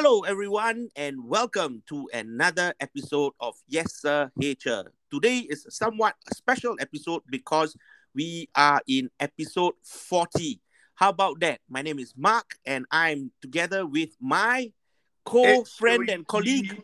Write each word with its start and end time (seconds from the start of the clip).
Hello, 0.00 0.20
everyone, 0.20 0.90
and 0.94 1.24
welcome 1.24 1.82
to 1.88 2.08
another 2.14 2.72
episode 2.78 3.32
of 3.40 3.56
Yes 3.66 3.96
Sir, 3.96 4.30
Hey 4.40 4.54
Today 4.54 5.38
is 5.38 5.66
somewhat 5.70 6.14
a 6.30 6.36
special 6.36 6.76
episode 6.78 7.22
because 7.28 7.76
we 8.14 8.48
are 8.54 8.80
in 8.86 9.10
episode 9.18 9.74
40. 9.82 10.60
How 10.94 11.08
about 11.08 11.40
that? 11.40 11.62
My 11.68 11.82
name 11.82 11.98
is 11.98 12.14
Mark, 12.16 12.58
and 12.64 12.86
I'm 12.92 13.32
together 13.42 13.86
with 13.86 14.10
my 14.20 14.70
co-friend 15.24 16.08
and 16.08 16.24
colleague. 16.28 16.80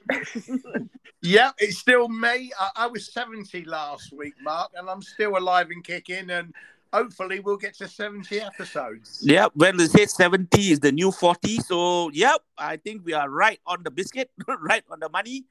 yeah, 1.22 1.52
it's 1.58 1.78
still 1.78 2.08
me. 2.08 2.50
I, 2.58 2.70
I 2.74 2.86
was 2.88 3.12
70 3.12 3.64
last 3.66 4.12
week, 4.12 4.34
Mark, 4.42 4.72
and 4.74 4.90
I'm 4.90 5.02
still 5.02 5.38
alive 5.38 5.70
and 5.70 5.84
kicking. 5.84 6.30
And 6.30 6.52
hopefully 6.94 7.40
we'll 7.40 7.56
get 7.56 7.74
to 7.74 7.88
70 7.88 8.40
episodes. 8.40 9.18
Yep. 9.22 9.52
Well, 9.56 9.76
they 9.76 9.86
say 9.86 10.06
70 10.06 10.70
is 10.70 10.78
the 10.78 10.92
new 10.92 11.10
40. 11.10 11.56
So, 11.56 12.10
yep, 12.10 12.40
I 12.56 12.76
think 12.76 13.04
we 13.04 13.12
are 13.12 13.28
right 13.28 13.58
on 13.66 13.82
the 13.82 13.90
biscuit, 13.90 14.30
right 14.60 14.84
on 14.88 15.00
the 15.00 15.08
money. 15.08 15.44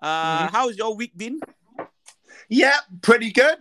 Uh, 0.00 0.46
mm-hmm. 0.46 0.54
How's 0.54 0.76
your 0.76 0.94
week 0.94 1.16
been? 1.16 1.40
Yeah, 2.50 2.76
pretty 3.00 3.32
good. 3.32 3.56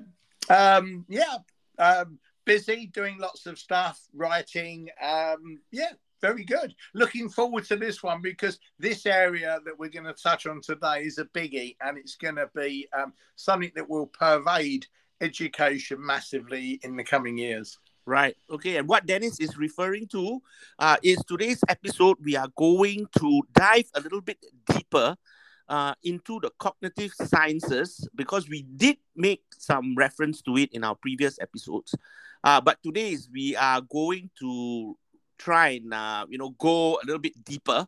Um, 0.50 1.06
yeah, 1.08 1.38
um, 1.78 2.20
busy 2.44 2.88
doing 2.88 3.18
lots 3.20 3.46
of 3.46 3.58
stuff, 3.58 4.02
writing. 4.14 4.90
Um, 5.02 5.62
yeah, 5.72 5.92
very 6.22 6.44
good. 6.44 6.76
Looking 6.94 7.30
forward 7.30 7.64
to 7.66 7.78
this 7.78 8.04
one 8.04 8.22
because 8.22 8.60
this 8.80 9.06
area 9.06 9.60
that 9.64 9.80
we're 9.80 9.90
going 9.90 10.06
to 10.06 10.14
touch 10.14 10.46
on 10.46 10.60
today 10.60 11.04
is 11.04 11.20
a 11.20 11.26
biggie 11.26 11.78
and 11.80 11.98
it's 11.98 12.16
going 12.16 12.36
to 12.36 12.50
be 12.54 12.90
um, 12.98 13.14
something 13.38 13.72
that 13.76 13.90
will 13.90 14.08
pervade 14.08 14.88
education 15.22 16.04
massively 16.06 16.80
in 16.84 16.96
the 16.96 17.04
coming 17.04 17.38
years. 17.38 17.78
Right. 18.06 18.36
Okay. 18.50 18.78
And 18.78 18.88
what 18.88 19.06
Dennis 19.06 19.40
is 19.40 19.58
referring 19.58 20.08
to 20.08 20.42
uh, 20.80 20.98
is 21.04 21.24
today's 21.28 21.62
episode, 21.70 22.18
we 22.24 22.36
are 22.36 22.50
going 22.58 23.08
to 23.20 23.42
dive 23.54 23.86
a 23.94 24.02
little 24.02 24.22
bit 24.22 24.38
deeper 24.66 25.16
uh, 25.70 25.94
into 26.04 26.40
the 26.40 26.50
cognitive 26.58 27.12
sciences 27.14 28.08
because 28.16 28.50
we 28.50 28.64
did 28.64 28.98
make 29.16 29.44
some 29.56 29.96
reference 29.96 30.42
to 30.42 30.58
it 30.58 30.74
in 30.74 30.84
our 30.84 30.96
previous 30.96 31.38
episodes. 31.40 31.94
Uh, 32.44 32.60
but 32.60 32.82
today 32.84 33.12
is 33.12 33.30
we 33.32 33.56
are 33.56 33.82
going 33.82 34.30
to 34.40 34.98
try 35.38 35.70
and 35.70 35.94
uh, 35.94 36.26
you 36.30 36.38
know 36.38 36.50
go 36.58 36.96
a 36.96 37.06
little 37.06 37.20
bit 37.20 37.44
deeper. 37.44 37.88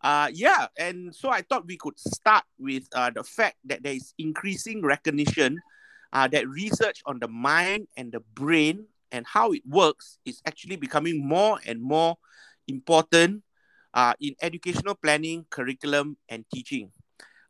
Uh, 0.00 0.30
yeah, 0.32 0.68
and 0.78 1.14
so 1.14 1.28
I 1.28 1.42
thought 1.42 1.66
we 1.66 1.76
could 1.76 1.98
start 1.98 2.44
with 2.58 2.84
uh, 2.94 3.10
the 3.10 3.24
fact 3.24 3.56
that 3.64 3.82
there 3.82 3.94
is 3.94 4.14
increasing 4.16 4.80
recognition 4.82 5.58
uh, 6.12 6.28
that 6.28 6.48
research 6.48 7.02
on 7.06 7.18
the 7.18 7.28
mind 7.28 7.88
and 7.96 8.12
the 8.12 8.20
brain 8.34 8.86
and 9.12 9.26
how 9.26 9.52
it 9.52 9.62
works 9.66 10.18
is 10.24 10.40
actually 10.46 10.76
becoming 10.76 11.26
more 11.26 11.58
and 11.66 11.80
more 11.80 12.16
important 12.66 13.42
uh, 13.94 14.14
in 14.20 14.34
educational 14.42 14.94
planning, 14.94 15.46
curriculum, 15.50 16.16
and 16.28 16.44
teaching. 16.52 16.90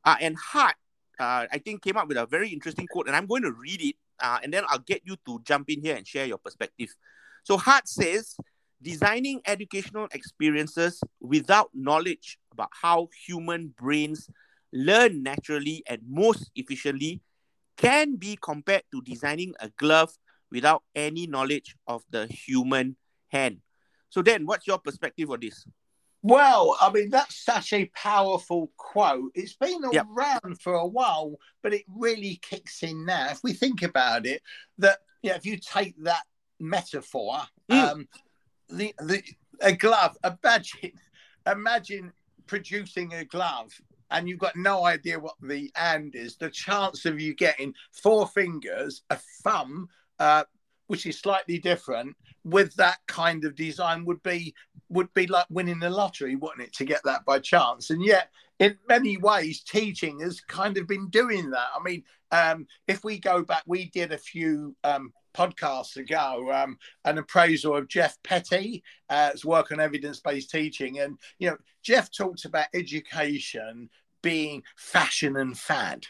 Uh, 0.05 0.17
and 0.21 0.37
Hart, 0.37 0.77
uh, 1.19 1.47
I 1.51 1.59
think, 1.59 1.83
came 1.83 1.97
up 1.97 2.09
with 2.09 2.17
a 2.17 2.27
very 2.27 2.51
interesting 2.51 2.87
quote, 2.87 3.09
and 3.09 3.17
I'm 3.17 3.27
going 3.27 3.43
to 3.43 3.53
read 3.53 3.83
it, 3.83 3.97
uh, 4.21 4.39
and 4.43 4.53
then 4.53 4.65
I'll 4.69 4.79
get 4.79 5.03
you 5.05 5.17
to 5.27 5.41
jump 5.45 5.69
in 5.69 5.83
here 5.83 5.97
and 5.97 6.07
share 6.07 6.27
your 6.27 6.39
perspective. 6.39 6.95
So 7.43 7.57
Hart 7.57 7.89
says, 7.89 8.37
designing 8.81 9.41
educational 9.45 10.07
experiences 10.13 11.03
without 11.21 11.71
knowledge 11.75 12.39
about 12.53 12.71
how 12.73 13.09
human 13.27 13.75
brains 13.77 14.31
learn 14.73 15.23
naturally 15.23 15.83
and 15.87 16.01
most 16.09 16.51
efficiently 16.55 17.21
can 17.79 18.17
be 18.17 18.37
compared 18.41 18.83
to 18.93 19.01
designing 19.01 19.55
a 19.61 19.71
glove 19.71 20.13
without 20.51 20.83
any 20.95 21.27
knowledge 21.27 21.77
of 21.87 22.03
the 22.11 22.27
human 22.27 22.97
hand. 23.29 23.61
So 24.11 24.21
then, 24.21 24.45
what's 24.45 24.67
your 24.67 24.79
perspective 24.79 25.31
on 25.31 25.41
this? 25.41 25.65
Well, 26.23 26.77
I 26.81 26.91
mean, 26.91 27.11
that's 27.11 27.45
such 27.45 27.73
a 27.73 27.87
powerful 27.95 28.73
quote. 28.77 29.31
It's 29.35 29.55
been 29.55 29.81
yep. 29.93 30.07
around 30.15 30.61
for 30.61 30.75
a 30.75 30.87
while, 30.87 31.37
but 31.63 31.73
it 31.73 31.85
really 31.89 32.41
kicks 32.43 32.83
in 32.83 33.07
now. 33.07 33.29
If 33.31 33.41
we 33.45 33.53
think 33.53 33.83
about 33.83 34.27
it, 34.27 34.43
that 34.79 34.99
yeah, 35.23 35.37
if 35.37 35.47
you 35.47 35.59
take 35.59 35.95
that 36.03 36.25
metaphor, 36.59 37.39
mm. 37.71 37.93
um, 37.93 38.09
the 38.69 38.95
the 38.99 39.23
a 39.61 39.73
glove, 39.73 40.17
imagine 40.25 40.93
imagine 41.47 42.13
producing 42.47 43.13
a 43.15 43.25
glove 43.25 43.73
and 44.11 44.29
you've 44.29 44.39
got 44.39 44.57
no 44.57 44.85
idea 44.85 45.19
what 45.19 45.35
the 45.43 45.71
and 45.77 46.15
is, 46.15 46.37
the 46.37 46.51
chance 46.51 47.05
of 47.05 47.21
you 47.21 47.35
getting 47.35 47.75
four 47.93 48.27
fingers, 48.27 49.03
a 49.11 49.19
thumb, 49.43 49.89
uh, 50.19 50.45
which 50.87 51.07
is 51.07 51.19
slightly 51.19 51.59
different, 51.59 52.17
with 52.45 52.75
that 52.77 52.99
kind 53.07 53.45
of 53.45 53.55
design 53.55 54.05
would 54.05 54.23
be 54.23 54.55
would 54.91 55.13
be 55.13 55.27
like 55.27 55.47
winning 55.51 55.79
the 55.79 55.91
lottery, 55.91 56.35
wouldn't 56.35 56.63
it, 56.63 56.73
to 56.73 56.85
get 56.85 57.03
that 57.05 57.25
by 57.27 57.39
chance? 57.39 57.91
And 57.91 58.03
yet, 58.03 58.31
in 58.59 58.79
many 58.89 59.19
ways, 59.19 59.61
teaching 59.63 60.21
has 60.21 60.41
kind 60.41 60.79
of 60.79 60.87
been 60.87 61.09
doing 61.09 61.51
that. 61.51 61.69
I 61.79 61.83
mean, 61.83 62.05
um, 62.33 62.67
if 62.87 63.05
we 63.05 63.19
go 63.19 63.43
back, 63.43 63.65
we 63.67 63.91
did 63.91 64.13
a 64.13 64.19
few 64.19 64.75
um, 64.85 65.13
podcasts 65.39 65.97
ago 65.97 66.51
um, 66.53 66.77
an 67.05 67.19
appraisal 67.19 67.77
of 67.77 67.89
Geoff 67.89 68.17
Petty's 68.25 68.81
uh, 69.09 69.31
work 69.45 69.71
on 69.71 69.81
evidence-based 69.81 70.51
teaching, 70.51 70.99
and 70.99 71.19
you 71.39 71.51
know 71.51 71.57
Geoff 71.83 72.11
talks 72.11 72.45
about 72.45 72.67
education 72.75 73.89
being 74.23 74.63
fashion 74.77 75.37
and 75.37 75.57
fad. 75.57 76.05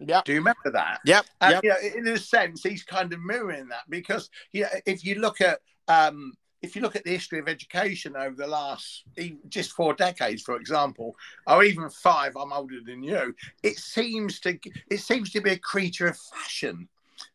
Yeah. 0.00 0.22
Do 0.24 0.32
you 0.32 0.38
remember 0.38 0.70
that? 0.72 1.00
Yep. 1.04 1.26
And, 1.40 1.52
yep. 1.52 1.62
You 1.62 1.70
know, 1.70 1.98
in 1.98 2.14
a 2.14 2.18
sense, 2.18 2.62
he's 2.62 2.82
kind 2.82 3.12
of 3.12 3.20
mirroring 3.20 3.68
that 3.68 3.88
because 3.88 4.30
you 4.52 4.62
know, 4.62 4.68
if 4.86 5.04
you 5.04 5.16
look 5.16 5.40
at 5.40 5.60
um, 5.88 6.32
if 6.62 6.74
you 6.74 6.80
look 6.80 6.96
at 6.96 7.04
the 7.04 7.10
history 7.10 7.38
of 7.38 7.48
education 7.48 8.16
over 8.16 8.34
the 8.34 8.46
last 8.46 9.04
just 9.48 9.72
four 9.72 9.92
decades, 9.94 10.42
for 10.42 10.56
example, 10.56 11.14
or 11.46 11.62
even 11.62 11.90
five, 11.90 12.36
I'm 12.36 12.52
older 12.52 12.80
than 12.84 13.02
you. 13.02 13.34
It 13.62 13.78
seems 13.78 14.40
to 14.40 14.58
it 14.90 15.00
seems 15.00 15.30
to 15.32 15.42
be 15.42 15.50
a 15.50 15.58
creature 15.58 16.08
of 16.08 16.18
fashion 16.18 16.88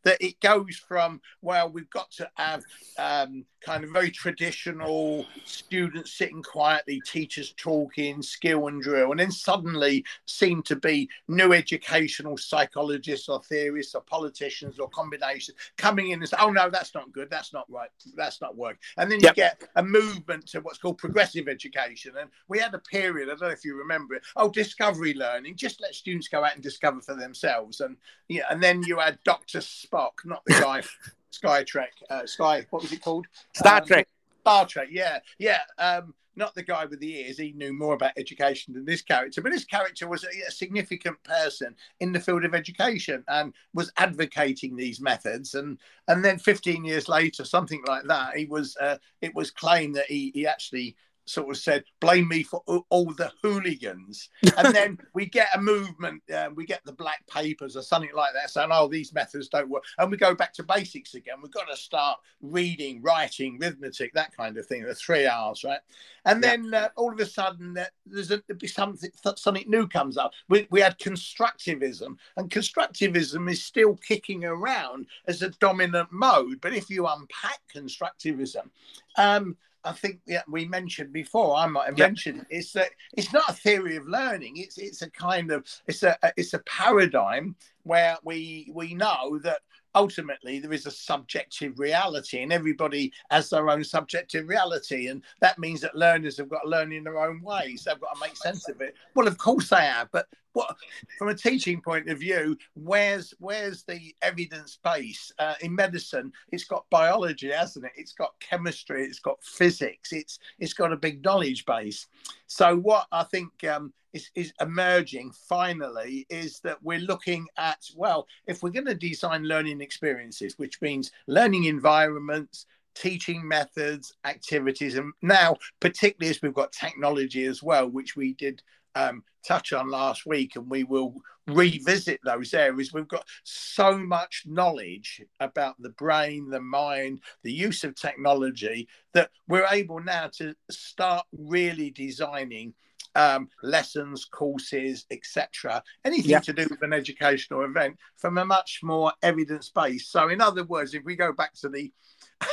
that 0.03 0.21
it 0.21 0.39
goes 0.39 0.75
from 0.75 1.21
well 1.41 1.69
we've 1.69 1.89
got 1.89 2.11
to 2.11 2.29
have 2.35 2.63
um, 2.97 3.45
kind 3.61 3.83
of 3.83 3.89
very 3.91 4.09
traditional 4.09 5.25
students 5.43 6.13
sitting 6.13 6.41
quietly 6.41 7.01
teachers 7.05 7.53
talking 7.57 8.21
skill 8.21 8.67
and 8.67 8.81
drill 8.81 9.11
and 9.11 9.19
then 9.19 9.31
suddenly 9.31 10.03
seem 10.25 10.63
to 10.63 10.75
be 10.75 11.09
new 11.27 11.53
educational 11.53 12.37
psychologists 12.37 13.27
or 13.27 13.41
theorists 13.43 13.95
or 13.95 14.01
politicians 14.01 14.79
or 14.79 14.87
combinations 14.89 15.57
coming 15.77 16.11
in 16.11 16.19
and 16.19 16.29
say 16.29 16.37
oh 16.39 16.49
no 16.49 16.69
that's 16.69 16.93
not 16.93 17.11
good. 17.11 17.29
That's 17.29 17.53
not 17.53 17.65
right. 17.69 17.89
That's 18.15 18.41
not 18.41 18.55
working 18.55 18.79
and 18.97 19.11
then 19.11 19.19
you 19.19 19.25
yep. 19.25 19.35
get 19.35 19.63
a 19.75 19.83
movement 19.83 20.47
to 20.47 20.61
what's 20.61 20.77
called 20.77 20.97
progressive 20.97 21.47
education. 21.47 22.13
And 22.19 22.29
we 22.47 22.59
had 22.59 22.73
a 22.73 22.79
period 22.79 23.27
i 23.27 23.31
don't 23.31 23.41
know 23.41 23.47
if 23.49 23.65
you 23.65 23.75
remember 23.75 24.15
it 24.15 24.23
oh 24.35 24.49
discovery 24.49 25.13
learning. 25.13 25.55
Just 25.55 25.81
let 25.81 25.95
students 25.95 26.27
go 26.27 26.43
out 26.43 26.53
and 26.53 26.63
discover 26.63 27.01
for 27.01 27.15
themselves. 27.15 27.81
And 27.81 27.97
yeah 28.29 28.43
and 28.49 28.63
then 28.63 28.83
you 28.83 28.99
had 28.99 29.19
dr 29.23 29.59
Spock, 29.85 30.25
not 30.25 30.43
the 30.45 30.53
guy 30.53 30.81
Sky 31.31 31.63
Trek, 31.63 31.93
uh, 32.09 32.25
Sky. 32.25 32.65
What 32.69 32.81
was 32.81 32.91
it 32.91 33.01
called? 33.01 33.27
Star 33.53 33.81
um, 33.81 33.85
Trek. 33.85 34.07
Star 34.41 34.65
Trek. 34.65 34.87
Yeah, 34.91 35.19
yeah. 35.37 35.59
Um, 35.77 36.13
not 36.35 36.55
the 36.55 36.63
guy 36.63 36.85
with 36.85 36.99
the 36.99 37.19
ears. 37.19 37.37
He 37.37 37.51
knew 37.51 37.73
more 37.73 37.93
about 37.93 38.13
education 38.17 38.73
than 38.73 38.85
this 38.85 39.01
character, 39.01 39.41
but 39.41 39.51
this 39.51 39.65
character 39.65 40.07
was 40.07 40.23
a, 40.23 40.47
a, 40.47 40.51
significant 40.51 41.21
person 41.23 41.75
in 41.99 42.13
the 42.13 42.19
field 42.19 42.45
of 42.45 42.55
education 42.55 43.23
and 43.27 43.53
was 43.73 43.91
advocating 43.97 44.75
these 44.75 45.01
methods. 45.01 45.53
And 45.53 45.77
and 46.07 46.23
then 46.23 46.39
15 46.39 46.85
years 46.85 47.07
later, 47.09 47.43
something 47.43 47.83
like 47.85 48.05
that, 48.05 48.37
he 48.37 48.45
was. 48.45 48.75
Uh, 48.77 48.97
it 49.21 49.35
was 49.35 49.51
claimed 49.51 49.95
that 49.95 50.05
he 50.07 50.31
he 50.33 50.47
actually 50.47 50.95
sort 51.29 51.49
of 51.49 51.57
said, 51.57 51.83
blame 51.99 52.27
me 52.27 52.43
for 52.43 52.61
all 52.89 53.13
the 53.13 53.31
hooligans. 53.43 54.29
and 54.57 54.73
then 54.75 54.97
we 55.13 55.27
get 55.27 55.47
a 55.53 55.61
movement, 55.61 56.21
uh, 56.33 56.49
we 56.55 56.65
get 56.65 56.83
the 56.85 56.93
black 56.93 57.25
papers 57.27 57.77
or 57.77 57.83
something 57.83 58.09
like 58.15 58.33
that 58.33 58.49
saying, 58.49 58.69
oh, 58.71 58.87
these 58.87 59.13
methods 59.13 59.47
don't 59.47 59.69
work. 59.69 59.83
And 59.97 60.09
we 60.09 60.17
go 60.17 60.33
back 60.33 60.53
to 60.53 60.63
basics 60.63 61.13
again. 61.13 61.35
We've 61.41 61.51
got 61.51 61.69
to 61.69 61.77
start 61.77 62.19
reading, 62.41 63.01
writing, 63.01 63.59
arithmetic, 63.61 64.13
that 64.13 64.35
kind 64.35 64.57
of 64.57 64.65
thing, 64.65 64.83
the 64.83 64.95
three 64.95 65.27
R's, 65.27 65.63
right? 65.63 65.79
And 66.25 66.43
then 66.43 66.73
uh, 66.73 66.89
all 66.95 67.13
of 67.13 67.19
a 67.19 67.25
sudden, 67.25 67.77
uh, 67.77 67.85
there's 68.05 68.31
a, 68.31 68.41
something, 68.65 69.11
something 69.35 69.65
new 69.67 69.87
comes 69.87 70.17
up. 70.17 70.33
We, 70.49 70.67
we 70.71 70.81
had 70.81 70.97
constructivism, 70.99 72.17
and 72.37 72.49
constructivism 72.49 73.49
is 73.49 73.63
still 73.63 73.95
kicking 73.95 74.45
around 74.45 75.07
as 75.27 75.41
a 75.41 75.49
dominant 75.49 76.11
mode. 76.11 76.59
But 76.61 76.73
if 76.73 76.89
you 76.89 77.07
unpack 77.07 77.59
constructivism, 77.73 78.69
um, 79.17 79.57
I 79.83 79.93
think 79.93 80.19
yeah, 80.27 80.41
we 80.49 80.65
mentioned 80.65 81.13
before. 81.13 81.55
I 81.55 81.65
might 81.67 81.87
have 81.87 81.97
yep. 81.97 82.09
mentioned 82.09 82.45
it's 82.49 82.73
that 82.73 82.89
it's 83.13 83.31
not 83.31 83.49
a 83.49 83.53
theory 83.53 83.95
of 83.95 84.07
learning. 84.07 84.57
It's 84.57 84.77
it's 84.77 85.01
a 85.01 85.09
kind 85.09 85.51
of 85.51 85.65
it's 85.87 86.03
a 86.03 86.17
it's 86.35 86.53
a 86.53 86.59
paradigm 86.59 87.55
where 87.83 88.17
we 88.23 88.71
we 88.73 88.93
know 88.93 89.39
that 89.39 89.59
ultimately 89.95 90.59
there 90.59 90.73
is 90.73 90.85
a 90.85 90.91
subjective 90.91 91.79
reality 91.79 92.41
and 92.43 92.53
everybody 92.53 93.11
has 93.31 93.49
their 93.49 93.69
own 93.69 93.83
subjective 93.83 94.47
reality 94.47 95.07
and 95.07 95.23
that 95.39 95.57
means 95.57 95.81
that 95.81 95.95
learners 95.95 96.37
have 96.37 96.49
got 96.49 96.61
to 96.61 96.69
learn 96.69 96.91
in 96.91 97.03
their 97.03 97.19
own 97.19 97.41
ways 97.41 97.83
they've 97.83 97.99
got 97.99 98.13
to 98.13 98.21
make 98.21 98.37
sense 98.37 98.69
of 98.69 98.79
it 98.81 98.95
well 99.15 99.27
of 99.27 99.37
course 99.39 99.69
they 99.69 99.77
have 99.77 100.07
but 100.11 100.27
what 100.53 100.75
from 101.17 101.29
a 101.29 101.35
teaching 101.35 101.81
point 101.81 102.09
of 102.09 102.19
view 102.19 102.57
where's 102.73 103.33
where's 103.39 103.83
the 103.83 104.15
evidence 104.21 104.79
base? 104.83 105.31
Uh, 105.39 105.55
in 105.61 105.73
medicine 105.73 106.31
it's 106.51 106.65
got 106.65 106.89
biology 106.89 107.51
hasn't 107.51 107.85
it? 107.85 107.91
It's 107.95 108.13
got 108.13 108.33
chemistry 108.39 109.03
it's 109.03 109.19
got 109.19 109.43
physics 109.43 110.11
it's 110.11 110.39
it's 110.59 110.73
got 110.73 110.93
a 110.93 110.97
big 110.97 111.23
knowledge 111.23 111.65
base. 111.65 112.07
So 112.47 112.77
what 112.77 113.07
i 113.11 113.23
think 113.23 113.63
um, 113.65 113.93
is, 114.13 114.29
is 114.35 114.53
emerging 114.61 115.31
finally 115.31 116.25
is 116.29 116.59
that 116.61 116.81
we're 116.81 116.99
looking 116.99 117.47
at 117.57 117.79
well 117.95 118.27
if 118.47 118.63
we're 118.63 118.69
going 118.69 118.85
to 118.85 118.95
design 118.95 119.43
learning 119.43 119.81
experiences 119.81 120.57
which 120.57 120.81
means 120.81 121.11
learning 121.27 121.65
environments 121.65 122.65
teaching 122.95 123.47
methods 123.47 124.13
activities 124.25 124.97
and 124.97 125.13
now 125.21 125.55
particularly 125.79 126.29
as 126.29 126.41
we've 126.41 126.53
got 126.53 126.71
technology 126.71 127.45
as 127.45 127.61
well 127.61 127.87
which 127.87 128.15
we 128.15 128.33
did 128.33 128.61
um, 128.95 129.23
touch 129.47 129.73
on 129.73 129.89
last 129.89 130.25
week 130.25 130.55
and 130.55 130.69
we 130.69 130.83
will 130.83 131.15
revisit 131.47 132.19
those 132.23 132.53
areas 132.53 132.93
we've 132.93 133.07
got 133.07 133.25
so 133.43 133.97
much 133.97 134.43
knowledge 134.45 135.21
about 135.39 135.75
the 135.79 135.89
brain 135.89 136.47
the 136.49 136.59
mind 136.59 137.19
the 137.43 137.51
use 137.51 137.83
of 137.83 137.95
technology 137.95 138.87
that 139.13 139.31
we're 139.47 139.65
able 139.71 139.99
now 139.99 140.27
to 140.27 140.53
start 140.69 141.25
really 141.31 141.89
designing 141.89 142.73
um, 143.15 143.49
lessons, 143.63 144.25
courses, 144.25 145.05
etc. 145.09 145.83
Anything 146.05 146.31
yeah. 146.31 146.39
to 146.41 146.53
do 146.53 146.67
with 146.69 146.81
an 146.83 146.93
educational 146.93 147.63
event 147.63 147.97
from 148.17 148.37
a 148.37 148.45
much 148.45 148.81
more 148.83 149.11
evidence 149.23 149.71
based. 149.73 150.11
So, 150.11 150.29
in 150.29 150.41
other 150.41 150.63
words, 150.63 150.93
if 150.93 151.03
we 151.03 151.15
go 151.15 151.33
back 151.33 151.53
to 151.55 151.69
the 151.69 151.91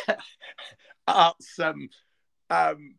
arts 1.06 1.58
um, 1.58 1.88
um, 2.50 2.94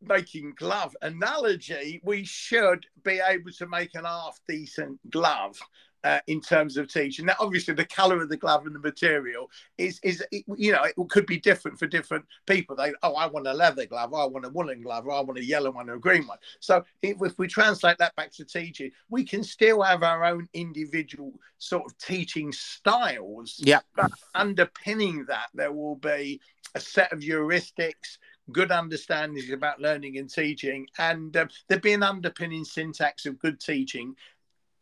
making 0.00 0.54
glove 0.56 0.96
analogy, 1.02 2.00
we 2.04 2.24
should 2.24 2.86
be 3.04 3.20
able 3.26 3.50
to 3.52 3.66
make 3.66 3.94
an 3.94 4.04
half 4.04 4.40
decent 4.48 4.98
glove 5.10 5.58
uh, 6.04 6.20
in 6.26 6.40
terms 6.40 6.76
of 6.76 6.88
teaching. 6.92 7.26
Now, 7.26 7.34
obviously, 7.40 7.74
the 7.74 7.84
colour 7.84 8.22
of 8.22 8.28
the 8.28 8.36
glove 8.36 8.66
and 8.66 8.74
the 8.74 8.80
material 8.80 9.50
is 9.76 9.98
is 10.02 10.24
you 10.56 10.72
know 10.72 10.84
it 10.84 10.94
could 11.08 11.26
be 11.26 11.38
different 11.38 11.78
for 11.78 11.86
different 11.86 12.24
people. 12.46 12.76
They 12.76 12.92
oh, 13.02 13.14
I 13.14 13.26
want 13.26 13.46
a 13.46 13.52
leather 13.52 13.86
glove, 13.86 14.14
I 14.14 14.24
want 14.24 14.46
a 14.46 14.50
woolen 14.50 14.82
glove, 14.82 15.06
or 15.06 15.12
I 15.12 15.20
want 15.20 15.38
a 15.38 15.44
yellow 15.44 15.70
one 15.70 15.90
or 15.90 15.94
a 15.94 16.00
green 16.00 16.26
one. 16.26 16.38
So 16.60 16.84
if, 17.02 17.16
if 17.20 17.38
we 17.38 17.48
translate 17.48 17.98
that 17.98 18.14
back 18.16 18.32
to 18.34 18.44
teaching, 18.44 18.90
we 19.10 19.24
can 19.24 19.42
still 19.42 19.82
have 19.82 20.02
our 20.02 20.24
own 20.24 20.48
individual 20.54 21.32
sort 21.58 21.84
of 21.86 21.98
teaching 21.98 22.52
styles. 22.52 23.56
Yeah. 23.58 23.80
But 23.96 24.12
underpinning 24.34 25.24
that, 25.26 25.48
there 25.54 25.72
will 25.72 25.96
be 25.96 26.40
a 26.74 26.80
set 26.80 27.12
of 27.12 27.20
heuristics 27.20 28.18
good 28.52 28.70
understandings 28.70 29.50
about 29.50 29.80
learning 29.80 30.18
and 30.18 30.30
teaching, 30.30 30.86
and 30.98 31.36
um, 31.36 31.48
there'd 31.68 31.82
be 31.82 31.92
an 31.92 32.02
underpinning 32.02 32.64
syntax 32.64 33.26
of 33.26 33.38
good 33.38 33.60
teaching 33.60 34.14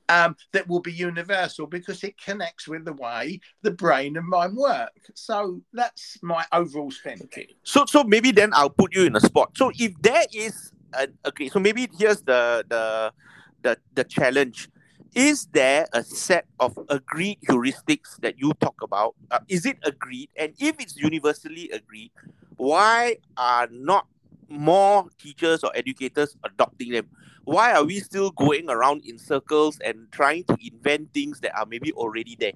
um, 0.08 0.36
that 0.52 0.68
will 0.68 0.80
be 0.80 0.92
universal 0.92 1.66
because 1.66 2.04
it 2.04 2.20
connects 2.20 2.68
with 2.68 2.84
the 2.84 2.92
way 2.92 3.40
the 3.62 3.70
brain 3.70 4.16
and 4.16 4.26
mind 4.26 4.56
work. 4.56 4.92
So 5.14 5.60
that's 5.72 6.18
my 6.22 6.44
overall 6.52 6.90
spin. 6.90 7.28
So 7.62 7.84
so 7.86 8.04
maybe 8.04 8.30
then 8.32 8.50
I'll 8.54 8.70
put 8.70 8.94
you 8.94 9.04
in 9.04 9.16
a 9.16 9.20
spot. 9.20 9.56
So 9.56 9.72
if 9.78 9.92
there 10.00 10.24
is 10.32 10.72
a, 10.94 11.08
okay, 11.26 11.48
so 11.48 11.58
maybe 11.58 11.88
here's 11.98 12.22
the 12.22 12.64
the 12.68 13.12
the 13.62 13.78
the 13.94 14.04
challenge. 14.04 14.68
Is 15.16 15.46
there 15.52 15.86
a 15.92 16.04
set 16.04 16.44
of 16.60 16.78
agreed 16.90 17.38
heuristics 17.48 18.20
that 18.20 18.38
you 18.38 18.52
talk 18.60 18.76
about? 18.82 19.16
Uh, 19.30 19.40
is 19.48 19.64
it 19.64 19.78
agreed? 19.82 20.28
And 20.36 20.52
if 20.60 20.76
it's 20.78 20.96
universally 20.96 21.70
agreed, 21.70 22.12
why 22.56 23.16
are 23.36 23.66
not 23.72 24.06
more 24.48 25.08
teachers 25.18 25.64
or 25.64 25.72
educators 25.74 26.36
adopting 26.44 26.92
them? 26.92 27.08
why 27.46 27.72
are 27.72 27.84
we 27.84 28.00
still 28.00 28.30
going 28.32 28.68
around 28.68 29.02
in 29.06 29.16
circles 29.18 29.78
and 29.78 30.10
trying 30.10 30.42
to 30.44 30.56
invent 30.60 31.14
things 31.14 31.40
that 31.40 31.56
are 31.56 31.64
maybe 31.64 31.92
already 31.92 32.36
there? 32.38 32.52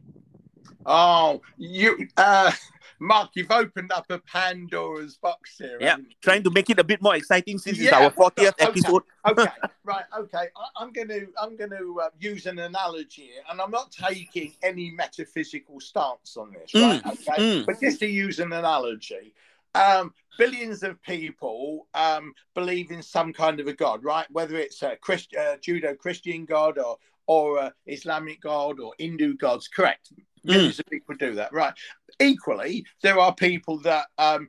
Oh, 0.84 1.40
you, 1.56 2.08
uh, 2.16 2.50
Mark, 3.00 3.30
you've 3.34 3.50
opened 3.50 3.90
up 3.92 4.04
a 4.10 4.18
Pandora's 4.18 5.16
box 5.16 5.56
here. 5.58 5.78
Yeah, 5.80 5.96
trying 6.20 6.42
to 6.42 6.50
make 6.50 6.68
it 6.68 6.78
a 6.78 6.84
bit 6.84 7.00
more 7.00 7.16
exciting 7.16 7.56
since 7.56 7.78
yeah, 7.78 7.86
it's 7.86 7.94
our 7.94 8.10
fortieth 8.10 8.54
okay, 8.60 8.64
episode. 8.64 9.02
okay, 9.26 9.46
right, 9.84 10.04
okay. 10.18 10.48
I, 10.54 10.82
am 10.82 10.92
going 10.92 11.08
to 11.08 11.26
I'm 11.40 11.56
going 11.56 11.70
to 11.70 12.00
uh, 12.04 12.10
use 12.18 12.44
an 12.44 12.58
analogy 12.58 13.22
here, 13.22 13.42
and 13.50 13.58
I'm 13.58 13.70
not 13.70 13.90
taking 13.90 14.52
any 14.62 14.90
metaphysical 14.90 15.80
stance 15.80 16.36
on 16.36 16.52
this, 16.52 16.74
right? 16.74 17.02
Mm, 17.02 17.12
okay, 17.12 17.42
mm. 17.42 17.66
but 17.66 17.80
just 17.80 18.00
to 18.00 18.06
use 18.06 18.38
an 18.38 18.52
analogy, 18.52 19.32
um, 19.74 20.12
billions 20.38 20.82
of 20.82 21.00
people 21.02 21.88
um, 21.94 22.34
believe 22.54 22.90
in 22.90 23.02
some 23.02 23.32
kind 23.32 23.60
of 23.60 23.66
a 23.66 23.72
god, 23.72 24.04
right? 24.04 24.26
Whether 24.30 24.56
it's 24.56 24.82
a 24.82 24.96
Christ- 24.96 25.34
uh, 25.34 25.56
Judo-Christian 25.62 26.44
god 26.44 26.76
or 26.76 26.98
or 27.26 27.70
Islamic 27.86 28.40
god 28.40 28.80
or 28.80 28.92
Hindu 28.98 29.36
gods, 29.36 29.68
correct? 29.68 30.12
Millions 30.44 30.76
mm. 30.76 30.80
of 30.80 30.86
people 30.86 31.14
do 31.16 31.34
that, 31.34 31.52
right? 31.52 31.74
Equally, 32.20 32.84
there 33.02 33.18
are 33.18 33.34
people 33.34 33.78
that 33.80 34.06
um, 34.18 34.48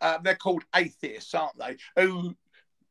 uh, 0.00 0.18
they're 0.22 0.36
called 0.36 0.64
atheists, 0.74 1.34
aren't 1.34 1.58
they? 1.58 1.76
Who 2.00 2.36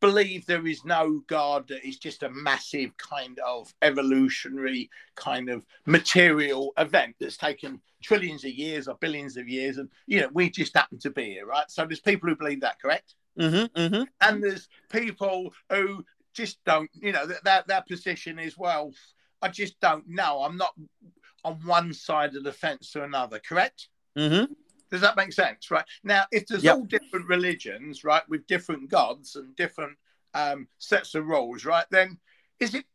believe 0.04 0.46
there 0.46 0.68
is 0.68 0.84
no 0.84 1.22
God, 1.28 1.70
that 1.70 1.88
is 1.88 1.98
just 1.98 2.24
a 2.24 2.30
massive 2.30 2.92
kind 2.98 3.40
of 3.40 3.74
evolutionary 3.82 4.90
kind 5.16 5.50
of 5.50 5.66
material 5.86 6.74
event 6.78 7.16
that's 7.22 7.38
taken 7.38 7.80
trillions 8.04 8.44
of 8.44 8.52
years 8.52 8.90
or 8.90 8.96
billions 8.96 9.38
of 9.38 9.48
years. 9.48 9.78
And, 9.78 9.88
you 10.06 10.20
know, 10.20 10.28
we 10.34 10.50
just 10.50 10.76
happen 10.76 11.00
to 11.00 11.10
be 11.10 11.36
here, 11.36 11.46
right? 11.46 11.72
So 11.72 11.86
there's 11.86 12.02
people 12.02 12.28
who 12.28 12.36
believe 12.36 12.60
that, 12.62 12.82
correct? 12.82 13.16
Mm-hmm, 13.40 13.80
mm-hmm. 13.80 14.04
And 14.20 14.44
there's 14.44 14.68
people 14.92 15.54
who 15.70 16.04
just 16.34 16.62
don't, 16.66 16.90
you 16.94 17.14
know, 17.14 17.26
that, 17.26 17.46
that, 17.46 17.68
that 17.68 17.88
position 17.88 18.40
is, 18.40 18.58
well, 18.58 18.92
I 19.42 19.48
just 19.48 19.80
don't 19.80 20.04
know. 20.10 20.44
I'm 20.44 20.58
not 20.58 20.74
on 21.44 21.56
one 21.66 21.94
side 21.94 22.36
of 22.36 22.44
the 22.44 22.52
fence 22.52 22.92
to 22.92 23.04
another, 23.04 23.40
correct? 23.40 23.88
Mm-hmm. 24.18 24.52
Does 24.92 25.02
that 25.02 25.18
make 25.18 25.34
sense? 25.34 25.72
Right. 25.72 25.86
Now, 26.04 26.26
if 26.32 26.48
there's 26.48 26.64
yep. 26.64 26.76
all 26.76 26.86
different 26.86 27.28
religions, 27.28 28.04
right, 28.04 28.22
with 28.30 28.46
different 28.48 28.90
gods 28.90 29.36
and 29.36 29.56
different 29.56 29.98
um, 30.34 30.68
sets 30.78 31.16
of 31.16 31.26
rules, 31.26 31.66
right, 31.66 31.86
then 31.90 32.20
is 32.60 32.76
it 32.76 32.86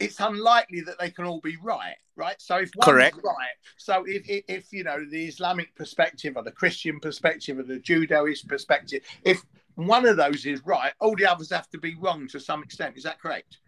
it's 0.00 0.18
unlikely 0.18 0.80
that 0.80 0.98
they 0.98 1.10
can 1.10 1.26
all 1.26 1.40
be 1.40 1.56
right, 1.62 1.96
right? 2.16 2.40
So 2.40 2.56
if 2.56 2.70
Correct. 2.82 3.18
right, 3.22 3.54
so 3.76 4.04
if, 4.06 4.28
if, 4.28 4.44
if 4.48 4.72
you 4.72 4.82
know 4.82 5.04
the 5.04 5.26
Islamic 5.26 5.74
perspective 5.76 6.36
or 6.36 6.42
the 6.42 6.50
Christian 6.50 6.98
perspective 7.00 7.58
or 7.58 7.64
the 7.64 7.78
Judaist 7.78 8.48
perspective, 8.48 9.02
if 9.24 9.44
one 9.74 10.06
of 10.06 10.16
those 10.16 10.46
is 10.46 10.64
right, 10.64 10.92
all 11.00 11.14
the 11.16 11.26
others 11.26 11.50
have 11.50 11.68
to 11.70 11.78
be 11.78 11.94
wrong 12.00 12.26
to 12.28 12.40
some 12.40 12.62
extent. 12.62 12.96
Is 12.96 13.04
that 13.04 13.20
correct? 13.20 13.58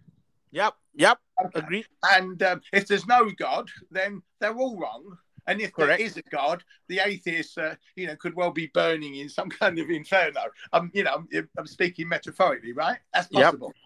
Yep. 0.53 0.75
Yep. 0.95 1.19
Okay. 1.47 1.59
Agreed. 1.59 1.87
And 2.03 2.43
um, 2.43 2.61
if 2.73 2.87
there's 2.87 3.07
no 3.07 3.31
God, 3.31 3.71
then 3.91 4.23
they're 4.41 4.55
all 4.55 4.79
wrong. 4.79 5.17
And 5.47 5.61
if 5.61 5.73
Correct. 5.73 5.99
there 5.99 6.07
is 6.07 6.17
a 6.17 6.23
God, 6.23 6.63
the 6.89 7.01
atheists, 7.01 7.59
uh, 7.59 7.75
you 7.97 8.07
know, 8.07 8.17
could 8.17 8.35
well 8.35 8.53
be 8.53 8.69
burning 8.69 9.17
in 9.17 9.29
some 9.29 9.49
kind 9.61 9.79
of 9.79 9.91
inferno. 9.91 10.43
I'm, 10.73 10.91
you 10.95 11.05
know, 11.05 11.25
I'm, 11.33 11.49
I'm 11.59 11.67
speaking 11.67 12.09
metaphorically, 12.09 12.73
right? 12.73 12.99
That's 13.13 13.29
possible. 13.29 13.69
Yep. 13.69 13.77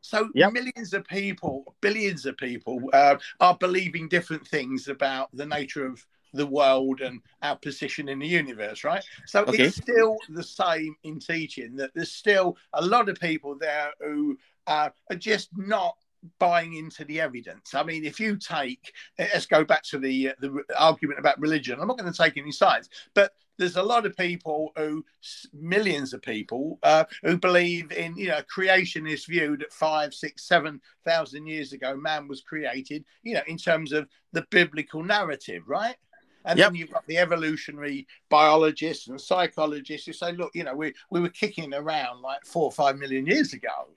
So 0.00 0.30
yep. 0.34 0.52
millions 0.52 0.94
of 0.94 1.04
people, 1.04 1.74
billions 1.80 2.24
of 2.24 2.36
people, 2.36 2.80
uh, 2.92 3.16
are 3.40 3.56
believing 3.58 4.08
different 4.08 4.46
things 4.46 4.88
about 4.88 5.28
the 5.34 5.46
nature 5.46 5.86
of 5.86 6.04
the 6.34 6.46
world 6.46 7.00
and 7.00 7.20
our 7.42 7.56
position 7.56 8.08
in 8.08 8.18
the 8.18 8.26
universe, 8.26 8.84
right? 8.84 9.04
So 9.26 9.42
okay. 9.44 9.64
it's 9.64 9.76
still 9.76 10.16
the 10.28 10.42
same 10.42 10.94
in 11.02 11.18
teaching 11.18 11.76
that 11.76 11.90
there's 11.94 12.12
still 12.12 12.56
a 12.74 12.84
lot 12.84 13.08
of 13.08 13.18
people 13.18 13.56
there 13.58 13.92
who 14.00 14.38
uh, 14.66 14.90
are 15.10 15.16
just 15.16 15.48
not 15.56 15.96
buying 16.38 16.74
into 16.74 17.04
the 17.04 17.20
evidence. 17.20 17.74
I 17.74 17.82
mean, 17.82 18.04
if 18.04 18.18
you 18.20 18.36
take, 18.36 18.92
let's 19.18 19.46
go 19.46 19.64
back 19.64 19.82
to 19.84 19.98
the 19.98 20.30
uh, 20.30 20.32
the 20.40 20.62
argument 20.76 21.18
about 21.18 21.40
religion. 21.40 21.78
I'm 21.80 21.88
not 21.88 21.98
going 21.98 22.12
to 22.12 22.22
take 22.22 22.36
any 22.36 22.52
sides, 22.52 22.88
but 23.14 23.32
there's 23.58 23.76
a 23.76 23.82
lot 23.82 24.06
of 24.06 24.16
people 24.16 24.72
who, 24.76 25.04
millions 25.52 26.14
of 26.14 26.22
people, 26.22 26.78
uh, 26.84 27.04
who 27.24 27.36
believe 27.36 27.90
in, 27.90 28.16
you 28.16 28.28
know, 28.28 28.40
creationist 28.42 29.26
view 29.26 29.56
that 29.56 29.72
five, 29.72 30.14
six, 30.14 30.46
seven 30.46 30.80
thousand 31.04 31.46
years 31.46 31.72
ago 31.72 31.96
man 31.96 32.28
was 32.28 32.40
created. 32.40 33.04
You 33.22 33.34
know, 33.34 33.42
in 33.46 33.56
terms 33.56 33.92
of 33.92 34.08
the 34.32 34.46
biblical 34.50 35.02
narrative, 35.02 35.62
right? 35.66 35.96
And 36.44 36.58
yep. 36.58 36.68
then 36.68 36.76
you've 36.76 36.92
got 36.92 37.06
the 37.06 37.18
evolutionary 37.18 38.06
biologists 38.30 39.08
and 39.08 39.20
psychologists 39.20 40.06
who 40.06 40.12
say, 40.12 40.32
look, 40.32 40.52
you 40.54 40.64
know, 40.64 40.74
we, 40.74 40.94
we 41.10 41.20
were 41.20 41.28
kicking 41.28 41.74
around 41.74 42.22
like 42.22 42.46
four 42.46 42.64
or 42.64 42.72
five 42.72 42.96
million 42.96 43.26
years 43.26 43.52
ago. 43.52 43.90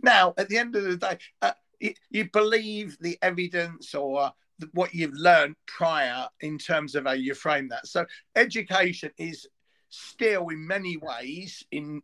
Now, 0.00 0.34
at 0.36 0.48
the 0.48 0.58
end 0.58 0.76
of 0.76 0.84
the 0.84 0.96
day, 0.96 1.18
uh, 1.42 1.52
you, 1.80 2.30
believe 2.30 2.96
the 3.00 3.18
evidence 3.22 3.94
or 3.94 4.32
what 4.72 4.94
you've 4.94 5.14
learned 5.14 5.56
prior 5.66 6.26
in 6.40 6.58
terms 6.58 6.94
of 6.94 7.04
how 7.04 7.12
you 7.12 7.34
frame 7.34 7.68
that. 7.68 7.86
So 7.86 8.06
education 8.34 9.10
is 9.18 9.46
still 9.90 10.48
in 10.48 10.66
many 10.66 10.96
ways 10.96 11.64
in 11.70 12.02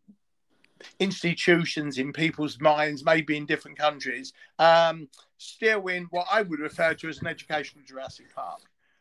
institutions 0.99 1.99
in 1.99 2.13
people's 2.13 2.61
minds, 2.61 3.05
maybe 3.05 3.37
in 3.37 3.47
different 3.47 3.79
countries, 3.79 4.33
um, 4.59 5.09
still 5.39 5.87
in 5.89 6.05
what 6.11 6.27
I 6.31 6.43
would 6.43 6.61
refer 6.61 6.95
to 6.95 7.09
as 7.09 7.21
an 7.21 7.27
educational 7.27 7.85
Jurassic 7.87 8.35
Park. 8.35 8.61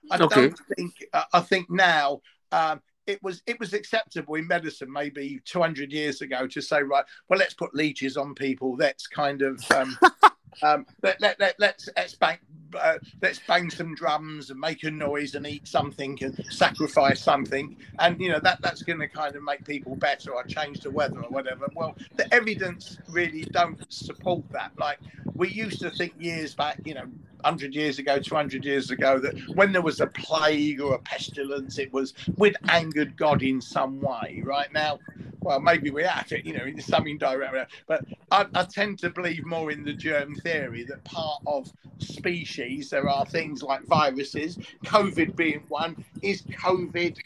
I 0.09 0.17
okay. 0.17 0.41
don't 0.41 0.59
think. 0.75 0.93
Uh, 1.13 1.23
I 1.33 1.41
think 1.41 1.69
now 1.69 2.21
um, 2.51 2.81
it 3.07 3.21
was 3.21 3.41
it 3.45 3.59
was 3.59 3.73
acceptable 3.73 4.35
in 4.35 4.47
medicine 4.47 4.91
maybe 4.91 5.41
200 5.45 5.91
years 5.91 6.21
ago 6.21 6.47
to 6.47 6.61
say 6.61 6.81
right, 6.81 7.05
well 7.29 7.39
let's 7.39 7.53
put 7.53 7.75
leeches 7.75 8.17
on 8.17 8.33
people. 8.33 8.75
Let's 8.75 9.07
kind 9.07 9.41
of 9.41 9.63
um, 9.71 9.97
um, 10.61 10.85
let, 11.01 11.19
let, 11.21 11.39
let, 11.39 11.55
let's 11.59 11.89
let's 11.95 12.15
bang, 12.15 12.37
uh, 12.79 12.97
let's 13.21 13.39
bang 13.47 13.69
some 13.69 13.95
drums 13.95 14.49
and 14.49 14.59
make 14.59 14.83
a 14.83 14.91
noise 14.91 15.35
and 15.35 15.47
eat 15.47 15.67
something 15.67 16.17
and 16.21 16.43
sacrifice 16.49 17.21
something. 17.21 17.77
And 17.99 18.19
you 18.19 18.29
know 18.29 18.39
that 18.39 18.61
that's 18.61 18.83
going 18.83 18.99
to 18.99 19.07
kind 19.07 19.35
of 19.35 19.43
make 19.43 19.65
people 19.65 19.95
better 19.95 20.31
or 20.31 20.43
change 20.43 20.81
the 20.81 20.91
weather 20.91 21.21
or 21.21 21.29
whatever. 21.29 21.67
Well 21.75 21.95
the 22.15 22.31
evidence 22.33 22.97
really 23.09 23.43
don't 23.43 23.79
support 23.91 24.43
that. 24.51 24.71
Like 24.77 24.99
we 25.35 25.49
used 25.49 25.79
to 25.81 25.89
think 25.89 26.13
years 26.19 26.53
back 26.55 26.79
you 26.85 26.93
know 26.95 27.05
100 27.43 27.73
years 27.75 27.99
ago 27.99 28.19
200 28.19 28.63
years 28.63 28.91
ago 28.91 29.19
that 29.19 29.37
when 29.55 29.71
there 29.71 29.81
was 29.81 29.99
a 29.99 30.07
plague 30.07 30.81
or 30.81 30.95
a 30.95 30.99
pestilence 30.99 31.77
it 31.77 31.91
was 31.93 32.13
we'd 32.37 32.57
angered 32.69 33.15
god 33.17 33.43
in 33.43 33.61
some 33.61 33.99
way 34.01 34.41
right 34.45 34.71
now 34.73 34.99
well, 35.41 35.59
maybe 35.59 35.89
we 35.89 36.03
have 36.03 36.31
it, 36.31 36.45
you 36.45 36.53
know, 36.53 36.65
in 36.65 36.79
some 36.79 37.07
indirect 37.07 37.71
But 37.87 38.05
I, 38.29 38.45
I, 38.53 38.63
tend 38.63 38.99
to 38.99 39.09
believe 39.09 39.45
more 39.45 39.71
in 39.71 39.83
the 39.83 39.93
germ 39.93 40.35
theory 40.35 40.83
that 40.83 41.03
part 41.03 41.41
of 41.47 41.71
species, 41.97 42.91
there 42.91 43.09
are 43.09 43.25
things 43.25 43.63
like 43.63 43.83
viruses, 43.85 44.57
COVID 44.85 45.35
being 45.35 45.63
one. 45.67 46.05
Is 46.21 46.43
COVID, 46.43 47.17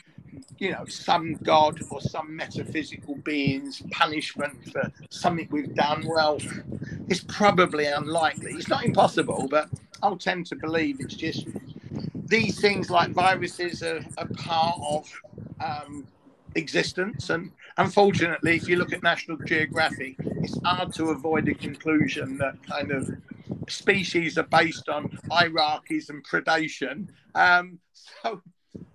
you 0.57 0.71
know, 0.71 0.85
some 0.85 1.35
god 1.35 1.81
or 1.89 2.01
some 2.01 2.35
metaphysical 2.35 3.15
being's 3.15 3.81
punishment 3.91 4.71
for 4.71 4.91
something 5.09 5.47
we've 5.51 5.75
done? 5.75 6.05
Well, 6.07 6.39
it's 7.07 7.23
probably 7.27 7.85
unlikely. 7.85 8.53
It's 8.53 8.67
not 8.67 8.85
impossible, 8.85 9.47
but 9.49 9.69
I'll 10.01 10.17
tend 10.17 10.45
to 10.47 10.55
believe 10.55 10.99
it's 10.99 11.15
just 11.15 11.47
these 12.27 12.59
things 12.59 12.89
like 12.89 13.11
viruses 13.11 13.83
are, 13.83 14.03
are 14.17 14.27
part 14.37 14.79
of 14.81 15.21
um, 15.63 16.07
existence. 16.55 17.29
And 17.29 17.51
unfortunately, 17.77 18.55
if 18.55 18.67
you 18.67 18.77
look 18.77 18.93
at 18.93 19.03
National 19.03 19.37
Geographic, 19.37 20.15
it's 20.19 20.59
hard 20.63 20.93
to 20.95 21.09
avoid 21.09 21.47
a 21.47 21.53
conclusion 21.53 22.37
that 22.37 22.55
kind 22.67 22.91
of 22.91 23.09
species 23.69 24.37
are 24.37 24.43
based 24.43 24.89
on 24.89 25.17
hierarchies 25.29 26.09
and 26.09 26.23
predation. 26.23 27.09
Um, 27.35 27.79
so 27.93 28.41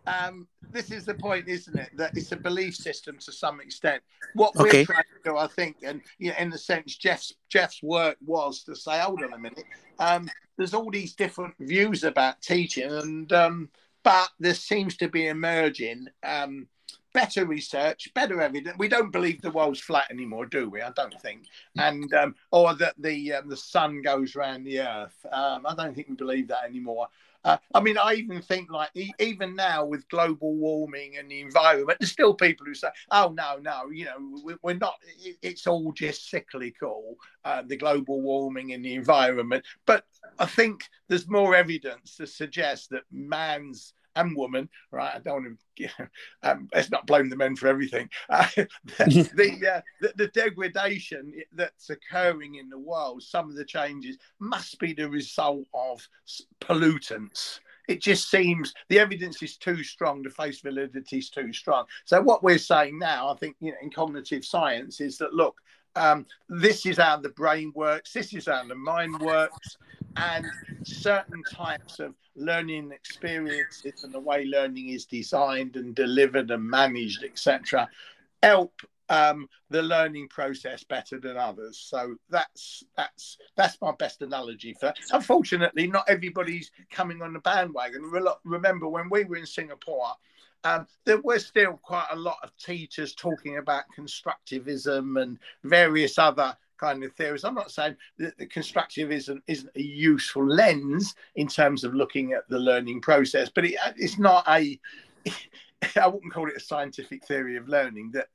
um, 0.06 0.46
this 0.72 0.90
is 0.90 1.04
the 1.04 1.14
point, 1.14 1.48
isn't 1.48 1.76
it? 1.76 1.90
That 1.96 2.16
it's 2.16 2.32
a 2.32 2.36
belief 2.36 2.76
system 2.76 3.18
to 3.18 3.32
some 3.32 3.60
extent. 3.60 4.02
What 4.34 4.54
we're 4.54 4.84
trying 4.84 5.02
to 5.02 5.30
do, 5.30 5.36
I 5.36 5.46
think, 5.46 5.78
and 5.82 6.00
you 6.18 6.30
know, 6.30 6.36
in 6.38 6.50
the 6.50 6.58
sense 6.58 6.96
Geoff's 6.96 7.34
Geoff's 7.48 7.82
work 7.82 8.16
was 8.24 8.62
to 8.64 8.74
say, 8.74 8.98
hold 9.00 9.22
on 9.22 9.32
a 9.32 9.38
minute, 9.38 9.64
um, 9.98 10.30
there's 10.56 10.74
all 10.74 10.90
these 10.90 11.14
different 11.14 11.54
views 11.58 12.04
about 12.04 12.40
teaching, 12.40 12.90
and 12.90 13.32
um, 13.32 13.68
but 14.02 14.28
there 14.38 14.54
seems 14.54 14.96
to 14.98 15.08
be 15.08 15.26
emerging 15.26 16.06
um, 16.22 16.66
better 17.12 17.44
research, 17.44 18.12
better 18.14 18.40
evidence. 18.40 18.76
We 18.78 18.88
don't 18.88 19.10
believe 19.10 19.42
the 19.42 19.50
world's 19.50 19.80
flat 19.80 20.10
anymore, 20.10 20.46
do 20.46 20.70
we? 20.70 20.80
I 20.82 20.90
don't 20.90 21.18
think. 21.20 21.46
And 21.76 22.12
um, 22.14 22.34
or 22.50 22.74
that 22.74 22.94
the 22.98 23.34
um, 23.34 23.48
the 23.48 23.56
sun 23.56 24.02
goes 24.02 24.36
around 24.36 24.64
the 24.64 24.80
earth. 24.80 25.26
Um, 25.32 25.66
I 25.66 25.74
don't 25.74 25.94
think 25.94 26.08
we 26.08 26.14
believe 26.14 26.48
that 26.48 26.64
anymore. 26.64 27.08
Uh, 27.42 27.56
I 27.74 27.80
mean, 27.80 27.96
I 27.96 28.14
even 28.14 28.42
think 28.42 28.70
like 28.70 28.90
even 29.18 29.54
now 29.56 29.84
with 29.84 30.08
global 30.08 30.54
warming 30.54 31.16
and 31.16 31.30
the 31.30 31.40
environment, 31.40 31.98
there's 31.98 32.12
still 32.12 32.34
people 32.34 32.66
who 32.66 32.74
say, 32.74 32.88
"Oh 33.10 33.32
no, 33.34 33.56
no, 33.56 33.90
you 33.90 34.04
know, 34.04 34.56
we're 34.62 34.74
not. 34.74 34.94
It's 35.40 35.66
all 35.66 35.92
just 35.92 36.28
cyclical, 36.28 37.16
uh, 37.44 37.62
the 37.66 37.76
global 37.76 38.20
warming 38.20 38.72
and 38.72 38.84
the 38.84 38.94
environment." 38.94 39.64
But 39.86 40.04
I 40.38 40.46
think 40.46 40.82
there's 41.08 41.28
more 41.28 41.54
evidence 41.54 42.16
to 42.16 42.26
suggest 42.26 42.90
that 42.90 43.04
man's 43.10 43.94
and 44.16 44.36
woman, 44.36 44.68
right? 44.90 45.12
I 45.14 45.18
don't 45.18 45.44
want 45.44 45.58
to, 45.76 45.88
um, 46.42 46.68
let's 46.74 46.90
not 46.90 47.06
blame 47.06 47.28
the 47.28 47.36
men 47.36 47.56
for 47.56 47.68
everything. 47.68 48.08
Uh, 48.30 48.46
the, 48.54 49.30
the, 49.34 49.68
uh, 49.68 49.80
the, 50.00 50.12
the, 50.16 50.28
degradation 50.28 51.32
that's 51.52 51.90
occurring 51.90 52.54
in 52.56 52.68
the 52.68 52.78
world, 52.78 53.22
some 53.22 53.50
of 53.50 53.56
the 53.56 53.64
changes 53.64 54.16
must 54.38 54.78
be 54.78 54.92
the 54.92 55.08
result 55.08 55.66
of 55.74 56.06
pollutants. 56.60 57.58
It 57.88 58.00
just 58.00 58.30
seems 58.30 58.72
the 58.88 59.00
evidence 59.00 59.42
is 59.42 59.56
too 59.56 59.82
strong, 59.82 60.22
the 60.22 60.30
face 60.30 60.60
validity 60.60 61.18
is 61.18 61.28
too 61.28 61.52
strong. 61.52 61.86
So, 62.04 62.20
what 62.20 62.44
we're 62.44 62.58
saying 62.58 62.98
now, 62.98 63.30
I 63.30 63.34
think, 63.34 63.56
you 63.60 63.72
know, 63.72 63.78
in 63.82 63.90
cognitive 63.90 64.44
science 64.44 65.00
is 65.00 65.18
that 65.18 65.34
look, 65.34 65.60
um, 65.96 66.24
this 66.48 66.86
is 66.86 66.98
how 66.98 67.16
the 67.16 67.30
brain 67.30 67.72
works, 67.74 68.12
this 68.12 68.32
is 68.32 68.46
how 68.46 68.64
the 68.64 68.76
mind 68.76 69.18
works, 69.18 69.76
and 70.16 70.46
certain 70.82 71.42
types 71.50 72.00
of 72.00 72.14
learning 72.36 72.90
experiences 72.92 74.04
and 74.04 74.12
the 74.12 74.20
way 74.20 74.44
learning 74.44 74.88
is 74.88 75.04
designed 75.06 75.76
and 75.76 75.94
delivered 75.94 76.50
and 76.50 76.68
managed, 76.68 77.24
etc., 77.24 77.88
help 78.42 78.82
um, 79.10 79.48
the 79.70 79.82
learning 79.82 80.28
process 80.28 80.84
better 80.84 81.18
than 81.18 81.36
others. 81.36 81.78
So 81.78 82.14
that's 82.30 82.84
that's 82.96 83.38
that's 83.56 83.76
my 83.82 83.92
best 83.98 84.22
analogy 84.22 84.74
for. 84.78 84.94
Unfortunately, 85.12 85.88
not 85.88 86.08
everybody's 86.08 86.70
coming 86.90 87.20
on 87.20 87.32
the 87.32 87.40
bandwagon. 87.40 88.02
Remember 88.44 88.88
when 88.88 89.10
we 89.10 89.24
were 89.24 89.36
in 89.36 89.46
Singapore, 89.46 90.12
um, 90.62 90.86
there 91.04 91.20
were 91.20 91.40
still 91.40 91.78
quite 91.82 92.06
a 92.12 92.16
lot 92.16 92.36
of 92.42 92.56
teachers 92.56 93.14
talking 93.14 93.58
about 93.58 93.84
constructivism 93.98 95.20
and 95.20 95.38
various 95.64 96.18
other 96.18 96.56
kind 96.80 97.04
of 97.04 97.12
theories. 97.12 97.44
I'm 97.44 97.54
not 97.54 97.70
saying 97.70 97.96
that 98.18 98.38
the 98.38 98.46
constructivism 98.46 99.40
isn't 99.46 99.70
a 99.76 99.82
useful 99.82 100.46
lens 100.46 101.14
in 101.36 101.46
terms 101.46 101.84
of 101.84 101.94
looking 101.94 102.32
at 102.32 102.48
the 102.48 102.58
learning 102.58 103.02
process, 103.02 103.50
but 103.54 103.64
it, 103.66 103.76
it's 103.96 104.18
not 104.18 104.44
a, 104.48 104.80
I 106.00 106.06
wouldn't 106.08 106.32
call 106.32 106.48
it 106.48 106.56
a 106.56 106.60
scientific 106.60 107.26
theory 107.26 107.56
of 107.56 107.68
learning 107.68 108.12
that 108.14 108.28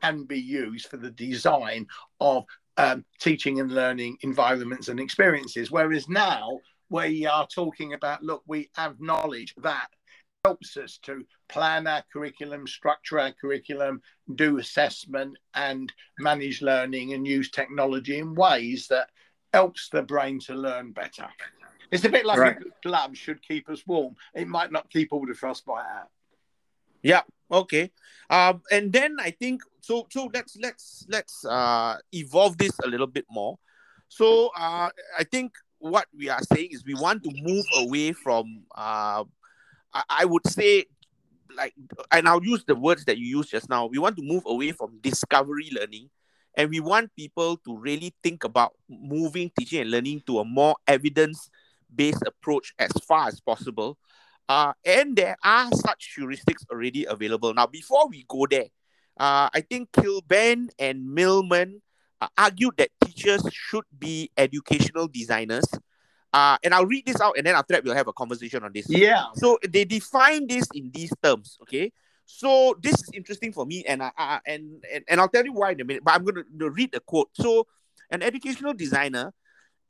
can 0.00 0.24
be 0.24 0.40
used 0.40 0.86
for 0.86 0.96
the 0.96 1.10
design 1.10 1.86
of 2.20 2.44
um, 2.78 3.04
teaching 3.20 3.60
and 3.60 3.70
learning 3.70 4.16
environments 4.22 4.88
and 4.88 4.98
experiences. 4.98 5.70
Whereas 5.70 6.08
now, 6.08 6.58
we 6.88 7.26
are 7.26 7.46
talking 7.46 7.94
about, 7.94 8.22
look, 8.22 8.42
we 8.46 8.70
have 8.74 9.00
knowledge 9.00 9.54
that 9.58 9.88
helps 10.44 10.76
us 10.76 10.98
to 11.02 11.24
plan 11.48 11.86
our 11.86 12.02
curriculum, 12.12 12.66
structure 12.66 13.20
our 13.20 13.32
curriculum, 13.32 14.02
do 14.34 14.58
assessment, 14.58 15.36
and 15.54 15.92
manage 16.18 16.62
learning 16.62 17.12
and 17.12 17.26
use 17.26 17.50
technology 17.50 18.18
in 18.18 18.34
ways 18.34 18.88
that 18.88 19.08
helps 19.52 19.88
the 19.90 20.02
brain 20.02 20.40
to 20.40 20.54
learn 20.54 20.90
better. 20.90 21.28
It's 21.92 22.04
a 22.04 22.08
bit 22.08 22.26
like 22.26 22.38
right. 22.38 22.56
a 22.56 22.88
glove 22.88 23.16
should 23.16 23.40
keep 23.46 23.68
us 23.68 23.86
warm. 23.86 24.16
It 24.34 24.48
might 24.48 24.72
not 24.72 24.90
keep 24.90 25.12
all 25.12 25.24
the 25.26 25.34
frostbite 25.34 25.84
out. 25.84 26.08
Yeah. 27.02 27.22
Okay. 27.50 27.92
Um, 28.30 28.62
and 28.70 28.92
then 28.92 29.16
I 29.20 29.30
think 29.30 29.62
so. 29.80 30.06
So 30.10 30.30
let's 30.32 30.56
let's 30.56 31.04
let's 31.08 31.44
uh, 31.44 31.98
evolve 32.12 32.56
this 32.56 32.72
a 32.82 32.88
little 32.88 33.06
bit 33.06 33.26
more. 33.30 33.58
So 34.08 34.50
uh, 34.56 34.88
I 35.18 35.24
think 35.30 35.52
what 35.78 36.06
we 36.16 36.30
are 36.30 36.40
saying 36.54 36.70
is 36.72 36.84
we 36.84 36.94
want 36.94 37.22
to 37.24 37.30
move 37.42 37.66
away 37.76 38.12
from 38.12 38.62
uh, 38.74 39.24
I, 39.94 40.02
I 40.08 40.24
would 40.24 40.46
say 40.46 40.86
like 41.56 41.74
and 42.10 42.28
I'll 42.28 42.44
use 42.44 42.64
the 42.64 42.74
words 42.74 43.04
that 43.06 43.18
you 43.18 43.26
used 43.26 43.50
just 43.50 43.68
now. 43.68 43.86
We 43.86 43.98
want 43.98 44.16
to 44.16 44.22
move 44.22 44.44
away 44.46 44.72
from 44.72 44.98
discovery 45.00 45.70
learning 45.72 46.10
and 46.56 46.70
we 46.70 46.80
want 46.80 47.14
people 47.16 47.56
to 47.58 47.76
really 47.76 48.14
think 48.22 48.44
about 48.44 48.72
moving 48.88 49.50
teaching 49.58 49.80
and 49.80 49.90
learning 49.90 50.22
to 50.26 50.40
a 50.40 50.44
more 50.44 50.76
evidence-based 50.86 52.22
approach 52.26 52.74
as 52.78 52.92
far 53.06 53.28
as 53.28 53.40
possible. 53.40 53.98
Uh, 54.48 54.72
and 54.84 55.16
there 55.16 55.36
are 55.42 55.70
such 55.72 56.14
heuristics 56.18 56.64
already 56.70 57.04
available. 57.06 57.54
Now, 57.54 57.66
before 57.66 58.08
we 58.08 58.26
go 58.28 58.46
there, 58.50 58.66
uh, 59.18 59.48
I 59.52 59.62
think 59.68 59.92
Kilbane 59.92 60.68
and 60.78 61.14
Millman 61.14 61.80
uh, 62.20 62.28
argued 62.36 62.74
that 62.76 62.90
teachers 63.04 63.42
should 63.50 63.84
be 63.98 64.30
educational 64.36 65.08
designers 65.08 65.64
uh, 66.32 66.56
and 66.62 66.74
I'll 66.74 66.86
read 66.86 67.06
this 67.06 67.20
out 67.20 67.36
and 67.36 67.46
then 67.46 67.54
after 67.54 67.74
that 67.74 67.84
we'll 67.84 67.94
have 67.94 68.08
a 68.08 68.12
conversation 68.12 68.62
on 68.64 68.72
this. 68.72 68.88
Yeah. 68.88 69.24
So 69.34 69.58
they 69.68 69.84
define 69.84 70.46
this 70.46 70.66
in 70.74 70.90
these 70.92 71.12
terms, 71.22 71.58
okay? 71.62 71.92
So 72.24 72.76
this 72.82 72.94
is 72.94 73.10
interesting 73.12 73.52
for 73.52 73.66
me 73.66 73.84
and 73.86 74.02
I 74.02 74.10
uh, 74.16 74.38
and, 74.46 74.82
and 74.92 75.04
and 75.08 75.20
I'll 75.20 75.28
tell 75.28 75.44
you 75.44 75.52
why 75.52 75.72
in 75.72 75.80
a 75.80 75.84
minute, 75.84 76.04
but 76.04 76.14
I'm 76.14 76.24
going 76.24 76.44
to 76.58 76.70
read 76.70 76.92
the 76.92 77.00
quote. 77.00 77.28
So 77.34 77.66
an 78.10 78.22
educational 78.22 78.72
designer 78.72 79.32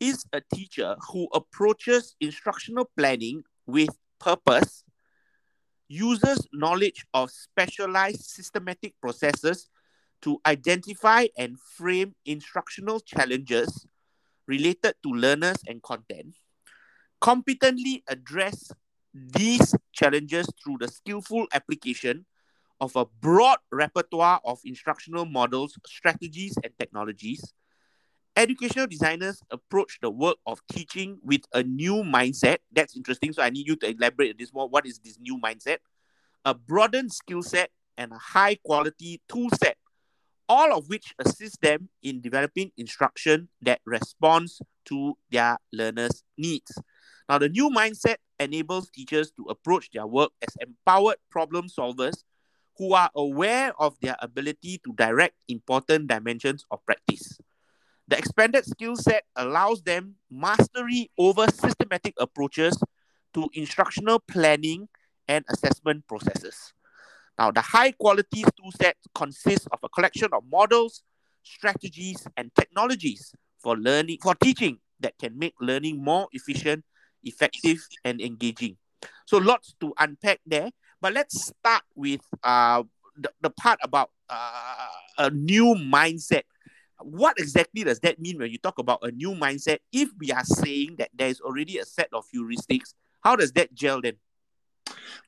is 0.01 0.25
a 0.33 0.43
teacher 0.53 0.97
who 1.11 1.29
approaches 1.33 2.17
instructional 2.21 2.91
planning 2.97 3.45
with 3.67 3.91
purpose, 4.19 4.83
uses 5.89 6.49
knowledge 6.53 7.05
of 7.15 7.31
specialized 7.31 8.23
systematic 8.23 8.95
processes 9.01 9.69
to 10.23 10.41
identify 10.47 11.27
and 11.37 11.59
frame 11.61 12.15
instructional 12.25 12.99
challenges 13.01 13.87
related 14.47 14.95
to 15.03 15.11
learners 15.11 15.57
and 15.67 15.83
content, 15.83 16.37
competently 17.21 18.03
address 18.09 18.73
these 19.15 19.75
challenges 19.93 20.49
through 20.63 20.79
the 20.81 20.89
skillful 20.89 21.47
application 21.53 22.25
of 22.81 22.97
a 22.97 23.05
broad 23.21 23.59
repertoire 23.71 24.41
of 24.45 24.59
instructional 24.65 25.25
models, 25.25 25.79
strategies, 25.87 26.57
and 26.65 26.73
technologies. 26.79 27.53
Educational 28.35 28.87
designers 28.87 29.43
approach 29.51 29.99
the 30.01 30.11
work 30.11 30.37
of 30.47 30.61
teaching 30.73 31.19
with 31.23 31.43
a 31.53 31.63
new 31.63 32.03
mindset. 32.03 32.59
That's 32.73 32.97
interesting. 32.97 33.33
So 33.33 33.43
I 33.43 33.51
need 33.51 33.69
you 33.69 33.77
to 33.77 33.91
elaborate 33.91 34.39
this 34.39 34.53
more. 34.53 34.69
What 34.69 34.87
is 34.87 34.99
this 34.99 35.19
new 35.21 35.39
mindset? 35.39 35.79
A 36.45 36.55
broadened 36.55 37.13
skill 37.13 37.43
set 37.43 37.71
and 37.97 38.11
a 38.11 38.19
high 38.19 38.57
quality 38.65 39.21
tool 39.29 39.51
set, 39.63 39.77
all 40.49 40.73
of 40.77 40.89
which 40.89 41.15
assist 41.19 41.61
them 41.61 41.89
in 42.03 42.21
developing 42.21 42.71
instruction 42.77 43.49
that 43.61 43.81
responds 43.85 44.61
to 44.87 45.17
their 45.31 45.59
learners' 45.73 46.23
needs. 46.37 46.73
Now, 47.29 47.39
the 47.39 47.49
new 47.49 47.71
mindset 47.71 48.17
enables 48.39 48.91
teachers 48.91 49.31
to 49.33 49.45
approach 49.49 49.91
their 49.93 50.07
work 50.07 50.33
as 50.43 50.57
empowered 50.61 51.17
problem 51.31 51.69
solvers 51.69 52.25
who 52.79 52.95
are 52.95 53.11
aware 53.15 53.73
of 53.81 53.99
their 54.01 54.17
ability 54.21 54.81
to 54.85 54.93
direct 54.95 55.35
important 55.49 56.09
dimensions 56.09 56.65
of 56.71 56.85
practice. 56.85 57.39
The 58.09 58.19
expanded 58.19 58.65
skill 58.65 58.97
set 58.97 59.25
allows 59.37 59.83
them 59.83 60.17
mastery 60.31 61.11
over 61.19 61.47
systematic 61.47 62.15
approaches 62.19 62.77
to 63.35 63.49
instructional 63.55 64.19
planning 64.19 64.89
and 65.29 65.45
assessment 65.49 66.07
processes. 66.09 66.75
Now, 67.43 67.51
the 67.51 67.61
high 67.61 67.91
quality 67.91 68.45
tool 68.57 68.71
set 68.71 68.97
consists 69.17 69.67
of 69.73 69.81
a 69.83 69.89
collection 69.89 70.29
of 70.33 70.45
models, 70.49 71.03
strategies, 71.43 72.25
and 72.37 72.55
technologies 72.55 73.35
for 73.59 73.77
learning, 73.77 74.19
for 74.23 74.37
teaching 74.37 74.79
that 75.01 75.19
can 75.19 75.37
make 75.37 75.55
learning 75.61 76.05
more 76.05 76.29
efficient, 76.31 76.85
effective, 77.25 77.79
and 78.05 78.21
engaging. 78.21 78.77
So, 79.27 79.39
lots 79.39 79.75
to 79.81 79.93
unpack 79.99 80.39
there. 80.47 80.71
But 81.01 81.15
let's 81.15 81.47
start 81.47 81.83
with 81.97 82.21
uh, 82.45 82.85
the, 83.17 83.33
the 83.41 83.51
part 83.51 83.81
about 83.83 84.11
uh, 84.31 84.87
a 85.19 85.31
new 85.31 85.75
mindset. 85.75 86.43
What 87.01 87.41
exactly 87.41 87.83
does 87.83 87.99
that 88.07 88.21
mean 88.21 88.39
when 88.39 88.53
you 88.53 88.59
talk 88.59 88.79
about 88.79 89.01
a 89.03 89.11
new 89.11 89.33
mindset? 89.33 89.79
If 89.93 90.11
we 90.17 90.31
are 90.31 90.45
saying 90.45 90.95
that 90.99 91.11
there 91.13 91.27
is 91.27 91.41
already 91.41 91.79
a 91.79 91.85
set 91.85 92.11
of 92.13 92.25
heuristics, 92.33 92.95
how 93.25 93.35
does 93.35 93.51
that 93.55 93.75
gel 93.75 94.01
then? 94.01 94.19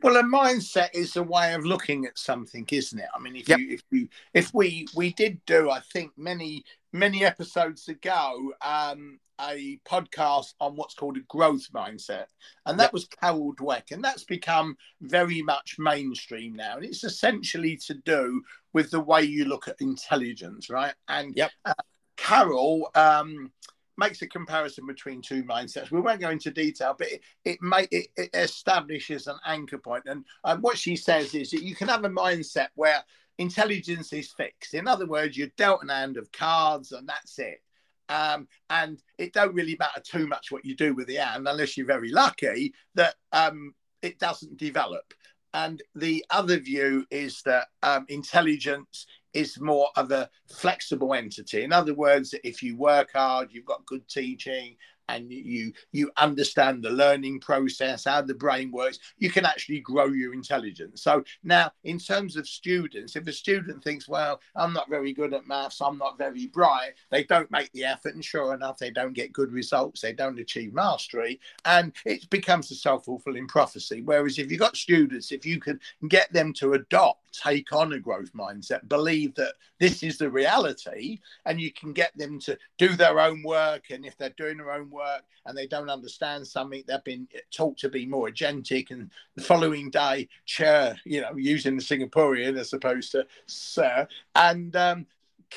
Well, 0.02 0.16
a 0.16 0.22
mindset 0.22 0.90
is 0.94 1.16
a 1.16 1.22
way 1.22 1.54
of 1.54 1.64
looking 1.64 2.06
at 2.06 2.18
something, 2.18 2.66
isn't 2.70 2.98
it? 2.98 3.08
I 3.14 3.18
mean, 3.18 3.36
if 3.36 3.48
yep. 3.48 3.58
you 3.58 3.70
if 3.70 3.82
you 3.90 4.08
if 4.32 4.54
we 4.54 4.86
we 4.94 5.12
did 5.12 5.44
do, 5.46 5.70
I 5.70 5.80
think 5.80 6.12
many 6.16 6.64
many 6.92 7.24
episodes 7.24 7.88
ago, 7.88 8.52
um, 8.62 9.18
a 9.40 9.80
podcast 9.86 10.54
on 10.60 10.76
what's 10.76 10.94
called 10.94 11.16
a 11.16 11.20
growth 11.20 11.66
mindset, 11.72 12.26
and 12.66 12.78
that 12.78 12.84
yep. 12.84 12.92
was 12.92 13.06
Carol 13.06 13.54
Dweck, 13.54 13.90
and 13.90 14.02
that's 14.02 14.24
become 14.24 14.76
very 15.00 15.42
much 15.42 15.76
mainstream 15.78 16.54
now, 16.54 16.76
and 16.76 16.84
it's 16.84 17.04
essentially 17.04 17.76
to 17.78 17.94
do 17.94 18.42
with 18.72 18.90
the 18.90 19.00
way 19.00 19.22
you 19.22 19.44
look 19.44 19.68
at 19.68 19.80
intelligence, 19.80 20.70
right? 20.70 20.94
And 21.08 21.34
yep. 21.36 21.50
uh, 21.64 21.74
Carol. 22.16 22.90
Um, 22.94 23.50
makes 23.96 24.22
a 24.22 24.26
comparison 24.26 24.86
between 24.86 25.22
two 25.22 25.44
mindsets. 25.44 25.90
We 25.90 26.00
won't 26.00 26.20
go 26.20 26.30
into 26.30 26.50
detail, 26.50 26.94
but 26.98 27.08
it 27.08 27.22
it, 27.44 27.62
may, 27.62 27.86
it, 27.90 28.08
it 28.16 28.30
establishes 28.34 29.26
an 29.26 29.36
anchor 29.46 29.78
point. 29.78 30.04
And 30.06 30.24
um, 30.44 30.60
what 30.60 30.78
she 30.78 30.96
says 30.96 31.34
is 31.34 31.50
that 31.50 31.62
you 31.62 31.74
can 31.74 31.88
have 31.88 32.04
a 32.04 32.10
mindset 32.10 32.68
where 32.74 33.02
intelligence 33.38 34.12
is 34.12 34.32
fixed. 34.32 34.74
In 34.74 34.86
other 34.88 35.06
words, 35.06 35.36
you're 35.36 35.48
dealt 35.56 35.82
an 35.82 35.88
hand 35.88 36.16
of 36.16 36.30
cards, 36.32 36.92
and 36.92 37.08
that's 37.08 37.38
it. 37.38 37.60
Um, 38.08 38.48
and 38.68 39.02
it 39.18 39.32
don't 39.32 39.54
really 39.54 39.76
matter 39.78 40.00
too 40.00 40.26
much 40.26 40.52
what 40.52 40.64
you 40.64 40.76
do 40.76 40.94
with 40.94 41.06
the 41.06 41.16
hand, 41.16 41.48
unless 41.48 41.76
you're 41.76 41.86
very 41.86 42.10
lucky 42.10 42.74
that 42.94 43.14
um, 43.32 43.74
it 44.02 44.18
doesn't 44.18 44.58
develop. 44.58 45.14
And 45.54 45.82
the 45.94 46.24
other 46.30 46.58
view 46.58 47.06
is 47.10 47.40
that 47.42 47.68
um, 47.82 48.06
intelligence 48.08 49.06
is 49.34 49.60
more 49.60 49.88
of 49.96 50.10
a 50.12 50.30
flexible 50.48 51.12
entity. 51.12 51.62
In 51.62 51.72
other 51.72 51.94
words, 51.94 52.34
if 52.44 52.62
you 52.62 52.76
work 52.76 53.10
hard, 53.12 53.48
you've 53.52 53.64
got 53.64 53.84
good 53.86 54.08
teaching, 54.08 54.76
and 55.08 55.30
you 55.30 55.72
you 55.92 56.10
understand 56.16 56.82
the 56.82 56.90
learning 56.90 57.40
process 57.40 58.04
how 58.04 58.22
the 58.22 58.34
brain 58.34 58.70
works 58.70 58.98
you 59.18 59.30
can 59.30 59.44
actually 59.44 59.80
grow 59.80 60.06
your 60.06 60.32
intelligence. 60.32 61.02
So 61.02 61.24
now 61.42 61.72
in 61.84 61.98
terms 61.98 62.36
of 62.36 62.48
students 62.48 63.16
if 63.16 63.26
a 63.26 63.32
student 63.32 63.82
thinks 63.82 64.08
well 64.08 64.40
i'm 64.56 64.72
not 64.72 64.88
very 64.88 65.12
good 65.12 65.34
at 65.34 65.46
maths 65.46 65.80
i'm 65.80 65.98
not 65.98 66.18
very 66.18 66.46
bright 66.46 66.92
they 67.10 67.24
don't 67.24 67.50
make 67.50 67.70
the 67.72 67.84
effort 67.84 68.14
and 68.14 68.24
sure 68.24 68.54
enough 68.54 68.78
they 68.78 68.90
don't 68.90 69.12
get 69.12 69.32
good 69.32 69.52
results 69.52 70.00
they 70.00 70.12
don't 70.12 70.38
achieve 70.38 70.72
mastery 70.72 71.40
and 71.64 71.92
it 72.04 72.28
becomes 72.30 72.70
a 72.70 72.74
self-fulfilling 72.74 73.48
prophecy. 73.48 74.02
Whereas 74.02 74.38
if 74.38 74.50
you've 74.50 74.60
got 74.60 74.76
students 74.76 75.32
if 75.32 75.44
you 75.44 75.60
can 75.60 75.78
get 76.08 76.32
them 76.32 76.52
to 76.54 76.74
adopt 76.74 77.24
take 77.42 77.72
on 77.72 77.92
a 77.92 77.98
growth 77.98 78.32
mindset 78.32 78.88
believe 78.88 79.34
that 79.34 79.54
this 79.80 80.02
is 80.02 80.18
the 80.18 80.30
reality 80.30 81.18
and 81.46 81.60
you 81.60 81.72
can 81.72 81.92
get 81.92 82.16
them 82.16 82.38
to 82.38 82.56
do 82.78 82.94
their 82.96 83.18
own 83.18 83.42
work 83.42 83.90
and 83.90 84.04
if 84.04 84.16
they're 84.16 84.30
doing 84.36 84.58
their 84.58 84.70
own 84.70 84.88
work 84.94 85.24
and 85.46 85.56
they 85.56 85.66
don't 85.66 85.90
understand 85.90 86.46
something, 86.46 86.82
they've 86.86 87.04
been 87.04 87.28
taught 87.50 87.76
to 87.78 87.88
be 87.88 88.06
more 88.06 88.30
agentic. 88.30 88.90
And 88.90 89.10
the 89.34 89.42
following 89.42 89.90
day, 89.90 90.28
chair, 90.46 90.96
you 91.04 91.20
know, 91.20 91.36
using 91.36 91.76
the 91.76 91.82
Singaporean 91.82 92.58
as 92.58 92.72
opposed 92.72 93.12
to 93.12 93.26
sir, 93.46 94.06
and 94.34 94.74
um, 94.76 95.06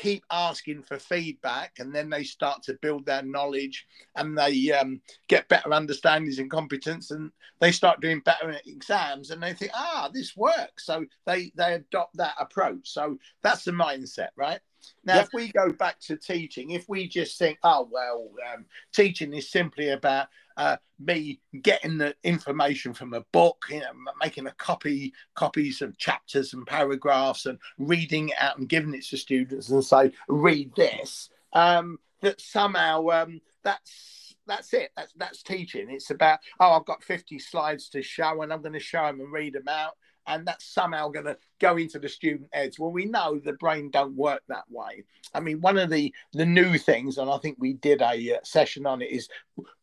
keep 0.02 0.24
asking 0.32 0.84
for 0.84 1.00
feedback 1.00 1.80
and 1.80 1.94
then 1.94 2.10
they 2.10 2.24
start 2.24 2.62
to 2.64 2.78
build 2.82 3.06
their 3.06 3.24
knowledge 3.24 3.86
and 4.16 4.38
they 4.38 4.72
um, 4.72 5.02
get 5.28 5.48
better 5.48 5.74
understandings 5.74 6.40
and 6.40 6.52
competence 6.52 7.12
and 7.12 7.32
they 7.60 7.72
start 7.72 8.02
doing 8.02 8.20
better 8.22 8.50
at 8.52 8.68
exams 8.68 9.32
and 9.32 9.42
they 9.42 9.54
think 9.54 9.72
ah 9.74 10.10
this 10.14 10.36
works. 10.36 10.86
So 10.86 11.06
they 11.26 11.52
they 11.56 11.76
adopt 11.76 12.18
that 12.18 12.36
approach. 12.40 12.90
So 12.90 13.18
that's 13.42 13.64
the 13.64 13.72
mindset 13.72 14.30
right? 14.36 14.60
Now, 15.04 15.16
yep. 15.16 15.26
if 15.26 15.30
we 15.34 15.52
go 15.52 15.72
back 15.72 16.00
to 16.02 16.18
teaching, 16.18 16.72
if 16.72 16.88
we 16.88 17.08
just 17.08 17.38
think, 17.38 17.58
oh, 17.64 17.90
well, 17.92 18.30
um, 18.54 18.66
teaching 18.94 19.34
is 19.34 19.50
simply 19.50 19.90
about 19.90 20.28
uh, 20.58 20.78
me 21.00 21.40
getting 21.62 21.98
the 21.98 22.16
information 22.24 22.94
from 22.94 23.14
a 23.14 23.22
book, 23.32 23.66
you 23.70 23.80
know, 23.80 23.86
making 24.22 24.48
a 24.48 24.52
copy, 24.54 25.14
copies 25.36 25.82
of 25.82 25.98
chapters 25.98 26.54
and 26.54 26.66
paragraphs 26.66 27.46
and 27.46 27.60
reading 27.78 28.30
it 28.30 28.36
out 28.40 28.58
and 28.58 28.68
giving 28.68 28.94
it 28.94 29.06
to 29.06 29.18
students 29.18 29.70
and 29.70 29.86
say, 29.86 30.12
read 30.28 30.72
this, 30.76 31.30
um, 31.54 32.00
that 32.22 32.42
somehow 32.42 33.08
um, 33.10 33.40
that's 33.64 34.36
that's 34.48 34.74
it. 34.74 34.92
That's 34.98 35.14
that's 35.14 35.44
teaching. 35.44 35.88
It's 35.90 36.10
about 36.10 36.40
oh, 36.60 36.72
I've 36.72 36.86
got 36.86 37.04
fifty 37.04 37.38
slides 37.38 37.90
to 37.90 38.02
show, 38.02 38.42
and 38.42 38.52
I'm 38.52 38.62
going 38.62 38.74
to 38.74 38.80
show 38.80 39.06
them 39.06 39.20
and 39.20 39.32
read 39.32 39.54
them 39.54 39.68
out 39.68 39.98
and 40.28 40.46
that's 40.46 40.66
somehow 40.66 41.10
going 41.10 41.26
to 41.26 41.38
go 41.60 41.78
into 41.78 42.00
the 42.00 42.10
student 42.10 42.50
heads. 42.52 42.78
Well, 42.78 42.92
we 42.92 43.06
know 43.06 43.40
the 43.40 43.54
brain 43.54 43.90
don't 43.90 44.16
work 44.16 44.44
that 44.48 44.70
way. 44.70 45.06
I 45.34 45.40
mean, 45.40 45.62
one 45.62 45.78
of 45.78 45.90
the 45.90 46.14
the 46.34 46.46
new 46.46 46.78
things, 46.78 47.18
and 47.18 47.30
I 47.30 47.38
think 47.38 47.58
we 47.60 47.74
did 47.74 48.02
a 48.02 48.36
uh, 48.36 48.40
session 48.44 48.86
on 48.86 49.02
it, 49.02 49.12
is 49.12 49.30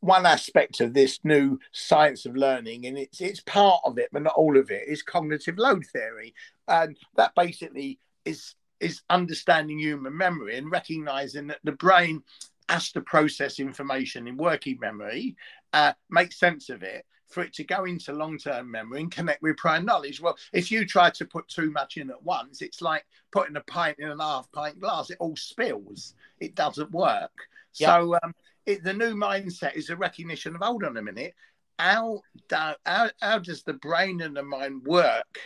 one 0.00 0.26
aspect 0.26 0.80
of 0.80 0.94
this 0.94 1.18
new 1.24 1.58
science 1.72 2.26
of 2.26 2.36
learning, 2.36 2.86
and 2.86 2.98
it's 2.98 3.20
it's 3.20 3.40
part 3.40 3.80
of 3.84 3.98
it, 3.98 4.10
but 4.12 4.22
not 4.22 4.34
all 4.34 4.56
of 4.56 4.70
it, 4.70 4.84
is 4.86 5.02
cognitive 5.02 5.58
load 5.58 5.84
theory, 5.86 6.34
and 6.68 6.96
that 7.16 7.34
basically 7.34 7.98
is 8.24 8.54
is 8.80 9.02
understanding 9.08 9.78
human 9.78 10.16
memory 10.16 10.56
and 10.58 10.70
recognizing 10.70 11.46
that 11.46 11.60
the 11.64 11.72
brain 11.72 12.22
has 12.68 12.92
to 12.92 13.00
process 13.00 13.58
information 13.58 14.26
in 14.26 14.36
working 14.36 14.78
memory, 14.80 15.36
uh, 15.72 15.92
make 16.10 16.32
sense 16.32 16.70
of 16.70 16.82
it, 16.82 17.04
for 17.34 17.42
it 17.42 17.52
to 17.54 17.64
go 17.64 17.84
into 17.84 18.12
long 18.12 18.38
term 18.38 18.70
memory 18.70 19.00
and 19.00 19.10
connect 19.10 19.42
with 19.42 19.56
prior 19.56 19.82
knowledge. 19.82 20.20
Well, 20.20 20.38
if 20.52 20.70
you 20.70 20.86
try 20.86 21.10
to 21.10 21.24
put 21.26 21.48
too 21.48 21.70
much 21.70 21.96
in 21.96 22.10
at 22.10 22.22
once, 22.22 22.62
it's 22.62 22.80
like 22.80 23.04
putting 23.32 23.56
a 23.56 23.60
pint 23.62 23.98
in 23.98 24.08
a 24.08 24.22
half 24.22 24.50
pint 24.52 24.80
glass, 24.80 25.10
it 25.10 25.18
all 25.20 25.36
spills, 25.36 26.14
it 26.38 26.54
doesn't 26.54 26.92
work. 26.92 27.32
Yep. 27.74 27.88
So, 27.88 28.18
um, 28.22 28.34
it, 28.64 28.84
the 28.84 28.94
new 28.94 29.14
mindset 29.14 29.74
is 29.74 29.90
a 29.90 29.96
recognition 29.96 30.54
of 30.54 30.62
hold 30.62 30.84
on 30.84 30.96
a 30.96 31.02
minute, 31.02 31.34
how, 31.78 32.22
do, 32.48 32.56
how, 32.86 33.10
how 33.20 33.38
does 33.40 33.64
the 33.64 33.74
brain 33.74 34.20
and 34.22 34.36
the 34.36 34.42
mind 34.42 34.84
work 34.84 35.38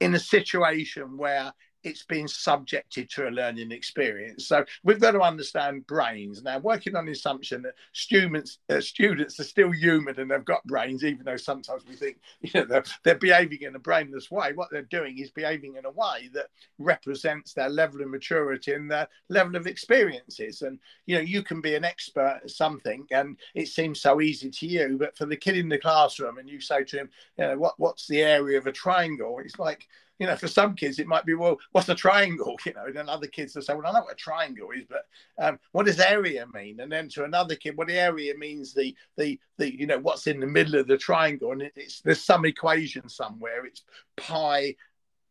in 0.00 0.14
a 0.14 0.20
situation 0.20 1.16
where 1.16 1.52
it's 1.84 2.04
been 2.04 2.26
subjected 2.26 3.10
to 3.10 3.28
a 3.28 3.30
learning 3.30 3.70
experience. 3.70 4.46
So 4.46 4.64
we've 4.82 5.00
got 5.00 5.12
to 5.12 5.20
understand 5.20 5.86
brains. 5.86 6.42
Now, 6.42 6.58
working 6.58 6.96
on 6.96 7.04
the 7.04 7.12
assumption 7.12 7.62
that 7.62 7.74
students 7.92 8.58
uh, 8.70 8.80
students 8.80 9.38
are 9.38 9.44
still 9.44 9.70
human 9.70 10.18
and 10.18 10.30
they've 10.30 10.44
got 10.44 10.64
brains, 10.64 11.04
even 11.04 11.24
though 11.24 11.36
sometimes 11.36 11.84
we 11.86 11.94
think 11.94 12.16
you 12.40 12.50
know 12.54 12.64
they're, 12.64 12.84
they're 13.04 13.14
behaving 13.16 13.62
in 13.62 13.76
a 13.76 13.78
brainless 13.78 14.30
way. 14.30 14.52
What 14.54 14.70
they're 14.70 14.82
doing 14.82 15.18
is 15.18 15.30
behaving 15.30 15.76
in 15.76 15.84
a 15.84 15.90
way 15.90 16.30
that 16.32 16.46
represents 16.78 17.52
their 17.52 17.68
level 17.68 18.00
of 18.00 18.08
maturity 18.08 18.72
and 18.72 18.90
their 18.90 19.08
level 19.28 19.56
of 19.56 19.66
experiences. 19.66 20.62
And 20.62 20.78
you 21.06 21.16
know, 21.16 21.22
you 21.22 21.42
can 21.42 21.60
be 21.60 21.74
an 21.74 21.84
expert 21.84 22.40
at 22.44 22.50
something, 22.50 23.06
and 23.10 23.36
it 23.54 23.68
seems 23.68 24.00
so 24.00 24.20
easy 24.20 24.50
to 24.50 24.66
you, 24.66 24.96
but 24.98 25.16
for 25.16 25.26
the 25.26 25.36
kid 25.36 25.58
in 25.58 25.68
the 25.68 25.78
classroom, 25.78 26.38
and 26.38 26.48
you 26.48 26.60
say 26.60 26.82
to 26.84 26.98
him, 26.98 27.10
you 27.38 27.44
know, 27.44 27.58
what 27.58 27.74
what's 27.78 28.06
the 28.08 28.22
area 28.22 28.58
of 28.58 28.66
a 28.66 28.72
triangle? 28.72 29.38
It's 29.44 29.58
like 29.58 29.86
you 30.18 30.26
know, 30.26 30.36
for 30.36 30.48
some 30.48 30.74
kids, 30.74 30.98
it 30.98 31.06
might 31.06 31.26
be, 31.26 31.34
well, 31.34 31.58
what's 31.72 31.88
a 31.88 31.94
triangle? 31.94 32.56
You 32.66 32.72
know, 32.72 32.86
and 32.86 32.96
then 32.96 33.08
other 33.08 33.26
kids 33.26 33.54
will 33.54 33.62
say, 33.62 33.74
well, 33.74 33.86
I 33.86 33.92
know 33.92 34.04
what 34.04 34.12
a 34.12 34.16
triangle 34.16 34.70
is, 34.70 34.84
but 34.88 35.06
um, 35.38 35.58
what 35.72 35.86
does 35.86 36.00
area 36.00 36.46
mean? 36.54 36.80
And 36.80 36.90
then 36.90 37.08
to 37.10 37.24
another 37.24 37.56
kid, 37.56 37.76
what 37.76 37.88
the 37.88 37.98
area 37.98 38.34
means 38.38 38.72
the, 38.72 38.94
the, 39.16 39.38
the, 39.58 39.78
you 39.78 39.86
know, 39.86 39.98
what's 39.98 40.26
in 40.26 40.40
the 40.40 40.46
middle 40.46 40.76
of 40.76 40.86
the 40.86 40.96
triangle. 40.96 41.52
And 41.52 41.70
it's, 41.76 42.00
there's 42.00 42.22
some 42.22 42.44
equation 42.46 43.08
somewhere. 43.08 43.66
It's 43.66 43.82
pi 44.16 44.76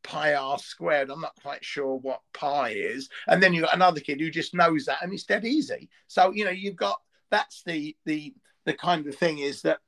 pi 0.04 0.34
r 0.34 0.60
squared. 0.60 1.10
I'm 1.10 1.22
not 1.22 1.36
quite 1.42 1.64
sure 1.64 1.96
what 1.96 2.22
pi 2.34 2.70
is. 2.70 3.10
And 3.28 3.42
then 3.42 3.54
you've 3.54 3.64
got 3.64 3.76
another 3.76 4.02
kid 4.02 4.20
who 4.20 4.30
just 4.30 4.54
knows 4.54 4.86
that 4.86 5.02
and 5.02 5.14
it's 5.14 5.24
dead 5.24 5.46
easy. 5.46 5.90
So, 6.08 6.32
you 6.32 6.46
know, 6.46 6.52
you've 6.52 6.76
got 6.76 7.02
that's 7.32 7.64
the 7.64 7.96
the 8.06 8.34
the 8.66 8.74
kind 8.74 9.08
of 9.08 9.16
thing 9.16 9.40
is 9.40 9.62
that 9.64 9.80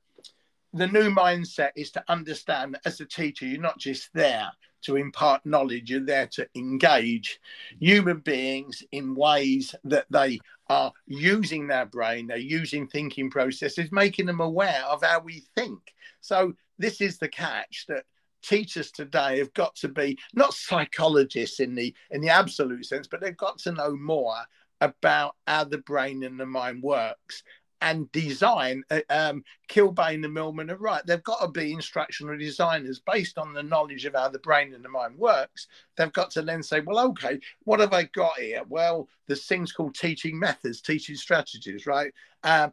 the 0.72 0.86
new 0.88 1.10
mindset 1.10 1.70
is 1.76 1.90
to 1.92 2.04
understand 2.08 2.74
that 2.74 2.86
as 2.86 3.00
a 3.00 3.06
teacher, 3.06 3.46
you're 3.46 3.60
not 3.60 3.78
just 3.78 4.10
there 4.12 4.50
to 4.86 4.96
impart 4.96 5.44
knowledge, 5.44 5.90
you're 5.90 6.00
there 6.00 6.26
to 6.28 6.48
engage 6.54 7.40
human 7.78 8.18
beings 8.18 8.82
in 8.92 9.14
ways 9.14 9.74
that 9.84 10.06
they 10.10 10.40
are 10.68 10.92
using 11.06 11.66
their 11.66 11.86
brain, 11.86 12.26
they're 12.26 12.38
using 12.38 12.86
thinking 12.86 13.30
processes, 13.30 13.92
making 13.92 14.26
them 14.26 14.40
aware 14.40 14.82
of 14.88 15.02
how 15.02 15.20
we 15.20 15.44
think. 15.54 15.94
So, 16.20 16.54
this 16.78 17.00
is 17.00 17.18
the 17.18 17.28
catch 17.28 17.84
that 17.88 18.04
teachers 18.42 18.90
today 18.90 19.38
have 19.38 19.52
got 19.54 19.74
to 19.74 19.88
be 19.88 20.16
not 20.34 20.54
psychologists 20.54 21.58
in 21.58 21.74
the 21.74 21.92
in 22.10 22.20
the 22.20 22.28
absolute 22.28 22.84
sense 22.86 23.08
but 23.08 23.20
they've 23.20 23.36
got 23.36 23.58
to 23.58 23.72
know 23.72 23.96
more 23.96 24.36
about 24.80 25.34
how 25.46 25.64
the 25.64 25.78
brain 25.78 26.22
and 26.22 26.38
the 26.38 26.46
mind 26.46 26.80
works 26.82 27.42
and 27.80 28.10
design. 28.12 28.82
Uh, 28.90 29.00
um, 29.10 29.44
Kilbane 29.68 30.24
and 30.24 30.34
Millman 30.34 30.70
are 30.70 30.76
right. 30.76 31.04
They've 31.06 31.22
got 31.22 31.40
to 31.40 31.48
be 31.48 31.72
instructional 31.72 32.36
designers 32.36 33.00
based 33.00 33.38
on 33.38 33.52
the 33.52 33.62
knowledge 33.62 34.04
of 34.04 34.14
how 34.14 34.28
the 34.28 34.38
brain 34.38 34.74
and 34.74 34.84
the 34.84 34.88
mind 34.88 35.18
works. 35.18 35.68
They've 35.96 36.12
got 36.12 36.30
to 36.32 36.42
then 36.42 36.62
say, 36.62 36.80
well, 36.80 37.06
okay, 37.10 37.38
what 37.64 37.80
have 37.80 37.92
I 37.92 38.04
got 38.04 38.38
here? 38.38 38.62
Well, 38.68 39.08
there's 39.26 39.46
things 39.46 39.72
called 39.72 39.94
teaching 39.94 40.38
methods, 40.38 40.80
teaching 40.80 41.16
strategies, 41.16 41.86
right? 41.86 42.12
Um, 42.44 42.72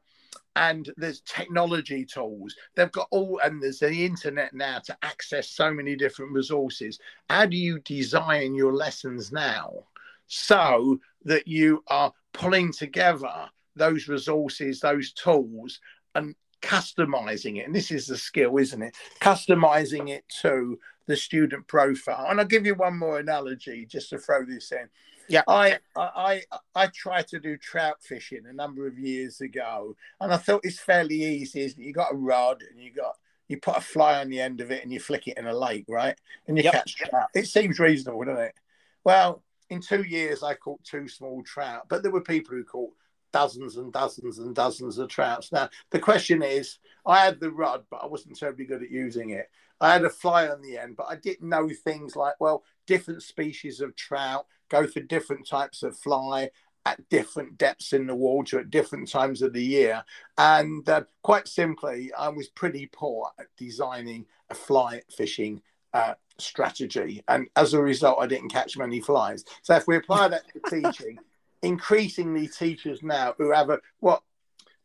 and 0.56 0.92
there's 0.98 1.22
technology 1.22 2.06
tools. 2.06 2.56
They've 2.76 2.92
got 2.92 3.08
all, 3.12 3.40
and 3.44 3.62
there's 3.62 3.80
the 3.80 4.06
internet 4.06 4.54
now 4.54 4.80
to 4.86 4.98
access 5.02 5.50
so 5.50 5.74
many 5.74 5.96
different 5.96 6.32
resources. 6.32 7.00
How 7.30 7.46
do 7.46 7.58
you 7.58 7.80
design 7.80 8.56
your 8.56 8.74
lessons 8.74 9.32
now 9.32 9.86
so 10.28 11.00
that 11.26 11.48
you 11.48 11.84
are 11.88 12.14
pulling 12.34 12.72
together 12.72 13.50
those 13.76 14.08
resources, 14.08 14.80
those 14.80 15.12
tools, 15.14 15.80
and 16.16 16.36
customizing 16.62 17.58
it. 17.58 17.66
And 17.66 17.76
this 17.76 17.92
is 17.92 18.08
the 18.08 18.18
skill, 18.18 18.58
isn't 18.58 18.82
it? 18.82 18.96
Customizing 19.20 20.10
it 20.10 20.24
to 20.42 20.80
the 21.08 21.18
student 21.18 21.68
profile. 21.68 22.28
And 22.30 22.40
I'll 22.40 22.46
give 22.46 22.66
you 22.66 22.76
one 22.76 22.98
more 22.98 23.20
analogy 23.20 23.86
just 23.86 24.10
to 24.12 24.18
throw 24.18 24.46
this 24.46 24.72
in. 24.72 24.90
Yeah, 25.30 25.44
I 25.48 25.80
I 25.96 26.44
I 26.76 26.88
tried 26.88 27.28
to 27.30 27.40
do 27.40 27.58
trout 27.58 27.98
fishing 28.02 28.44
a 28.46 28.54
number 28.54 28.86
of 28.88 29.00
years 29.00 29.40
ago, 29.40 29.96
and 30.20 30.34
I 30.34 30.38
thought 30.38 30.66
it's 30.66 30.80
fairly 30.80 31.24
easy. 31.24 31.62
Isn't 31.62 31.82
it? 31.82 31.86
You 31.86 31.94
got 31.94 32.14
a 32.14 32.18
rod 32.18 32.62
and 32.70 32.80
you 32.80 32.92
got 32.92 33.16
you 33.48 33.58
put 33.58 33.78
a 33.78 33.82
fly 33.82 34.20
on 34.20 34.30
the 34.30 34.42
end 34.42 34.62
of 34.62 34.72
it 34.72 34.84
and 34.84 34.92
you 34.92 35.00
flick 35.00 35.28
it 35.28 35.38
in 35.38 35.48
a 35.48 35.58
lake, 35.58 35.86
right? 35.88 36.16
And 36.48 36.58
you 36.58 36.64
yep. 36.64 36.74
catch 36.74 36.96
trout. 36.96 37.30
It 37.34 37.48
seems 37.48 37.80
reasonable, 37.80 38.24
doesn't 38.24 38.44
it? 38.44 38.56
Well, 39.04 39.44
in 39.70 39.82
two 39.82 40.04
years 40.04 40.44
I 40.44 40.56
caught 40.56 40.84
two 40.84 41.08
small 41.08 41.44
trout, 41.44 41.84
but 41.90 42.04
there 42.04 42.12
were 42.12 42.22
people 42.22 42.56
who 42.56 42.64
caught 42.64 42.94
dozens 43.34 43.76
and 43.76 43.92
dozens 43.92 44.40
and 44.40 44.56
dozens 44.56 44.98
of 44.98 45.10
trouts. 45.10 45.52
Now, 45.52 45.70
the 45.90 46.00
question 46.00 46.42
is 46.42 46.78
I 47.06 47.26
had 47.26 47.40
the 47.40 47.52
rod, 47.52 47.84
but 47.90 48.02
I 48.02 48.06
wasn't 48.06 48.40
terribly 48.40 48.66
good 48.66 48.84
at 48.84 48.92
using 48.92 49.32
it. 49.32 49.50
I 49.82 49.92
had 49.92 50.06
a 50.06 50.10
fly 50.10 50.48
on 50.48 50.62
the 50.62 50.78
end, 50.78 50.96
but 50.96 51.08
I 51.10 51.18
didn't 51.18 51.50
know 51.50 51.68
things 51.68 52.16
like, 52.16 52.36
well, 52.40 52.64
different 52.88 53.24
species 53.24 53.82
of 53.82 53.96
trout 53.98 54.46
go 54.70 54.88
for 54.88 55.02
different 55.02 55.48
types 55.48 55.84
of 55.84 55.98
fly 55.98 56.50
at 56.86 57.10
different 57.10 57.58
depths 57.58 57.94
in 57.94 58.08
the 58.08 58.16
water 58.16 58.60
at 58.60 58.70
different 58.70 59.10
times 59.10 59.42
of 59.42 59.54
the 59.54 59.64
year. 59.64 60.04
And 60.38 60.88
uh, 60.88 61.04
quite 61.22 61.48
simply, 61.48 62.12
I 62.18 62.30
was 62.30 62.50
pretty 62.50 62.90
poor 62.92 63.30
at 63.40 63.48
designing 63.58 64.26
a 64.50 64.56
fly 64.56 65.02
fishing 65.16 65.62
uh, 65.94 66.16
strategy. 66.38 67.24
And 67.28 67.48
as 67.56 67.74
a 67.74 67.82
result, 67.82 68.20
I 68.20 68.28
didn't 68.28 68.50
catch 68.50 68.78
many 68.78 69.00
flies. 69.00 69.46
So 69.62 69.76
if 69.76 69.88
we 69.88 69.98
apply 69.98 70.30
that 70.30 70.44
to 70.54 70.60
teaching, 70.82 71.18
increasingly 71.64 72.48
teachers 72.48 73.02
now 73.02 73.34
who 73.38 73.52
have 73.52 73.70
a 73.70 73.80
what 74.00 74.22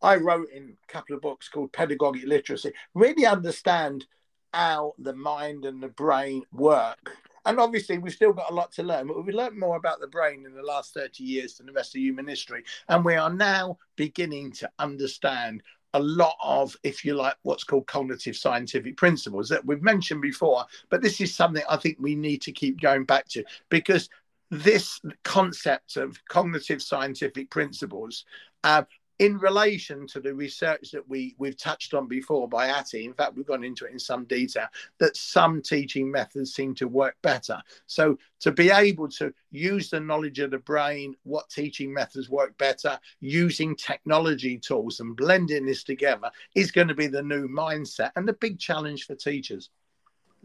I 0.00 0.16
wrote 0.16 0.50
in 0.50 0.76
a 0.82 0.92
couple 0.92 1.16
of 1.16 1.22
books 1.22 1.48
called 1.48 1.72
Pedagogic 1.72 2.24
Literacy 2.24 2.72
really 2.94 3.26
understand 3.26 4.06
how 4.54 4.94
the 4.98 5.14
mind 5.14 5.64
and 5.64 5.82
the 5.82 5.88
brain 5.88 6.42
work. 6.52 7.16
And 7.44 7.58
obviously, 7.58 7.98
we've 7.98 8.12
still 8.12 8.32
got 8.32 8.50
a 8.50 8.54
lot 8.54 8.72
to 8.72 8.82
learn, 8.82 9.06
but 9.06 9.24
we've 9.24 9.34
learned 9.34 9.58
more 9.58 9.76
about 9.76 10.00
the 10.00 10.06
brain 10.06 10.44
in 10.44 10.54
the 10.54 10.62
last 10.62 10.92
30 10.94 11.24
years 11.24 11.54
than 11.54 11.66
the 11.66 11.72
rest 11.72 11.94
of 11.94 12.00
human 12.00 12.26
history. 12.26 12.62
And 12.88 13.04
we 13.04 13.14
are 13.14 13.32
now 13.32 13.78
beginning 13.96 14.52
to 14.52 14.70
understand 14.78 15.62
a 15.94 16.00
lot 16.00 16.36
of, 16.42 16.76
if 16.82 17.04
you 17.04 17.14
like, 17.14 17.36
what's 17.42 17.64
called 17.64 17.86
cognitive 17.86 18.36
scientific 18.36 18.96
principles 18.96 19.48
that 19.48 19.64
we've 19.64 19.82
mentioned 19.82 20.20
before. 20.20 20.64
But 20.90 21.00
this 21.00 21.20
is 21.20 21.34
something 21.34 21.62
I 21.68 21.76
think 21.76 21.96
we 21.98 22.14
need 22.14 22.42
to 22.42 22.52
keep 22.52 22.80
going 22.80 23.04
back 23.04 23.28
to 23.28 23.44
because 23.70 24.10
this 24.50 25.00
concept 25.24 25.96
of 25.96 26.18
cognitive 26.26 26.82
scientific 26.82 27.50
principles 27.50 28.24
uh, 28.64 28.82
in 29.18 29.36
relation 29.38 30.06
to 30.06 30.20
the 30.20 30.32
research 30.32 30.92
that 30.92 31.08
we, 31.08 31.34
we've 31.38 31.56
touched 31.56 31.92
on 31.92 32.06
before 32.06 32.48
by 32.48 32.68
Hattie, 32.68 33.04
in 33.04 33.14
fact, 33.14 33.34
we've 33.34 33.46
gone 33.46 33.64
into 33.64 33.84
it 33.84 33.92
in 33.92 33.98
some 33.98 34.24
detail, 34.26 34.66
that 34.98 35.16
some 35.16 35.60
teaching 35.60 36.10
methods 36.10 36.54
seem 36.54 36.74
to 36.76 36.86
work 36.86 37.16
better. 37.22 37.60
So, 37.86 38.16
to 38.40 38.52
be 38.52 38.70
able 38.70 39.08
to 39.08 39.34
use 39.50 39.90
the 39.90 39.98
knowledge 39.98 40.38
of 40.38 40.52
the 40.52 40.58
brain, 40.58 41.16
what 41.24 41.50
teaching 41.50 41.92
methods 41.92 42.30
work 42.30 42.56
better, 42.58 42.98
using 43.20 43.74
technology 43.74 44.56
tools 44.56 45.00
and 45.00 45.16
blending 45.16 45.66
this 45.66 45.82
together 45.82 46.30
is 46.54 46.70
going 46.70 46.88
to 46.88 46.94
be 46.94 47.08
the 47.08 47.22
new 47.22 47.48
mindset 47.48 48.12
and 48.14 48.28
the 48.28 48.34
big 48.34 48.60
challenge 48.60 49.06
for 49.06 49.16
teachers. 49.16 49.70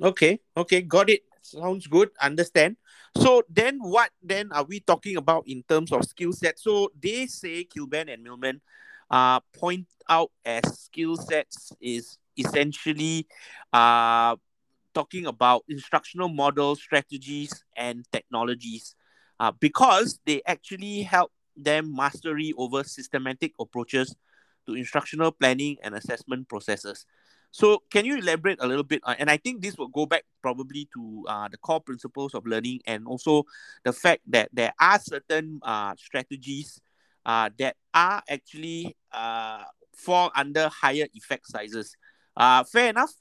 Okay, 0.02 0.39
okay, 0.58 0.82
got 0.82 1.12
it. 1.12 1.22
Sounds 1.44 1.86
good. 1.88 2.10
Understand. 2.20 2.78
So 3.17 3.43
then, 3.49 3.80
what 3.80 4.12
then 4.21 4.52
are 4.52 4.63
we 4.63 4.80
talking 4.80 5.17
about 5.17 5.47
in 5.47 5.63
terms 5.63 5.91
of 5.91 6.04
skill 6.06 6.34
set? 6.34 6.60
So 6.60 6.91
they 6.99 7.28
say 7.28 7.63
Kilbane 7.65 8.12
and 8.12 8.23
Millman 8.23 8.62
uh, 9.10 9.39
point 9.54 9.88
out 10.10 10.32
as 10.45 10.63
skill 10.80 11.15
sets 11.17 11.71
is 11.80 12.17
essentially 12.38 13.28
uh, 13.71 14.36
talking 14.93 15.26
about 15.26 15.63
instructional 15.69 16.30
models, 16.30 16.82
strategies, 16.82 17.63
and 17.78 18.06
technologies 18.12 18.95
uh, 19.39 19.52
because 19.52 20.19
they 20.26 20.41
actually 20.47 21.04
help 21.04 21.32
them 21.56 21.95
mastery 21.95 22.54
over 22.58 22.84
systematic 22.84 23.54
approaches 23.60 24.15
to 24.65 24.76
instructional 24.76 25.32
planning 25.32 25.78
and 25.84 25.93
assessment 25.95 26.47
processes. 26.49 27.06
So 27.54 27.84
can 27.92 28.04
you 28.04 28.18
elaborate 28.18 28.58
a 28.62 28.68
little 28.68 28.84
bit? 28.84 29.02
Uh, 29.04 29.13
and 29.20 29.30
I 29.30 29.38
think 29.38 29.62
this 29.62 29.78
will 29.78 29.88
go 29.88 30.08
back 30.08 30.24
probably 30.42 30.89
to 30.96 31.24
uh, 31.30 31.48
the 31.50 31.58
core 31.58 31.80
principles 31.80 32.34
of 32.34 32.48
learning 32.48 32.82
and 32.88 33.06
also 33.06 33.44
the 33.86 33.94
fact 33.94 34.22
that 34.30 34.50
there 34.52 34.74
are 34.82 35.00
certain 35.00 35.60
uh, 35.62 35.94
strategies 35.96 36.82
uh, 37.28 37.52
that 37.60 37.76
are 37.94 38.24
actually 38.28 38.98
uh, 39.12 39.62
fall 39.96 40.32
under 40.36 40.68
higher 40.70 41.06
effect 41.13 41.48
sizes. 41.48 41.96
Uh, 42.36 42.63
fair 42.63 42.89
enough? 42.89 43.13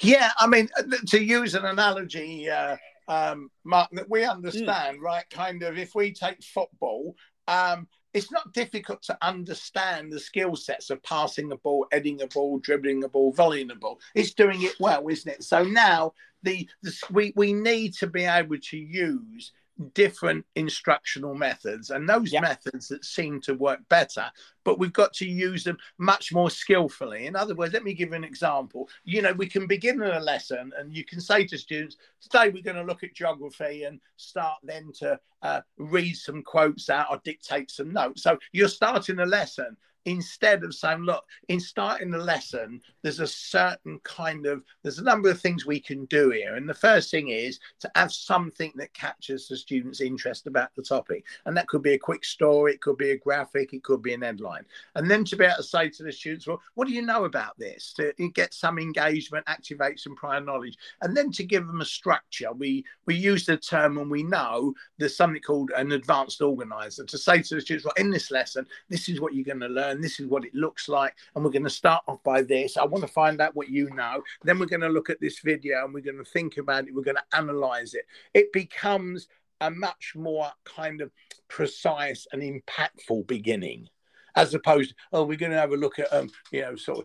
Yeah, 0.00 0.32
I 0.38 0.48
mean, 0.48 0.68
uh, 0.76 0.82
to 1.06 1.22
use 1.22 1.54
an 1.54 1.66
analogy, 1.66 2.50
uh, 2.50 2.76
um, 3.06 3.48
Mark, 3.62 3.90
that 3.92 4.10
we 4.10 4.24
understand, 4.24 4.98
mm. 4.98 5.02
right? 5.02 5.24
Kind 5.30 5.62
of, 5.62 5.78
if 5.78 5.94
we 5.94 6.12
take 6.12 6.42
football, 6.42 7.14
um, 7.46 7.86
it's 8.16 8.32
not 8.32 8.54
difficult 8.54 9.02
to 9.02 9.18
understand 9.20 10.10
the 10.10 10.18
skill 10.18 10.56
sets 10.56 10.88
of 10.88 11.02
passing 11.02 11.50
the 11.50 11.56
ball, 11.56 11.86
heading 11.92 12.22
a 12.22 12.26
ball, 12.28 12.58
dribbling 12.58 13.04
a 13.04 13.08
ball, 13.08 13.30
volleying 13.34 13.70
a 13.70 13.74
ball. 13.74 14.00
It's 14.14 14.32
doing 14.32 14.62
it 14.62 14.74
well, 14.80 15.06
isn't 15.08 15.30
it? 15.30 15.44
So 15.44 15.62
now 15.62 16.14
the, 16.42 16.66
the 16.82 16.94
we, 17.10 17.34
we 17.36 17.52
need 17.52 17.92
to 17.96 18.06
be 18.06 18.24
able 18.24 18.56
to 18.58 18.78
use 18.78 19.52
different 19.92 20.44
instructional 20.54 21.34
methods 21.34 21.90
and 21.90 22.08
those 22.08 22.32
yep. 22.32 22.42
methods 22.42 22.88
that 22.88 23.04
seem 23.04 23.40
to 23.40 23.54
work 23.54 23.80
better 23.88 24.24
but 24.64 24.78
we've 24.78 24.92
got 24.92 25.12
to 25.12 25.26
use 25.26 25.62
them 25.62 25.78
much 25.98 26.32
more 26.32 26.50
skillfully. 26.50 27.26
In 27.26 27.36
other 27.36 27.54
words 27.54 27.72
let 27.72 27.84
me 27.84 27.94
give 27.94 28.08
you 28.08 28.14
an 28.14 28.24
example. 28.24 28.88
You 29.04 29.22
know 29.22 29.32
we 29.32 29.46
can 29.46 29.66
begin 29.66 30.00
a 30.02 30.18
lesson 30.18 30.72
and 30.78 30.94
you 30.94 31.04
can 31.04 31.20
say 31.20 31.46
to 31.46 31.58
students 31.58 31.96
today 32.20 32.48
we're 32.48 32.62
going 32.62 32.76
to 32.76 32.84
look 32.84 33.04
at 33.04 33.14
geography 33.14 33.84
and 33.84 34.00
start 34.16 34.58
then 34.62 34.92
to 34.98 35.20
uh, 35.42 35.60
read 35.76 36.14
some 36.14 36.42
quotes 36.42 36.90
out 36.90 37.06
or 37.10 37.20
dictate 37.24 37.70
some 37.70 37.92
notes. 37.92 38.22
So 38.22 38.38
you're 38.52 38.68
starting 38.68 39.20
a 39.20 39.26
lesson 39.26 39.76
instead 40.06 40.62
of 40.62 40.74
saying, 40.74 41.00
look, 41.00 41.24
in 41.48 41.60
starting 41.60 42.10
the 42.10 42.18
lesson, 42.18 42.80
there's 43.02 43.20
a 43.20 43.26
certain 43.26 43.98
kind 44.04 44.46
of, 44.46 44.62
there's 44.82 45.00
a 45.00 45.04
number 45.04 45.28
of 45.28 45.40
things 45.40 45.66
we 45.66 45.80
can 45.80 46.04
do 46.06 46.30
here. 46.30 46.54
And 46.54 46.68
the 46.68 46.74
first 46.74 47.10
thing 47.10 47.28
is 47.28 47.58
to 47.80 47.90
have 47.96 48.12
something 48.12 48.72
that 48.76 48.94
captures 48.94 49.48
the 49.48 49.56
student's 49.56 50.00
interest 50.00 50.46
about 50.46 50.74
the 50.74 50.82
topic. 50.82 51.24
And 51.44 51.56
that 51.56 51.66
could 51.66 51.82
be 51.82 51.94
a 51.94 51.98
quick 51.98 52.24
story, 52.24 52.72
it 52.72 52.80
could 52.80 52.96
be 52.96 53.10
a 53.10 53.18
graphic, 53.18 53.72
it 53.72 53.82
could 53.82 54.00
be 54.00 54.14
an 54.14 54.22
headline. 54.22 54.64
And 54.94 55.10
then 55.10 55.24
to 55.24 55.36
be 55.36 55.44
able 55.44 55.56
to 55.56 55.62
say 55.64 55.90
to 55.90 56.02
the 56.04 56.12
students, 56.12 56.46
well, 56.46 56.62
what 56.74 56.86
do 56.86 56.94
you 56.94 57.02
know 57.02 57.24
about 57.24 57.58
this? 57.58 57.92
To 57.94 58.12
get 58.32 58.54
some 58.54 58.78
engagement, 58.78 59.44
activate 59.48 59.98
some 59.98 60.14
prior 60.14 60.40
knowledge. 60.40 60.78
And 61.02 61.16
then 61.16 61.32
to 61.32 61.42
give 61.42 61.66
them 61.66 61.80
a 61.80 61.84
structure. 61.84 62.52
We, 62.52 62.84
we 63.06 63.16
use 63.16 63.44
the 63.44 63.56
term 63.56 63.98
and 63.98 64.10
we 64.10 64.22
know 64.22 64.72
there's 64.98 65.16
something 65.16 65.42
called 65.42 65.72
an 65.76 65.90
advanced 65.92 66.40
organizer 66.40 67.04
to 67.04 67.18
say 67.18 67.42
to 67.42 67.56
the 67.56 67.60
students, 67.60 67.84
well, 67.84 67.94
in 67.96 68.10
this 68.10 68.30
lesson, 68.30 68.66
this 68.88 69.08
is 69.08 69.20
what 69.20 69.34
you're 69.34 69.44
going 69.44 69.60
to 69.60 69.68
learn 69.68 69.95
learn. 69.96 70.02
This 70.02 70.20
is 70.20 70.26
what 70.26 70.44
it 70.44 70.54
looks 70.54 70.88
like. 70.88 71.14
And 71.34 71.44
we're 71.44 71.50
going 71.50 71.64
to 71.64 71.70
start 71.70 72.02
off 72.06 72.22
by 72.22 72.42
this. 72.42 72.76
I 72.76 72.84
want 72.84 73.04
to 73.06 73.12
find 73.12 73.40
out 73.40 73.56
what 73.56 73.68
you 73.68 73.90
know. 73.90 74.22
Then 74.42 74.58
we're 74.58 74.66
going 74.66 74.80
to 74.80 74.88
look 74.88 75.10
at 75.10 75.20
this 75.20 75.40
video 75.40 75.84
and 75.84 75.94
we're 75.94 76.00
going 76.00 76.18
to 76.18 76.24
think 76.24 76.58
about 76.58 76.86
it. 76.86 76.94
We're 76.94 77.02
going 77.02 77.16
to 77.16 77.36
analyze 77.36 77.94
it. 77.94 78.06
It 78.34 78.52
becomes 78.52 79.28
a 79.60 79.70
much 79.70 80.12
more 80.14 80.50
kind 80.64 81.00
of 81.00 81.10
precise 81.48 82.26
and 82.32 82.42
impactful 82.42 83.26
beginning 83.26 83.88
as 84.34 84.52
opposed 84.52 84.90
to, 84.90 84.96
oh, 85.14 85.24
we're 85.24 85.38
going 85.38 85.52
to 85.52 85.58
have 85.58 85.72
a 85.72 85.76
look 85.76 85.98
at, 85.98 86.12
um, 86.12 86.30
you 86.52 86.60
know, 86.60 86.76
sort 86.76 86.98
of 86.98 87.04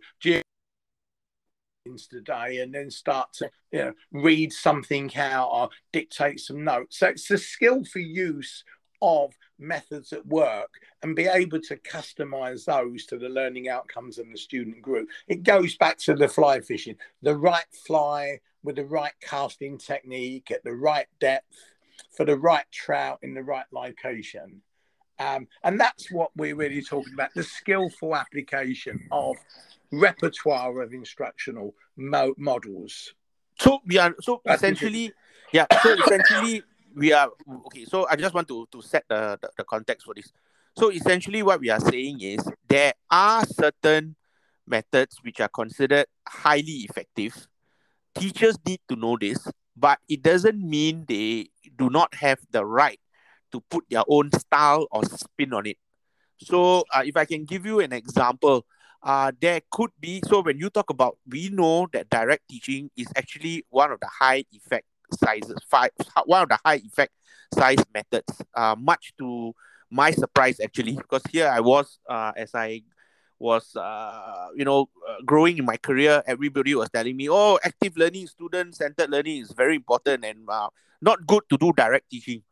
today 2.12 2.60
and 2.60 2.76
then 2.76 2.92
start 2.92 3.34
to 3.34 3.50
you 3.72 3.80
know 3.80 3.94
read 4.12 4.54
something 4.54 5.14
out 5.18 5.50
or 5.52 5.68
dictate 5.92 6.40
some 6.40 6.64
notes 6.64 7.00
so 7.00 7.08
it's 7.08 7.30
a 7.32 7.38
skillful 7.40 8.00
use 8.00 8.64
of 9.02 9.34
methods 9.62 10.12
at 10.14 10.26
work 10.26 10.70
and 11.04 11.16
be 11.16 11.26
able 11.26 11.60
to 11.62 11.78
customize 11.78 12.66
those 12.66 13.06
to 13.06 13.18
the 13.18 13.30
learning 13.30 13.70
outcomes 13.70 14.18
in 14.18 14.32
the 14.32 14.38
student 14.38 14.82
group 14.82 15.08
it 15.28 15.44
goes 15.44 15.76
back 15.78 15.98
to 15.98 16.14
the 16.16 16.28
fly 16.28 16.60
fishing 16.60 16.96
the 17.22 17.36
right 17.36 17.66
fly 17.86 18.40
with 18.64 18.76
the 18.76 18.86
right 18.86 19.14
casting 19.22 19.78
technique 19.78 20.52
at 20.52 20.64
the 20.64 20.74
right 20.74 21.08
depth 21.20 21.56
for 22.16 22.26
the 22.26 22.38
right 22.38 22.66
trout 22.72 23.20
in 23.22 23.34
the 23.34 23.44
right 23.44 23.66
location 23.72 24.62
um, 25.22 25.48
and 25.64 25.80
that's 25.80 26.12
what 26.12 26.32
we're 26.36 26.56
really 26.56 26.82
talking 26.82 27.14
about 27.14 27.30
the 27.36 27.44
skillful 27.44 28.16
application 28.16 29.08
of 29.12 29.36
repertoire 29.92 30.82
of 30.82 30.94
instructional 30.94 31.76
mo- 31.96 32.34
models. 32.38 33.14
So 33.60 33.82
are 34.00 34.16
so 34.22 34.42
essentially, 34.48 35.14
yeah. 35.52 35.68
So 35.84 35.94
essentially, 35.94 36.64
we 36.96 37.14
are 37.14 37.30
okay. 37.68 37.86
So 37.86 38.08
I 38.10 38.16
just 38.16 38.34
want 38.34 38.48
to 38.48 38.68
to 38.72 38.82
set 38.82 39.06
the, 39.08 39.38
the, 39.42 39.50
the 39.58 39.64
context 39.64 40.06
for 40.06 40.14
this. 40.14 40.32
So 40.78 40.92
essentially, 40.92 41.44
what 41.44 41.60
we 41.60 41.70
are 41.70 41.80
saying 41.80 42.22
is 42.22 42.40
there 42.68 42.94
are 43.10 43.46
certain 43.46 44.16
methods 44.68 45.18
which 45.22 45.40
are 45.40 45.50
considered 45.50 46.06
highly 46.28 46.88
effective. 46.88 47.48
Teachers 48.16 48.58
need 48.66 48.80
to 48.90 48.96
know 48.96 49.18
this, 49.20 49.48
but 49.76 50.00
it 50.08 50.22
doesn't 50.22 50.60
mean 50.60 51.06
they 51.08 51.48
do 51.78 51.90
not 51.90 52.14
have 52.16 52.40
the 52.52 52.66
right 52.66 53.00
to 53.52 53.62
put 53.70 53.84
their 53.90 54.04
own 54.08 54.32
style 54.32 54.88
or 54.92 55.04
spin 55.06 55.54
on 55.54 55.66
it. 55.66 55.78
So, 56.40 56.86
uh, 56.94 57.04
if 57.06 57.16
I 57.18 57.26
can 57.26 57.46
give 57.46 57.66
you 57.66 57.80
an 57.80 57.94
example, 57.94 58.66
uh, 59.04 59.32
there 59.40 59.62
could 59.72 59.92
be 60.00 60.22
so 60.28 60.42
when 60.42 60.58
you 60.58 60.70
talk 60.70 60.90
about 60.90 61.18
we 61.28 61.50
know 61.50 61.88
that 61.94 62.10
direct 62.10 62.48
teaching 62.50 62.90
is 62.96 63.08
actually 63.16 63.66
one 63.70 63.92
of 63.92 64.00
the 64.00 64.08
high 64.08 64.44
effect 64.52 64.86
sizes 65.14 65.58
five 65.70 65.92
one 66.26 66.44
of 66.44 66.50
the 66.50 66.60
high 66.64 66.82
effect 66.86 67.14
size 67.54 67.84
methods. 67.94 68.42
Uh, 68.54 68.76
much 68.78 69.14
to 69.18 69.54
my 69.90 70.12
surprise 70.12 70.60
actually 70.64 70.96
because 70.96 71.22
here 71.30 71.50
i 71.50 71.60
was 71.60 72.00
uh, 72.10 72.32
as 72.38 72.56
i 72.56 72.82
was 73.40 73.76
uh, 73.76 74.48
you 74.56 74.64
know 74.64 74.88
uh, 75.10 75.16
growing 75.26 75.58
in 75.58 75.66
my 75.66 75.76
career 75.76 76.24
everybody 76.28 76.74
was 76.76 76.90
telling 76.90 77.18
me 77.18 77.28
oh 77.30 77.60
active 77.64 77.98
learning 77.98 78.28
student 78.28 78.76
centered 78.76 79.10
learning 79.10 79.42
is 79.42 79.52
very 79.52 79.76
important 79.76 80.24
and 80.24 80.48
uh, 80.48 80.70
not 81.02 81.26
good 81.26 81.44
to 81.50 81.58
do 81.58 81.74
direct 81.76 82.10
teaching. 82.10 82.44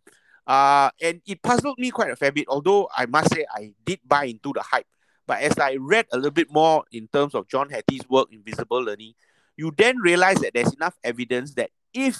Uh, 0.47 0.89
and 0.99 1.21
it 1.27 1.39
puzzled 1.43 1.77
me 1.77 1.91
quite 1.91 2.09
a 2.09 2.15
fair 2.15 2.31
bit 2.31 2.45
although 2.49 2.89
i 2.97 3.05
must 3.05 3.31
say 3.31 3.45
i 3.53 3.71
did 3.85 3.99
buy 4.05 4.25
into 4.25 4.51
the 4.53 4.61
hype. 4.61 4.87
But 5.29 5.43
as 5.43 5.59
I 5.59 5.75
read 5.75 6.07
a 6.11 6.17
little 6.17 6.31
bit 6.31 6.51
more 6.51 6.85
in 6.91 7.07
terms 7.13 7.35
of 7.35 7.47
John 7.47 7.69
Hattie's 7.69 8.09
work 8.09 8.29
Invisible 8.31 8.81
learning, 8.81 9.13
you 9.57 9.71
then 9.77 9.99
realize 9.99 10.37
that 10.37 10.55
there's 10.55 10.73
enough 10.73 10.97
evidence 11.03 11.53
that 11.53 11.69
if 11.93 12.17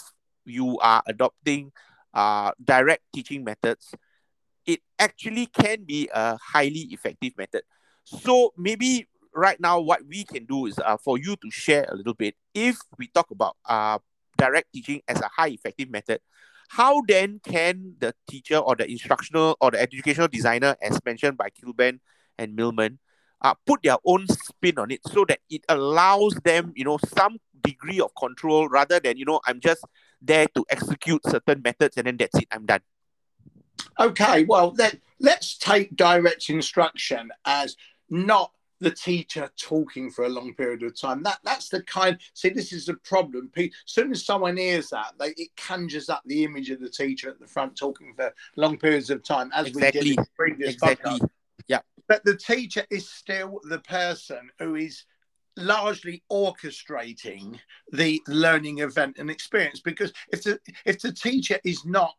you 0.50 0.78
are 0.80 1.02
adopting 1.06 1.72
uh, 2.14 2.52
direct 2.62 3.02
teaching 3.14 3.44
methods, 3.44 3.94
it 4.66 4.80
actually 4.98 5.46
can 5.46 5.84
be 5.84 6.08
a 6.12 6.36
highly 6.36 6.88
effective 6.90 7.32
method. 7.38 7.62
So 8.04 8.52
maybe 8.56 9.08
right 9.34 9.60
now, 9.60 9.80
what 9.80 10.00
we 10.06 10.24
can 10.24 10.44
do 10.44 10.66
is 10.66 10.78
uh, 10.78 10.96
for 10.96 11.18
you 11.18 11.36
to 11.36 11.50
share 11.50 11.86
a 11.88 11.94
little 11.94 12.14
bit. 12.14 12.34
If 12.54 12.78
we 12.98 13.06
talk 13.08 13.30
about 13.30 13.56
uh, 13.64 13.98
direct 14.36 14.72
teaching 14.72 15.02
as 15.08 15.20
a 15.20 15.28
high 15.28 15.48
effective 15.48 15.90
method, 15.90 16.20
how 16.70 17.02
then 17.06 17.40
can 17.44 17.94
the 17.98 18.14
teacher 18.28 18.56
or 18.56 18.76
the 18.76 18.88
instructional 18.88 19.56
or 19.60 19.70
the 19.70 19.80
educational 19.80 20.28
designer, 20.28 20.76
as 20.82 21.00
mentioned 21.04 21.36
by 21.36 21.50
Kilbane, 21.50 21.98
and 22.38 22.54
Millman 22.54 22.98
uh, 23.42 23.54
put 23.66 23.82
their 23.82 23.96
own 24.04 24.26
spin 24.28 24.78
on 24.78 24.90
it 24.90 25.00
so 25.06 25.24
that 25.28 25.40
it 25.50 25.64
allows 25.68 26.34
them, 26.44 26.72
you 26.76 26.84
know, 26.84 26.98
some 27.14 27.38
degree 27.62 28.00
of 28.00 28.14
control 28.14 28.68
rather 28.68 29.00
than, 29.00 29.16
you 29.16 29.24
know, 29.24 29.40
I'm 29.46 29.60
just 29.60 29.84
there 30.20 30.46
to 30.54 30.64
execute 30.70 31.24
certain 31.26 31.62
methods 31.62 31.96
and 31.96 32.06
then 32.06 32.16
that's 32.16 32.38
it, 32.38 32.48
I'm 32.50 32.66
done. 32.66 32.80
Okay, 33.98 34.44
well, 34.44 34.74
let, 34.78 34.98
let's 35.18 35.56
take 35.56 35.96
direct 35.96 36.50
instruction 36.50 37.30
as 37.44 37.76
not 38.08 38.52
the 38.80 38.90
teacher 38.90 39.50
talking 39.58 40.10
for 40.10 40.24
a 40.24 40.28
long 40.28 40.54
period 40.54 40.82
of 40.82 40.98
time. 40.98 41.22
That 41.22 41.38
that's 41.44 41.68
the 41.68 41.82
kind. 41.82 42.18
See, 42.34 42.48
this 42.48 42.72
is 42.72 42.88
a 42.88 42.94
problem. 42.94 43.50
As 43.56 43.68
soon 43.84 44.10
as 44.10 44.24
someone 44.24 44.56
hears 44.56 44.90
that, 44.90 45.12
they, 45.18 45.28
it 45.36 45.50
conjures 45.56 46.08
up 46.08 46.22
the 46.26 46.44
image 46.44 46.70
of 46.70 46.80
the 46.80 46.88
teacher 46.88 47.28
at 47.28 47.38
the 47.38 47.46
front 47.46 47.76
talking 47.76 48.14
for 48.16 48.32
long 48.56 48.78
periods 48.78 49.10
of 49.10 49.22
time, 49.22 49.50
as 49.54 49.66
exactly. 49.66 50.00
we 50.00 50.04
did 50.04 50.18
in 50.18 50.24
the 50.24 50.30
previous 50.34 50.74
exactly. 50.74 51.12
podcast. 51.12 51.28
Yeah. 51.68 51.80
But 52.08 52.24
the 52.24 52.36
teacher 52.36 52.84
is 52.90 53.08
still 53.08 53.60
the 53.64 53.80
person 53.80 54.50
who 54.58 54.74
is 54.76 55.04
largely 55.56 56.22
orchestrating 56.30 57.58
the 57.92 58.20
learning 58.28 58.78
event 58.78 59.16
and 59.18 59.30
experience 59.30 59.80
because 59.80 60.12
if 60.32 60.42
the 60.42 60.58
if 60.84 61.00
the 61.00 61.12
teacher 61.12 61.58
is 61.64 61.84
not 61.84 62.14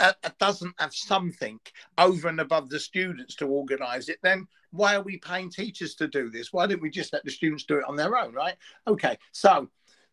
uh, 0.00 0.12
doesn't 0.38 0.74
have 0.78 0.94
something 0.94 1.58
over 1.98 2.28
and 2.28 2.40
above 2.40 2.68
the 2.68 2.78
students 2.78 3.34
to 3.34 3.46
organize 3.46 4.08
it 4.08 4.18
then 4.22 4.46
why 4.70 4.94
are 4.94 5.02
we 5.02 5.16
paying 5.18 5.50
teachers 5.50 5.94
to 5.94 6.06
do 6.06 6.28
this? 6.28 6.52
Why 6.52 6.66
don't 6.66 6.82
we 6.82 6.90
just 6.90 7.14
let 7.14 7.24
the 7.24 7.30
students 7.30 7.64
do 7.64 7.78
it 7.78 7.84
on 7.88 7.96
their 7.96 8.16
own 8.16 8.32
right? 8.32 8.56
Okay 8.86 9.16
so 9.32 9.68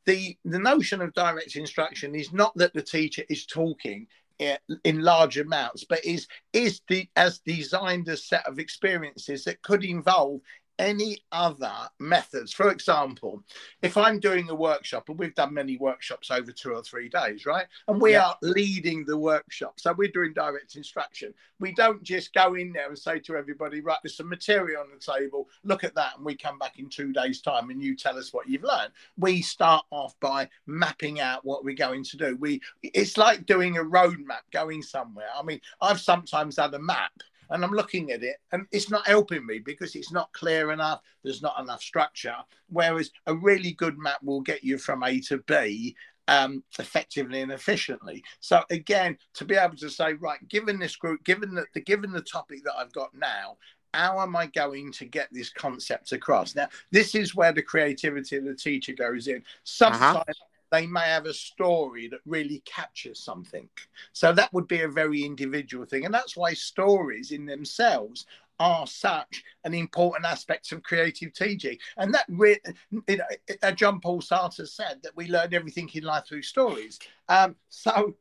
the 0.05 0.37
the 0.45 0.59
notion 0.59 1.01
of 1.01 1.13
direct 1.13 1.55
instruction 1.55 2.15
is 2.15 2.31
not 2.31 2.55
that 2.55 2.73
the 2.73 2.81
teacher 2.81 3.23
is 3.29 3.45
talking 3.45 4.07
in 4.39 5.01
large 5.01 5.37
amounts, 5.37 5.83
but 5.83 6.03
is 6.03 6.27
is 6.53 6.81
the 6.87 7.07
as 7.15 7.39
designed 7.39 8.07
a 8.07 8.17
set 8.17 8.45
of 8.47 8.59
experiences 8.59 9.43
that 9.45 9.61
could 9.61 9.83
involve 9.83 10.41
any 10.79 11.19
other 11.31 11.73
methods. 11.99 12.51
For 12.51 12.71
example, 12.71 13.43
if 13.81 13.97
I'm 13.97 14.19
doing 14.19 14.49
a 14.49 14.55
workshop, 14.55 15.09
and 15.09 15.17
we've 15.17 15.35
done 15.35 15.53
many 15.53 15.77
workshops 15.77 16.31
over 16.31 16.51
two 16.51 16.73
or 16.73 16.83
three 16.83 17.09
days, 17.09 17.45
right? 17.45 17.65
And 17.87 18.01
we 18.01 18.13
yeah. 18.13 18.27
are 18.27 18.37
leading 18.41 19.05
the 19.05 19.17
workshop. 19.17 19.79
So 19.79 19.93
we're 19.93 20.09
doing 20.09 20.33
direct 20.33 20.75
instruction. 20.75 21.33
We 21.59 21.73
don't 21.73 22.03
just 22.03 22.33
go 22.33 22.55
in 22.55 22.73
there 22.73 22.89
and 22.89 22.97
say 22.97 23.19
to 23.19 23.35
everybody, 23.35 23.81
right, 23.81 23.97
there's 24.03 24.17
some 24.17 24.29
material 24.29 24.81
on 24.81 24.87
the 24.93 25.13
table, 25.13 25.49
look 25.63 25.83
at 25.83 25.95
that, 25.95 26.17
and 26.17 26.25
we 26.25 26.35
come 26.35 26.59
back 26.59 26.79
in 26.79 26.89
two 26.89 27.13
days' 27.13 27.41
time 27.41 27.69
and 27.69 27.81
you 27.81 27.95
tell 27.95 28.17
us 28.17 28.33
what 28.33 28.47
you've 28.47 28.63
learned. 28.63 28.91
We 29.17 29.41
start 29.41 29.85
off 29.91 30.19
by 30.19 30.49
mapping 30.65 31.19
out 31.19 31.45
what 31.45 31.63
we're 31.63 31.75
going 31.75 32.03
to 32.03 32.17
do. 32.17 32.37
We 32.39 32.61
it's 32.83 33.17
like 33.17 33.45
doing 33.45 33.77
a 33.77 33.83
roadmap 33.83 34.43
going 34.51 34.81
somewhere. 34.81 35.27
I 35.35 35.43
mean, 35.43 35.61
I've 35.81 36.01
sometimes 36.01 36.57
had 36.57 36.73
a 36.73 36.79
map 36.79 37.11
and 37.49 37.63
I'm 37.63 37.71
looking 37.71 38.11
at 38.11 38.23
it 38.23 38.37
and 38.51 38.65
it's 38.71 38.89
not 38.89 39.07
helping 39.07 39.45
me 39.45 39.59
because 39.59 39.95
it's 39.95 40.11
not 40.11 40.31
clear 40.33 40.71
enough. 40.71 41.01
There's 41.23 41.41
not 41.41 41.59
enough 41.59 41.81
structure. 41.81 42.35
Whereas 42.69 43.11
a 43.27 43.35
really 43.35 43.71
good 43.73 43.97
map 43.97 44.21
will 44.23 44.41
get 44.41 44.63
you 44.63 44.77
from 44.77 45.03
A 45.03 45.19
to 45.21 45.39
B 45.39 45.95
um, 46.27 46.63
effectively 46.79 47.41
and 47.41 47.51
efficiently. 47.51 48.23
So 48.39 48.63
again, 48.69 49.17
to 49.35 49.45
be 49.45 49.55
able 49.55 49.77
to 49.77 49.89
say, 49.89 50.13
right, 50.13 50.45
given 50.47 50.79
this 50.79 50.95
group, 50.95 51.23
given 51.23 51.53
the, 51.53 51.65
the 51.73 51.81
given 51.81 52.11
the 52.11 52.21
topic 52.21 52.63
that 52.63 52.75
I've 52.77 52.93
got 52.93 53.13
now, 53.13 53.57
how 53.93 54.19
am 54.19 54.35
I 54.35 54.47
going 54.47 54.91
to 54.93 55.05
get 55.05 55.29
this 55.31 55.49
concept 55.49 56.11
across? 56.11 56.55
Now, 56.55 56.67
this 56.91 57.15
is 57.15 57.35
where 57.35 57.53
the 57.53 57.61
creativity 57.61 58.37
of 58.37 58.45
the 58.45 58.55
teacher 58.55 58.93
goes 58.93 59.27
in. 59.27 59.43
Sometimes 59.63 60.17
uh-huh 60.17 60.33
they 60.71 60.87
may 60.87 61.05
have 61.05 61.25
a 61.25 61.33
story 61.33 62.07
that 62.09 62.19
really 62.25 62.61
captures 62.65 63.19
something. 63.19 63.69
So 64.13 64.33
that 64.33 64.51
would 64.53 64.67
be 64.67 64.81
a 64.81 64.87
very 64.87 65.23
individual 65.23 65.85
thing. 65.85 66.05
And 66.05 66.13
that's 66.13 66.35
why 66.35 66.53
stories 66.53 67.31
in 67.31 67.45
themselves 67.45 68.25
are 68.59 68.87
such 68.87 69.43
an 69.63 69.73
important 69.73 70.25
aspect 70.25 70.71
of 70.71 70.81
creative 70.83 71.33
teaching. 71.33 71.77
And 71.97 72.13
that, 72.13 72.25
re- 72.29 72.61
you 72.91 73.17
know, 73.17 73.71
John 73.71 73.99
Paul 73.99 74.21
Sartre 74.21 74.67
said 74.67 74.99
that 75.03 75.15
we 75.15 75.27
learn 75.27 75.53
everything 75.53 75.89
in 75.93 76.03
life 76.03 76.25
through 76.27 76.43
stories. 76.43 76.99
Um, 77.27 77.55
so 77.69 78.15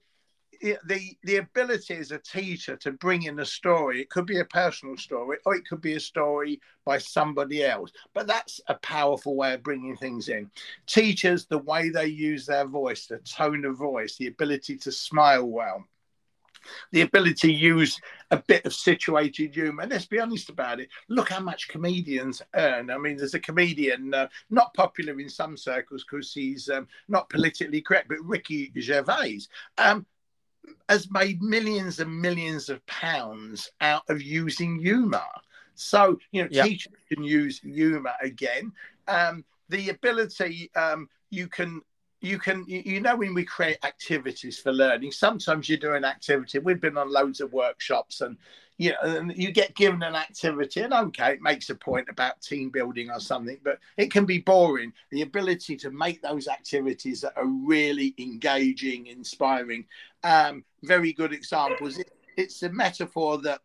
the 0.60 1.16
the 1.22 1.36
ability 1.36 1.94
as 1.94 2.10
a 2.10 2.18
teacher 2.18 2.76
to 2.76 2.92
bring 2.92 3.22
in 3.22 3.38
a 3.40 3.44
story 3.44 4.00
it 4.00 4.10
could 4.10 4.26
be 4.26 4.40
a 4.40 4.44
personal 4.44 4.96
story 4.96 5.38
or 5.44 5.54
it 5.54 5.66
could 5.66 5.80
be 5.80 5.94
a 5.94 6.00
story 6.00 6.60
by 6.84 6.98
somebody 6.98 7.64
else 7.64 7.90
but 8.12 8.26
that's 8.26 8.60
a 8.68 8.74
powerful 8.74 9.36
way 9.36 9.54
of 9.54 9.62
bringing 9.62 9.96
things 9.96 10.28
in 10.28 10.50
teachers 10.86 11.46
the 11.46 11.58
way 11.58 11.88
they 11.88 12.06
use 12.06 12.46
their 12.46 12.66
voice 12.66 13.06
the 13.06 13.18
tone 13.18 13.64
of 13.64 13.76
voice 13.76 14.16
the 14.16 14.26
ability 14.26 14.76
to 14.76 14.92
smile 14.92 15.46
well 15.46 15.84
the 16.92 17.02
ability 17.02 17.48
to 17.48 17.52
use 17.52 18.00
a 18.30 18.38
bit 18.38 18.64
of 18.64 18.74
situated 18.74 19.54
humor. 19.54 19.86
Let's 19.86 20.06
be 20.06 20.20
honest 20.20 20.48
about 20.48 20.80
it. 20.80 20.88
Look 21.08 21.30
how 21.30 21.40
much 21.40 21.68
comedians 21.68 22.42
earn. 22.54 22.90
I 22.90 22.98
mean, 22.98 23.16
there's 23.16 23.34
a 23.34 23.40
comedian 23.40 24.14
uh, 24.14 24.28
not 24.50 24.74
popular 24.74 25.18
in 25.20 25.28
some 25.28 25.56
circles 25.56 26.04
because 26.04 26.32
he's 26.32 26.68
um, 26.68 26.88
not 27.08 27.28
politically 27.28 27.80
correct, 27.80 28.08
but 28.08 28.22
Ricky 28.22 28.72
Gervais. 28.78 29.40
Um, 29.78 30.06
has 30.88 31.10
made 31.10 31.42
millions 31.42 32.00
and 32.00 32.20
millions 32.20 32.68
of 32.68 32.84
pounds 32.86 33.70
out 33.80 34.02
of 34.08 34.22
using 34.22 34.78
humor. 34.78 35.22
So, 35.74 36.18
you 36.30 36.42
know, 36.42 36.48
yep. 36.50 36.66
teachers 36.66 36.92
can 37.12 37.24
use 37.24 37.58
humor 37.60 38.12
again. 38.22 38.72
Um, 39.08 39.44
the 39.68 39.90
ability 39.90 40.70
um, 40.76 41.08
you 41.30 41.48
can 41.48 41.80
you 42.20 42.38
can 42.38 42.64
you 42.66 43.00
know 43.00 43.16
when 43.16 43.34
we 43.34 43.44
create 43.44 43.76
activities 43.84 44.58
for 44.58 44.72
learning 44.72 45.12
sometimes 45.12 45.68
you 45.68 45.76
do 45.76 45.92
an 45.92 46.04
activity 46.04 46.58
we've 46.58 46.80
been 46.80 46.96
on 46.96 47.12
loads 47.12 47.40
of 47.40 47.52
workshops 47.52 48.22
and 48.22 48.38
you 48.78 48.90
know 48.90 49.16
and 49.16 49.32
you 49.36 49.52
get 49.52 49.74
given 49.76 50.02
an 50.02 50.16
activity 50.16 50.80
and 50.80 50.92
okay 50.92 51.34
it 51.34 51.42
makes 51.42 51.70
a 51.70 51.74
point 51.74 52.08
about 52.08 52.40
team 52.40 52.70
building 52.70 53.10
or 53.10 53.20
something 53.20 53.58
but 53.62 53.78
it 53.96 54.10
can 54.10 54.24
be 54.24 54.38
boring. 54.38 54.92
The 55.10 55.22
ability 55.22 55.76
to 55.76 55.90
make 55.90 56.22
those 56.22 56.48
activities 56.48 57.20
that 57.20 57.34
are 57.36 57.46
really 57.46 58.14
engaging 58.18 59.06
inspiring 59.06 59.84
um, 60.22 60.64
very 60.82 61.12
good 61.12 61.32
examples. 61.32 61.98
It, 61.98 62.10
it's 62.36 62.62
a 62.62 62.70
metaphor 62.70 63.38
that 63.42 63.60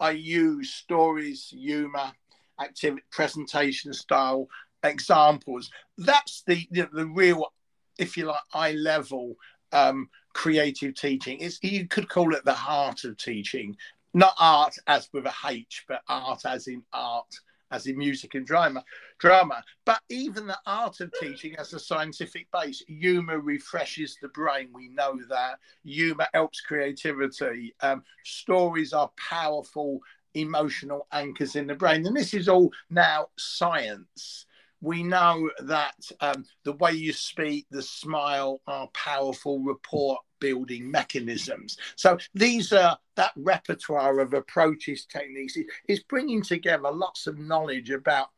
i 0.00 0.10
use 0.10 0.70
stories 0.70 1.48
humor 1.50 2.12
activity 2.60 3.02
presentation 3.10 3.92
style 3.92 4.48
examples. 4.82 5.70
That's 5.98 6.42
the 6.46 6.66
the, 6.70 6.88
the 6.92 7.06
real 7.06 7.52
if 7.98 8.16
you 8.16 8.26
like, 8.26 8.40
eye 8.54 8.72
level 8.72 9.34
um, 9.72 10.08
creative 10.32 10.94
teaching. 10.94 11.40
It's, 11.40 11.58
you 11.62 11.86
could 11.86 12.08
call 12.08 12.34
it 12.34 12.44
the 12.44 12.52
heart 12.52 13.04
of 13.04 13.16
teaching, 13.16 13.76
not 14.14 14.34
art 14.38 14.76
as 14.86 15.08
with 15.12 15.26
a 15.26 15.32
H, 15.46 15.84
but 15.88 16.02
art 16.08 16.44
as 16.44 16.66
in 16.66 16.82
art, 16.92 17.32
as 17.70 17.86
in 17.86 17.98
music 17.98 18.34
and 18.34 18.46
drama. 18.46 18.82
Drama, 19.18 19.62
but 19.84 20.00
even 20.08 20.46
the 20.46 20.58
art 20.66 21.00
of 21.00 21.12
teaching 21.20 21.54
has 21.58 21.72
a 21.72 21.78
scientific 21.78 22.48
base. 22.52 22.82
Humor 22.86 23.40
refreshes 23.40 24.16
the 24.20 24.28
brain. 24.28 24.68
We 24.72 24.88
know 24.88 25.18
that 25.28 25.58
humor 25.84 26.26
helps 26.32 26.60
creativity. 26.60 27.74
Um, 27.80 28.02
stories 28.24 28.92
are 28.92 29.10
powerful 29.16 30.00
emotional 30.34 31.06
anchors 31.12 31.56
in 31.56 31.66
the 31.66 31.74
brain, 31.74 32.06
and 32.06 32.16
this 32.16 32.34
is 32.34 32.48
all 32.48 32.70
now 32.90 33.28
science 33.36 34.46
we 34.80 35.02
know 35.02 35.50
that 35.64 35.96
um, 36.20 36.44
the 36.64 36.72
way 36.74 36.92
you 36.92 37.12
speak, 37.12 37.66
the 37.70 37.82
smile 37.82 38.60
are 38.66 38.88
powerful 38.94 39.60
rapport 39.60 40.18
building 40.40 40.90
mechanisms. 40.90 41.76
So 41.96 42.18
these 42.34 42.72
are 42.72 42.98
that 43.16 43.32
repertoire 43.36 44.20
of 44.20 44.34
approaches, 44.34 45.04
techniques 45.04 45.56
is 45.88 46.00
bringing 46.00 46.42
together 46.42 46.90
lots 46.90 47.26
of 47.26 47.38
knowledge 47.38 47.90
about 47.90 48.28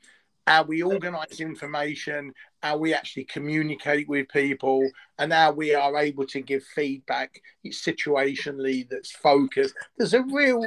how 0.47 0.63
we 0.63 0.83
organize 0.83 1.41
information, 1.41 2.33
how 2.63 2.77
we 2.77 2.93
actually 2.93 3.25
communicate 3.25 4.09
with 4.09 4.29
people, 4.29 4.89
and 5.19 5.33
how 5.33 5.53
we 5.53 5.75
are 5.75 5.97
able 5.97 6.27
to 6.27 6.41
give 6.41 6.65
feedback 6.65 7.41
situationally 7.67 8.89
that's 8.89 9.13
focused. 9.13 9.75
There's 9.97 10.15
a 10.15 10.23
real 10.23 10.67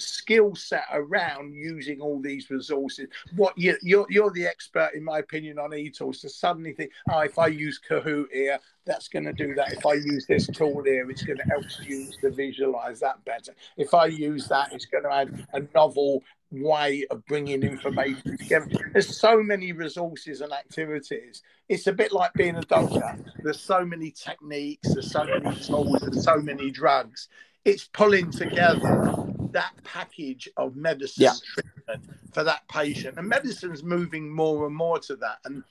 skill 0.00 0.54
set 0.54 0.84
around 0.92 1.54
using 1.54 2.00
all 2.00 2.20
these 2.20 2.50
resources. 2.50 3.08
What 3.36 3.56
you, 3.56 3.76
you're, 3.82 4.06
you're 4.08 4.30
the 4.30 4.46
expert, 4.46 4.90
in 4.94 5.04
my 5.04 5.18
opinion, 5.18 5.58
on 5.58 5.74
e-tools 5.74 6.20
to 6.20 6.28
suddenly 6.28 6.72
think, 6.72 6.92
oh, 7.10 7.20
if 7.20 7.38
I 7.38 7.48
use 7.48 7.80
Kahoot 7.88 8.26
here, 8.32 8.58
that's 8.86 9.08
going 9.08 9.26
to 9.26 9.32
do 9.32 9.54
that. 9.54 9.72
If 9.72 9.84
I 9.84 9.94
use 9.94 10.26
this 10.26 10.46
tool 10.46 10.82
here, 10.84 11.10
it's 11.10 11.22
going 11.22 11.38
to 11.38 11.44
help 11.44 11.68
students 11.70 12.16
to 12.18 12.30
visualize 12.30 13.00
that 13.00 13.24
better. 13.24 13.54
If 13.76 13.94
I 13.94 14.06
use 14.06 14.48
that, 14.48 14.72
it's 14.72 14.86
going 14.86 15.04
to 15.04 15.12
add 15.12 15.46
a 15.52 15.62
novel 15.74 16.22
way 16.50 17.04
of 17.10 17.24
bringing 17.26 17.62
information 17.62 18.38
together. 18.38 18.66
There's 18.92 19.18
so 19.18 19.42
many 19.42 19.72
resources 19.72 20.40
and 20.40 20.52
activities. 20.52 21.42
It's 21.68 21.86
a 21.86 21.92
bit 21.92 22.12
like 22.12 22.32
being 22.34 22.56
a 22.56 22.62
doctor. 22.62 23.18
There's 23.42 23.60
so 23.60 23.84
many 23.84 24.10
techniques, 24.10 24.94
there's 24.94 25.10
so 25.10 25.24
many 25.24 25.54
tools, 25.56 26.00
there's 26.00 26.24
so 26.24 26.36
many 26.36 26.70
drugs. 26.70 27.28
It's 27.64 27.84
pulling 27.84 28.30
together 28.30 29.28
that 29.52 29.72
package 29.84 30.48
of 30.56 30.76
medicine 30.76 31.24
yeah. 31.24 31.32
treatment 31.54 32.16
for 32.32 32.44
that 32.44 32.66
patient. 32.68 33.18
And 33.18 33.28
medicine's 33.28 33.82
moving 33.82 34.32
more 34.32 34.66
and 34.66 34.74
more 34.74 34.98
to 35.00 35.16
that. 35.16 35.38
And 35.44 35.64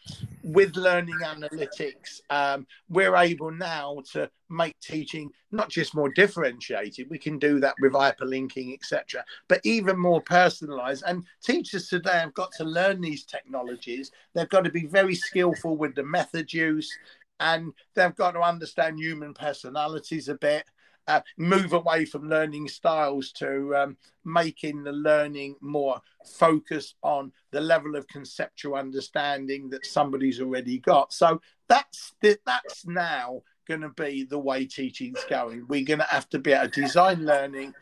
with 0.44 0.76
learning 0.76 1.20
analytics, 1.24 2.22
um, 2.30 2.66
we're 2.90 3.16
able 3.16 3.52
now 3.52 4.02
to 4.14 4.30
make 4.50 4.80
teaching 4.80 5.30
not 5.52 5.70
just 5.70 5.96
more 5.96 6.10
differentiated, 6.10 7.10
we 7.10 7.18
can 7.18 7.38
do 7.40 7.60
that 7.60 7.76
with 7.82 7.94
hyperlinking, 7.94 8.74
etc., 8.74 9.24
but 9.48 9.62
even 9.64 9.98
more 9.98 10.22
personalized. 10.22 11.04
And 11.06 11.24
teachers 11.44 11.88
today 11.88 12.20
have 12.20 12.34
got 12.34 12.52
to 12.54 12.64
learn 12.64 13.02
these 13.02 13.24
technologies. 13.26 14.12
They've 14.34 14.50
got 14.50 14.64
to 14.64 14.72
be 14.72 14.86
very 14.86 15.16
skillful 15.16 15.78
with 15.78 15.96
the 15.96 16.04
method 16.04 16.52
use 16.54 16.92
and 17.40 17.74
they've 17.94 18.16
got 18.16 18.32
to 18.32 18.42
understand 18.42 19.00
human 19.00 19.34
personalities 19.34 20.28
a 20.30 20.36
bit 20.36 20.66
uh, 21.08 21.22
move 21.38 21.74
away 21.74 22.06
from 22.06 22.30
learning 22.30 22.68
styles 22.68 23.32
to 23.32 23.76
um, 23.76 23.98
making 24.26 24.84
the 24.84 24.92
learning 24.92 25.56
more 25.62 26.02
focused 26.26 26.96
on 27.02 27.32
the 27.52 27.62
level 27.62 27.96
of 27.96 28.08
conceptual 28.08 28.76
understanding 28.76 29.70
that 29.70 29.86
somebody's 29.86 30.42
already 30.42 30.80
got. 30.80 31.14
So 31.14 31.42
that's 31.68 32.14
the, 32.22 32.38
that's 32.46 32.86
now 32.86 33.42
going 33.68 33.82
to 33.82 33.90
be 33.90 34.24
the 34.24 34.40
way 34.40 34.66
teaching's 34.66 35.24
going. 35.30 35.66
We're 35.68 35.86
going 35.86 36.00
to 36.00 36.06
have 36.06 36.30
to 36.30 36.40
be 36.40 36.52
able 36.52 36.70
to 36.70 36.82
design 36.82 37.26
learning, 37.26 37.74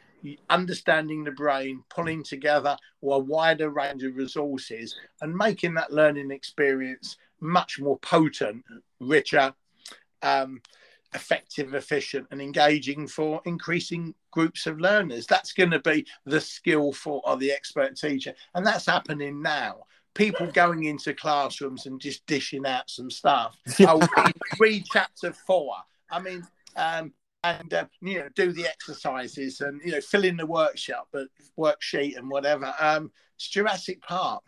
understanding 0.49 1.23
the 1.23 1.31
brain, 1.31 1.83
pulling 1.89 2.23
together 2.23 2.77
a 3.03 3.19
wider 3.19 3.69
range 3.69 4.03
of 4.03 4.15
resources, 4.15 4.95
and 5.21 5.35
making 5.35 5.75
that 5.75 5.91
learning 5.91 6.31
experience 6.31 7.17
much 7.39 7.79
more 7.79 7.99
potent, 7.99 8.63
richer. 8.99 9.53
Um, 10.21 10.61
effective, 11.15 11.73
efficient, 11.73 12.27
and 12.29 12.41
engaging 12.41 13.07
for 13.07 13.41
increasing 13.45 14.13
groups 14.31 14.67
of 14.67 14.79
learners. 14.79 15.25
That's 15.25 15.53
going 15.53 15.71
to 15.71 15.79
be 15.79 16.05
the 16.25 16.41
skill 16.41 16.91
for 16.91 17.21
or 17.25 17.37
the 17.37 17.51
expert 17.51 17.95
teacher, 17.95 18.33
and 18.53 18.65
that's 18.65 18.85
happening 18.85 19.41
now. 19.41 19.85
People 20.13 20.47
going 20.51 20.85
into 20.85 21.13
classrooms 21.13 21.87
and 21.87 21.99
just 21.99 22.25
dishing 22.25 22.65
out 22.65 22.89
some 22.89 23.11
stuff. 23.11 23.57
I'll 23.81 23.99
read, 23.99 24.33
read 24.59 24.83
chapter 24.91 25.33
four. 25.33 25.73
I 26.09 26.21
mean, 26.21 26.47
um, 26.77 27.11
and 27.43 27.73
uh, 27.73 27.85
you 28.01 28.19
know, 28.19 28.29
do 28.35 28.51
the 28.51 28.65
exercises 28.65 29.61
and 29.61 29.81
you 29.83 29.91
know, 29.91 30.01
fill 30.01 30.23
in 30.23 30.37
the 30.37 30.45
workshop, 30.45 31.07
but 31.11 31.27
worksheet 31.57 32.17
and 32.17 32.29
whatever. 32.29 32.73
Um, 32.79 33.11
it's 33.35 33.49
Jurassic 33.49 34.01
Park. 34.01 34.43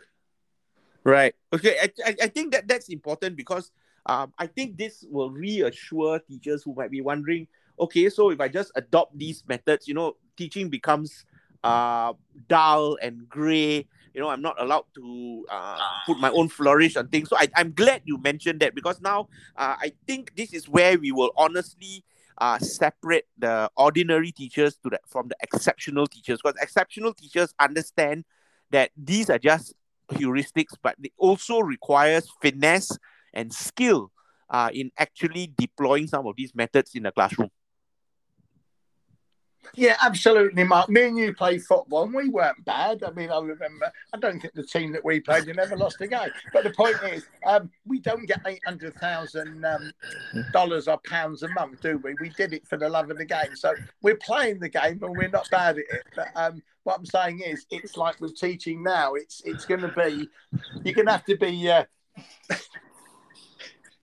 Right. 1.03 1.35
Okay. 1.53 1.77
I, 1.81 1.91
I, 2.05 2.15
I 2.23 2.27
think 2.27 2.53
that 2.53 2.67
that's 2.67 2.89
important 2.89 3.35
because 3.35 3.71
um, 4.07 4.33
I 4.39 4.47
think 4.47 4.77
this 4.77 5.05
will 5.09 5.29
reassure 5.29 6.19
teachers 6.19 6.63
who 6.63 6.73
might 6.73 6.91
be 6.91 7.01
wondering, 7.01 7.47
okay, 7.79 8.09
so 8.09 8.31
if 8.31 8.39
I 8.39 8.47
just 8.47 8.71
adopt 8.75 9.17
these 9.17 9.43
methods, 9.47 9.87
you 9.87 9.93
know, 9.93 10.15
teaching 10.37 10.69
becomes 10.69 11.25
uh, 11.63 12.13
dull 12.47 12.97
and 13.01 13.27
gray. 13.27 13.85
You 14.13 14.21
know, 14.21 14.29
I'm 14.29 14.41
not 14.41 14.59
allowed 14.59 14.85
to 14.95 15.45
uh, 15.51 15.77
put 16.05 16.17
my 16.19 16.31
own 16.31 16.47
flourish 16.49 16.95
on 16.95 17.09
things. 17.09 17.29
So 17.29 17.37
I, 17.37 17.49
I'm 17.55 17.73
glad 17.73 18.01
you 18.05 18.17
mentioned 18.17 18.61
that 18.61 18.73
because 18.73 19.01
now 19.01 19.27
uh, 19.57 19.75
I 19.79 19.91
think 20.07 20.35
this 20.35 20.53
is 20.53 20.67
where 20.67 20.97
we 20.97 21.11
will 21.11 21.31
honestly 21.35 22.03
uh, 22.39 22.57
separate 22.59 23.27
the 23.37 23.69
ordinary 23.75 24.31
teachers 24.31 24.77
to 24.83 24.89
the, 24.89 24.99
from 25.05 25.27
the 25.27 25.35
exceptional 25.41 26.07
teachers 26.07 26.39
because 26.41 26.57
exceptional 26.61 27.13
teachers 27.13 27.53
understand 27.59 28.23
that 28.71 28.91
these 28.95 29.29
are 29.29 29.39
just 29.39 29.73
heuristics, 30.11 30.73
but 30.81 30.95
it 31.03 31.11
also 31.17 31.59
requires 31.59 32.29
finesse 32.41 32.97
and 33.33 33.53
skill 33.53 34.11
uh, 34.49 34.69
in 34.73 34.91
actually 34.97 35.51
deploying 35.57 36.07
some 36.07 36.25
of 36.27 36.35
these 36.35 36.53
methods 36.55 36.91
in 36.95 37.03
the 37.03 37.11
classroom. 37.11 37.49
Yeah, 39.75 39.97
absolutely, 40.01 40.63
Mark. 40.63 40.89
Me 40.89 41.07
and 41.07 41.17
you 41.17 41.33
played 41.33 41.61
football, 41.63 42.03
and 42.03 42.13
we 42.13 42.29
weren't 42.29 42.63
bad. 42.63 43.03
I 43.03 43.11
mean, 43.11 43.29
I 43.29 43.39
remember. 43.39 43.91
I 44.13 44.17
don't 44.17 44.39
think 44.39 44.53
the 44.53 44.63
team 44.63 44.91
that 44.93 45.03
we 45.03 45.19
played, 45.19 45.45
you 45.45 45.53
never 45.53 45.75
lost 45.75 45.99
a 46.01 46.07
game. 46.07 46.29
But 46.53 46.63
the 46.63 46.69
point 46.71 46.95
is, 47.03 47.27
um, 47.45 47.69
we 47.85 47.99
don't 47.99 48.25
get 48.25 48.39
eight 48.45 48.61
hundred 48.65 48.95
thousand 48.95 49.65
um, 49.65 49.91
dollars 50.53 50.87
or 50.87 50.99
pounds 50.99 51.43
a 51.43 51.49
month, 51.49 51.81
do 51.81 51.97
we? 51.97 52.15
We 52.21 52.29
did 52.29 52.53
it 52.53 52.65
for 52.67 52.77
the 52.77 52.87
love 52.87 53.11
of 53.11 53.17
the 53.17 53.25
game. 53.25 53.55
So 53.55 53.73
we're 54.01 54.17
playing 54.17 54.59
the 54.59 54.69
game, 54.69 54.99
and 55.03 55.17
we're 55.17 55.29
not 55.29 55.49
bad 55.49 55.77
at 55.77 55.79
it. 55.79 56.03
But 56.15 56.29
um, 56.35 56.61
what 56.83 56.97
I'm 56.97 57.05
saying 57.05 57.41
is, 57.41 57.65
it's 57.69 57.97
like 57.97 58.21
with 58.21 58.39
teaching 58.39 58.83
now. 58.83 59.15
It's 59.15 59.41
it's 59.43 59.65
going 59.65 59.81
to 59.81 59.89
be. 59.89 60.29
You're 60.83 60.95
going 60.95 61.07
to 61.07 61.11
have 61.11 61.25
to 61.25 61.35
be. 61.35 61.69
Uh, 61.69 61.83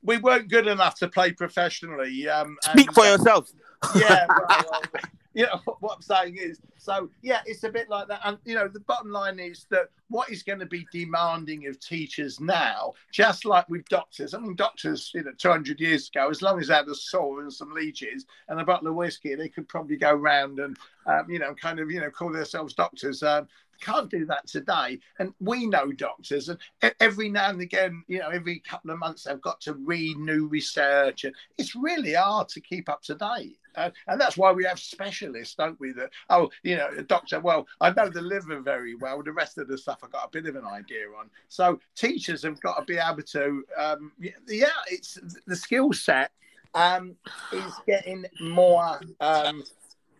we 0.05 0.19
weren't 0.19 0.49
good 0.49 0.67
enough 0.67 0.97
to 1.01 1.09
play 1.09 1.33
professionally. 1.33 2.29
Um, 2.29 2.57
Speak 2.63 2.89
and, 2.89 2.95
for 2.95 3.05
yourselves. 3.05 3.55
yeah, 3.97 4.27
well, 4.49 4.65
well, 4.71 5.03
you 5.35 5.47
know 5.67 5.77
what 5.81 5.97
I'm 5.97 6.03
saying 6.03 6.37
is, 6.39 6.61
so 6.79 7.11
yeah, 7.23 7.41
it's 7.45 7.65
a 7.65 7.69
bit 7.69 7.89
like 7.89 8.09
that. 8.09 8.21
And 8.25 8.39
you 8.45 8.55
know, 8.55 8.69
the 8.69 8.81
bottom 8.81 9.11
line 9.11 9.39
is 9.39 9.67
that 9.71 9.89
what 10.09 10.31
is 10.31 10.43
going 10.43 10.61
to 10.61 10.67
be 10.67 10.87
demanding 10.93 11.67
of 11.67 11.81
teachers 11.81 12.41
now, 12.41 12.95
just 13.11 13.45
like 13.45 13.69
with 13.69 13.89
doctors. 13.89 14.33
I 14.33 14.39
mean, 14.39 14.55
doctors, 14.55 15.11
you 15.15 15.25
know, 15.25 15.33
200 15.37 15.81
years 15.81 16.09
ago, 16.09 16.31
as 16.31 16.41
long 16.41 16.61
as 16.61 16.69
they 16.69 16.75
had 16.75 16.89
a 16.89 16.95
saw 16.95 17.41
and 17.41 17.53
some 17.53 17.73
leeches 17.75 18.27
and 18.49 18.61
a 18.61 18.65
bottle 18.65 18.89
of 18.89 18.95
whiskey, 18.95 19.35
they 19.35 19.49
could 19.49 19.69
probably 19.69 19.97
go 19.97 20.13
round 20.13 20.61
and, 20.61 20.77
um, 21.07 21.29
you 21.29 21.39
know, 21.39 21.55
kind 21.55 21.81
of, 21.81 21.91
you 21.91 22.01
know, 22.01 22.11
call 22.11 22.31
themselves 22.31 22.75
doctors. 22.75 23.23
Um, 23.23 23.49
can't 23.81 24.11
do 24.11 24.25
that 24.27 24.47
today. 24.47 24.99
And 25.19 25.33
we 25.41 25.67
know 25.67 25.93
doctors, 25.93 26.49
and 26.49 26.59
every 27.01 27.29
now 27.29 27.51
and 27.51 27.61
again, 27.61 28.05
you 28.09 28.19
know, 28.19 28.29
every 28.29 28.61
couple 28.61 28.91
of 28.91 28.99
months, 28.99 29.25
they've 29.25 29.41
got 29.41 29.61
to 29.63 29.75
read 29.75 30.17
new 30.17 30.47
research. 30.47 31.25
And 31.25 31.35
it's 31.59 31.75
really 31.75 32.15
hard 32.15 32.49
to 32.51 32.61
keep 32.61 32.89
up 32.89 33.03
to 33.03 33.15
date. 33.15 33.59
Uh, 33.77 33.91
and 34.07 34.21
that's 34.21 34.37
why 34.37 34.53
we 34.53 34.65
have 34.65 34.79
specialists, 34.79 35.55
don't 35.57 35.79
we? 35.81 35.93
That 35.93 36.11
oh, 36.31 36.51
you 36.63 36.77
know, 36.77 36.89
a 36.97 37.03
doctor. 37.03 37.41
Well, 37.41 37.67
I 37.81 37.91
know 37.91 38.09
the 38.09 38.23
liver 38.23 38.61
very 38.61 38.95
well. 38.95 39.23
The 39.23 39.33
rest 39.33 39.59
of 39.59 39.69
the 39.69 39.77
stuff 39.79 40.01
I've 40.03 40.13
got 40.13 40.27
a 40.27 40.31
bit 40.31 40.47
of 40.47 40.57
an 40.57 40.65
idea 40.65 41.07
on. 41.19 41.29
So 41.49 41.81
teachers 41.97 42.43
have 42.43 42.61
got 42.61 42.79
to 42.79 42.85
be 42.85 42.99
able 42.99 43.23
to. 43.23 43.65
Um, 43.77 44.13
yeah, 44.47 44.69
it's 44.89 45.19
the 45.47 45.57
skill 45.57 45.93
set 45.93 46.31
um, 46.75 47.17
is 47.53 47.73
getting 47.87 48.27
more 48.41 49.01
um, 49.21 49.65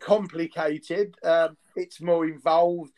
complicated. 0.01 1.15
Um, 1.23 1.57
it's 1.77 2.01
more 2.01 2.25
involved 2.27 2.93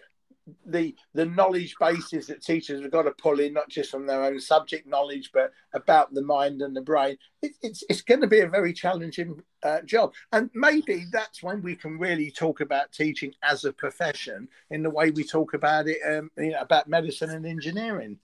the 0.65 0.95
the 1.15 1.27
knowledge 1.27 1.75
bases 1.81 2.27
that 2.27 2.43
teachers 2.43 2.81
have 2.81 2.91
got 2.91 3.03
to 3.03 3.11
pull 3.13 3.41
in, 3.41 3.53
not 3.53 3.69
just 3.69 3.91
from 3.91 4.07
their 4.07 4.23
own 4.23 4.41
subject 4.41 4.87
knowledge, 4.87 5.31
but 5.33 5.53
about 5.75 6.15
the 6.15 6.23
mind 6.23 6.63
and 6.63 6.77
the 6.77 6.81
brain. 6.81 7.17
It, 7.43 7.53
it's 7.63 7.83
it's 7.89 8.03
going 8.03 8.21
to 8.21 8.27
be 8.27 8.41
a 8.41 8.49
very 8.49 8.73
challenging 8.73 9.43
uh, 9.63 9.81
job, 9.83 10.13
and 10.33 10.51
maybe 10.55 11.07
that's 11.11 11.43
when 11.43 11.63
we 11.63 11.75
can 11.75 11.99
really 11.99 12.31
talk 12.31 12.61
about 12.61 12.93
teaching 12.93 13.35
as 13.43 13.65
a 13.65 13.73
profession 13.73 14.49
in 14.71 14.83
the 14.83 14.91
way 14.91 15.11
we 15.11 15.25
talk 15.25 15.55
about 15.55 15.89
it, 15.89 15.99
um, 16.07 16.31
you 16.37 16.53
know, 16.53 16.61
about 16.61 16.89
medicine 16.89 17.31
and 17.31 17.47
engineering. 17.47 18.19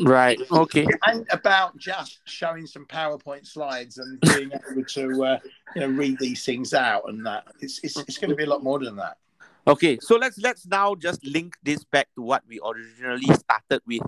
Right. 0.00 0.40
Okay. 0.52 0.86
And 1.06 1.26
about 1.32 1.76
just 1.76 2.20
showing 2.24 2.66
some 2.68 2.86
PowerPoint 2.86 3.44
slides 3.46 3.98
and 3.98 4.20
being 4.20 4.52
able 4.52 4.84
to, 4.84 5.24
uh, 5.24 5.38
you 5.74 5.80
know, 5.80 5.88
read 5.88 6.18
these 6.20 6.44
things 6.44 6.72
out 6.72 7.08
and 7.08 7.26
that. 7.26 7.48
It's, 7.60 7.80
it's, 7.82 7.96
it's 7.96 8.16
going 8.16 8.30
to 8.30 8.36
be 8.36 8.44
a 8.44 8.48
lot 8.48 8.62
more 8.62 8.78
than 8.78 8.94
that. 8.94 9.16
Okay, 9.68 9.98
so 10.00 10.16
let's 10.16 10.38
let's 10.38 10.66
now 10.66 10.94
just 10.94 11.22
link 11.26 11.54
this 11.62 11.84
back 11.84 12.08
to 12.14 12.22
what 12.22 12.42
we 12.48 12.58
originally 12.64 13.28
started 13.34 13.82
with, 13.86 14.00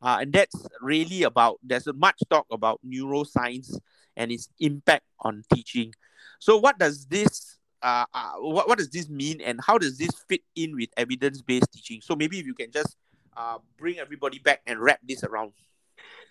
uh, 0.00 0.18
and 0.20 0.32
that's 0.32 0.54
really 0.80 1.24
about 1.24 1.58
there's 1.64 1.88
much 1.96 2.22
talk 2.30 2.46
about 2.52 2.78
neuroscience 2.86 3.76
and 4.16 4.30
its 4.30 4.48
impact 4.60 5.02
on 5.18 5.42
teaching. 5.52 5.92
So, 6.38 6.58
what 6.58 6.78
does 6.78 7.06
this 7.06 7.58
uh, 7.82 8.04
uh 8.14 8.34
what, 8.38 8.68
what 8.68 8.78
does 8.78 8.90
this 8.90 9.08
mean, 9.08 9.40
and 9.40 9.58
how 9.66 9.78
does 9.78 9.98
this 9.98 10.12
fit 10.28 10.42
in 10.54 10.76
with 10.76 10.90
evidence 10.96 11.42
based 11.42 11.72
teaching? 11.72 12.00
So, 12.02 12.14
maybe 12.14 12.38
if 12.38 12.46
you 12.46 12.54
can 12.54 12.70
just 12.70 12.94
uh, 13.36 13.58
bring 13.78 13.98
everybody 13.98 14.38
back 14.38 14.62
and 14.64 14.78
wrap 14.78 15.00
this 15.02 15.24
around. 15.24 15.54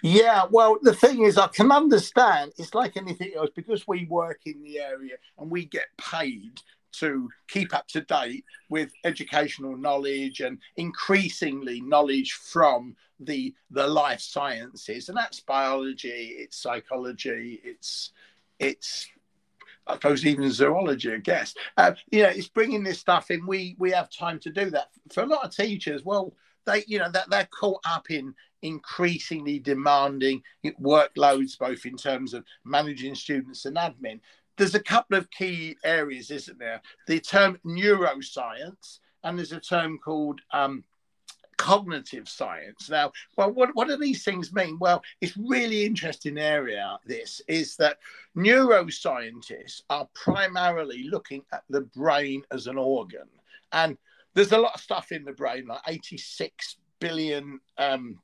Yeah, 0.02 0.46
well, 0.50 0.78
the 0.82 0.94
thing 0.94 1.26
is, 1.26 1.38
I 1.38 1.48
can 1.48 1.70
understand. 1.74 2.54
It's 2.58 2.74
like 2.74 2.96
anything 2.96 3.34
else 3.36 3.50
because 3.54 3.86
we 3.86 4.06
work 4.06 4.40
in 4.46 4.64
the 4.64 4.80
area 4.80 5.16
and 5.38 5.52
we 5.52 5.66
get 5.66 5.88
paid 5.98 6.62
to 6.92 7.30
keep 7.48 7.74
up 7.74 7.88
to 7.88 8.02
date 8.02 8.46
with 8.70 8.92
educational 9.04 9.78
knowledge 9.78 10.40
and 10.40 10.60
increasingly 10.78 11.82
knowledge 11.82 12.34
from 12.34 12.96
the 13.20 13.54
the 13.72 13.86
life 13.86 14.22
sciences 14.22 15.10
and 15.10 15.18
that's 15.18 15.42
biology 15.42 16.36
it's 16.38 16.58
psychology 16.58 17.60
it's 17.64 18.12
it's 18.60 19.10
I 19.90 19.94
suppose 19.94 20.26
even 20.26 20.52
zoology, 20.52 21.12
I 21.12 21.18
guess. 21.18 21.56
Uh, 21.76 21.94
you 22.12 22.22
know, 22.22 22.30
it's 22.30 22.48
bringing 22.48 22.84
this 22.84 23.00
stuff 23.00 23.32
in. 23.32 23.46
We 23.48 23.76
we 23.80 23.90
have 23.92 24.10
time 24.12 24.40
to 24.42 24.52
do 24.52 24.70
that. 24.70 24.90
For 25.12 25.24
a 25.24 25.26
lot 25.26 25.44
of 25.44 25.56
teachers, 25.56 26.06
well, 26.06 26.34
they 26.66 26.84
you 26.88 27.00
know 27.00 27.10
that 27.12 27.30
they're 27.30 27.48
caught 27.48 27.82
up 27.86 28.12
in 28.12 28.36
increasingly 28.62 29.60
demanding 29.60 30.44
workloads, 30.80 31.58
both 31.58 31.86
in 31.86 31.96
terms 31.96 32.34
of 32.34 32.44
managing 32.66 33.16
students 33.16 33.66
and 33.66 33.78
admin 33.78 34.20
there's 34.60 34.76
a 34.76 34.84
couple 34.84 35.18
of 35.18 35.32
key 35.32 35.78
areas, 35.84 36.30
isn't 36.30 36.60
there? 36.60 36.82
The 37.07 37.20
term 37.20 37.57
neuroscience, 37.66 38.99
and 39.24 39.38
there's 39.38 39.53
a 39.53 39.60
term 39.60 39.97
called 39.97 40.41
um, 40.51 40.84
cognitive 41.57 42.28
science. 42.28 42.89
Now, 42.89 43.14
well, 43.38 43.51
what, 43.51 43.70
what 43.74 43.88
do 43.88 43.97
these 43.97 44.24
things 44.24 44.53
mean? 44.53 44.78
Well, 44.78 45.01
it's 45.22 45.38
really 45.38 45.86
interesting 45.86 46.38
area. 46.38 46.99
This 47.05 47.41
is 47.47 47.78
that 47.78 47.99
neuroscientists 48.36 49.82
are 49.89 50.10
primarily 50.14 51.07
looking 51.10 51.43
at 51.53 51.64
the 51.70 51.82
brain 51.82 52.43
as 52.51 52.68
an 52.68 52.78
organ, 52.78 53.30
and 53.72 53.97
there's 54.34 54.51
a 54.51 54.57
lot 54.57 54.76
of 54.76 54.82
stuff 54.82 55.14
in 55.14 55.24
the 55.24 55.32
brain, 55.32 55.68
like 55.68 55.82
86 55.88 56.76
billion 56.99 57.62
um, 57.78 58.20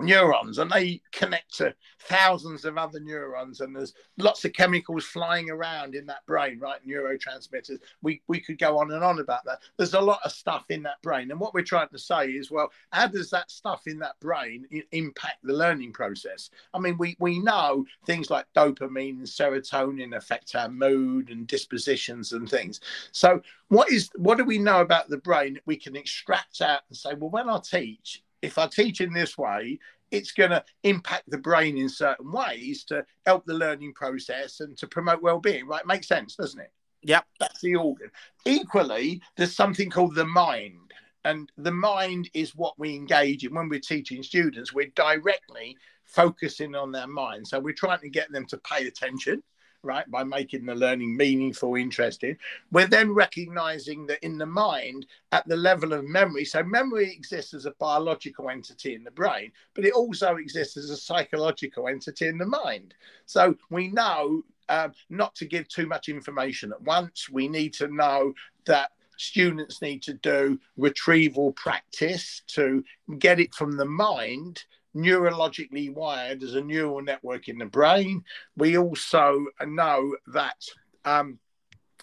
neurons 0.00 0.58
and 0.58 0.70
they 0.70 1.00
connect 1.12 1.56
to 1.58 1.74
thousands 2.00 2.64
of 2.64 2.78
other 2.78 3.00
neurons 3.00 3.60
and 3.60 3.74
there's 3.74 3.94
lots 4.16 4.44
of 4.44 4.52
chemicals 4.52 5.04
flying 5.04 5.50
around 5.50 5.94
in 5.94 6.06
that 6.06 6.24
brain 6.26 6.58
right? 6.58 6.86
Neurotransmitters. 6.86 7.78
We 8.02 8.22
we 8.28 8.40
could 8.40 8.58
go 8.58 8.78
on 8.78 8.92
and 8.92 9.04
on 9.04 9.18
about 9.18 9.44
that. 9.44 9.60
There's 9.76 9.94
a 9.94 10.00
lot 10.00 10.20
of 10.24 10.32
stuff 10.32 10.64
in 10.68 10.82
that 10.84 11.02
brain 11.02 11.30
and 11.30 11.40
what 11.40 11.54
we're 11.54 11.62
trying 11.62 11.88
to 11.88 11.98
say 11.98 12.28
is 12.28 12.50
well 12.50 12.70
how 12.90 13.06
does 13.06 13.30
that 13.30 13.50
stuff 13.50 13.82
in 13.86 13.98
that 14.00 14.18
brain 14.20 14.66
impact 14.92 15.38
the 15.42 15.52
learning 15.52 15.92
process? 15.92 16.50
I 16.74 16.78
mean 16.78 16.96
we 16.98 17.16
we 17.18 17.38
know 17.38 17.84
things 18.06 18.30
like 18.30 18.46
dopamine 18.56 19.18
and 19.18 19.26
serotonin 19.26 20.16
affect 20.16 20.54
our 20.54 20.68
mood 20.68 21.30
and 21.30 21.46
dispositions 21.46 22.32
and 22.32 22.48
things. 22.48 22.80
So 23.12 23.42
what 23.68 23.90
is 23.90 24.10
what 24.16 24.38
do 24.38 24.44
we 24.44 24.58
know 24.58 24.80
about 24.80 25.08
the 25.08 25.18
brain 25.18 25.54
that 25.54 25.66
we 25.66 25.76
can 25.76 25.96
extract 25.96 26.60
out 26.60 26.80
and 26.88 26.96
say 26.96 27.14
well 27.14 27.30
when 27.30 27.48
i 27.48 27.58
teach 27.58 28.22
if 28.42 28.58
I 28.58 28.66
teach 28.66 29.00
in 29.00 29.12
this 29.12 29.36
way, 29.36 29.78
it's 30.10 30.32
going 30.32 30.50
to 30.50 30.64
impact 30.84 31.24
the 31.28 31.38
brain 31.38 31.76
in 31.76 31.88
certain 31.88 32.32
ways 32.32 32.84
to 32.84 33.04
help 33.26 33.44
the 33.44 33.54
learning 33.54 33.92
process 33.94 34.60
and 34.60 34.76
to 34.78 34.86
promote 34.86 35.22
well-being. 35.22 35.66
Right? 35.66 35.86
Makes 35.86 36.08
sense, 36.08 36.36
doesn't 36.36 36.60
it? 36.60 36.72
Yep. 37.02 37.24
That's 37.38 37.60
the 37.60 37.76
organ. 37.76 38.10
Equally, 38.44 39.20
there's 39.36 39.54
something 39.54 39.90
called 39.90 40.14
the 40.14 40.24
mind. 40.24 40.92
And 41.24 41.50
the 41.58 41.72
mind 41.72 42.30
is 42.32 42.54
what 42.54 42.78
we 42.78 42.94
engage 42.94 43.44
in 43.44 43.54
when 43.54 43.68
we're 43.68 43.80
teaching 43.80 44.22
students. 44.22 44.72
We're 44.72 44.92
directly 44.94 45.76
focusing 46.04 46.74
on 46.74 46.90
their 46.90 47.06
mind. 47.06 47.46
So 47.46 47.60
we're 47.60 47.74
trying 47.74 48.00
to 48.00 48.08
get 48.08 48.32
them 48.32 48.46
to 48.46 48.58
pay 48.58 48.86
attention 48.86 49.42
right, 49.82 50.10
by 50.10 50.24
making 50.24 50.66
the 50.66 50.74
learning 50.74 51.16
meaningful, 51.16 51.76
interesting. 51.76 52.36
We're 52.72 52.86
then 52.86 53.12
recognizing 53.12 54.06
that 54.06 54.24
in 54.24 54.38
the 54.38 54.46
mind, 54.46 55.06
at 55.32 55.46
the 55.46 55.56
level 55.56 55.92
of 55.92 56.04
memory, 56.04 56.44
so 56.44 56.62
memory 56.62 57.12
exists 57.12 57.54
as 57.54 57.66
a 57.66 57.72
biological 57.72 58.50
entity 58.50 58.94
in 58.94 59.04
the 59.04 59.10
brain, 59.10 59.52
but 59.74 59.84
it 59.84 59.92
also 59.92 60.36
exists 60.36 60.76
as 60.76 60.90
a 60.90 60.96
psychological 60.96 61.88
entity 61.88 62.26
in 62.26 62.38
the 62.38 62.46
mind. 62.46 62.94
So 63.26 63.56
we 63.70 63.88
know 63.88 64.42
uh, 64.68 64.88
not 65.08 65.34
to 65.36 65.46
give 65.46 65.68
too 65.68 65.86
much 65.86 66.08
information 66.08 66.72
at 66.72 66.82
once. 66.82 67.28
We 67.30 67.48
need 67.48 67.72
to 67.74 67.88
know 67.88 68.34
that 68.66 68.90
students 69.16 69.82
need 69.82 70.02
to 70.02 70.14
do 70.14 70.60
retrieval 70.76 71.52
practice 71.52 72.42
to 72.46 72.84
get 73.18 73.40
it 73.40 73.54
from 73.54 73.76
the 73.76 73.84
mind 73.84 74.64
neurologically 74.96 75.92
wired 75.92 76.42
as 76.42 76.54
a 76.54 76.60
neural 76.60 77.02
network 77.02 77.48
in 77.48 77.58
the 77.58 77.66
brain. 77.66 78.22
We 78.56 78.78
also 78.78 79.46
know 79.64 80.16
that 80.28 80.56
um, 81.04 81.38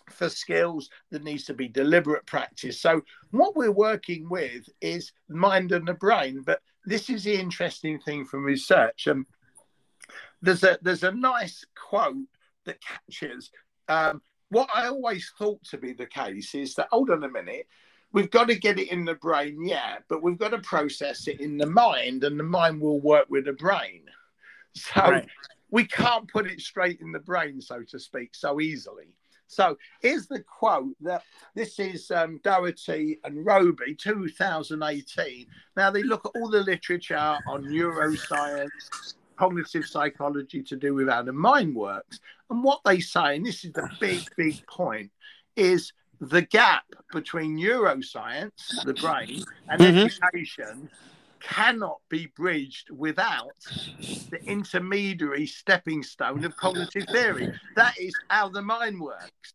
for 0.09 0.29
skills 0.29 0.89
there 1.11 1.19
needs 1.19 1.45
to 1.45 1.53
be 1.53 1.67
deliberate 1.67 2.25
practice. 2.25 2.79
So 2.79 3.01
what 3.31 3.55
we're 3.55 3.71
working 3.71 4.29
with 4.29 4.67
is 4.81 5.11
mind 5.27 5.71
and 5.71 5.87
the 5.87 5.93
brain. 5.93 6.43
But 6.45 6.61
this 6.85 7.09
is 7.09 7.23
the 7.23 7.35
interesting 7.35 7.99
thing 7.99 8.25
from 8.25 8.43
research. 8.43 9.07
Um, 9.07 9.25
there's 10.41 10.63
a 10.63 10.77
there's 10.81 11.03
a 11.03 11.11
nice 11.11 11.65
quote 11.75 12.27
that 12.65 12.77
catches 12.81 13.51
um, 13.87 14.21
what 14.49 14.69
I 14.73 14.87
always 14.87 15.31
thought 15.37 15.63
to 15.65 15.77
be 15.77 15.93
the 15.93 16.05
case 16.05 16.55
is 16.55 16.75
that 16.75 16.87
hold 16.91 17.09
on 17.09 17.23
a 17.23 17.29
minute 17.29 17.67
we've 18.11 18.31
got 18.31 18.47
to 18.47 18.55
get 18.55 18.79
it 18.79 18.91
in 18.91 19.05
the 19.05 19.15
brain, 19.15 19.65
yeah, 19.65 19.97
but 20.07 20.23
we've 20.23 20.37
got 20.37 20.51
to 20.51 20.59
process 20.59 21.27
it 21.27 21.39
in 21.39 21.57
the 21.57 21.65
mind, 21.65 22.23
and 22.23 22.39
the 22.39 22.43
mind 22.43 22.79
will 22.79 22.99
work 22.99 23.25
with 23.29 23.45
the 23.45 23.53
brain. 23.53 24.03
So 24.73 25.01
right. 25.01 25.27
we 25.71 25.85
can't 25.85 26.27
put 26.27 26.47
it 26.51 26.59
straight 26.59 26.99
in 27.01 27.11
the 27.11 27.19
brain, 27.19 27.61
so 27.61 27.81
to 27.89 27.99
speak, 27.99 28.35
so 28.35 28.59
easily. 28.59 29.15
So 29.47 29.77
here's 30.01 30.27
the 30.27 30.41
quote 30.41 30.95
that 31.01 31.23
this 31.53 31.79
is 31.79 32.09
um, 32.11 32.39
Dougherty 32.43 33.19
and 33.23 33.45
Robey, 33.45 33.95
2018. 33.95 35.45
Now 35.77 35.91
they 35.91 36.03
look 36.03 36.25
at 36.25 36.31
all 36.35 36.49
the 36.49 36.61
literature 36.61 37.37
on 37.47 37.63
neuroscience, 37.63 39.13
cognitive 39.37 39.85
psychology 39.85 40.63
to 40.63 40.75
do 40.75 40.93
with 40.93 41.09
how 41.09 41.21
the 41.21 41.33
mind 41.33 41.75
works. 41.75 42.19
And 42.49 42.63
what 42.63 42.81
they 42.85 42.99
say, 42.99 43.35
and 43.35 43.45
this 43.45 43.63
is 43.63 43.73
the 43.73 43.89
big, 43.99 44.23
big 44.35 44.65
point, 44.67 45.11
is 45.55 45.93
the 46.19 46.41
gap 46.41 46.85
between 47.11 47.57
neuroscience, 47.57 48.83
the 48.83 48.93
brain, 48.93 49.43
and 49.69 49.81
mm-hmm. 49.81 49.97
education 49.97 50.89
cannot 51.41 51.99
be 52.09 52.27
bridged 52.35 52.89
without 52.89 53.55
the 54.29 54.39
intermediary 54.45 55.45
stepping 55.45 56.01
stone 56.01 56.43
of 56.43 56.55
cognitive 56.57 57.05
theory. 57.11 57.53
That 57.75 57.93
is 57.99 58.13
how 58.29 58.49
the 58.49 58.61
mind 58.61 58.99
works. 58.99 59.53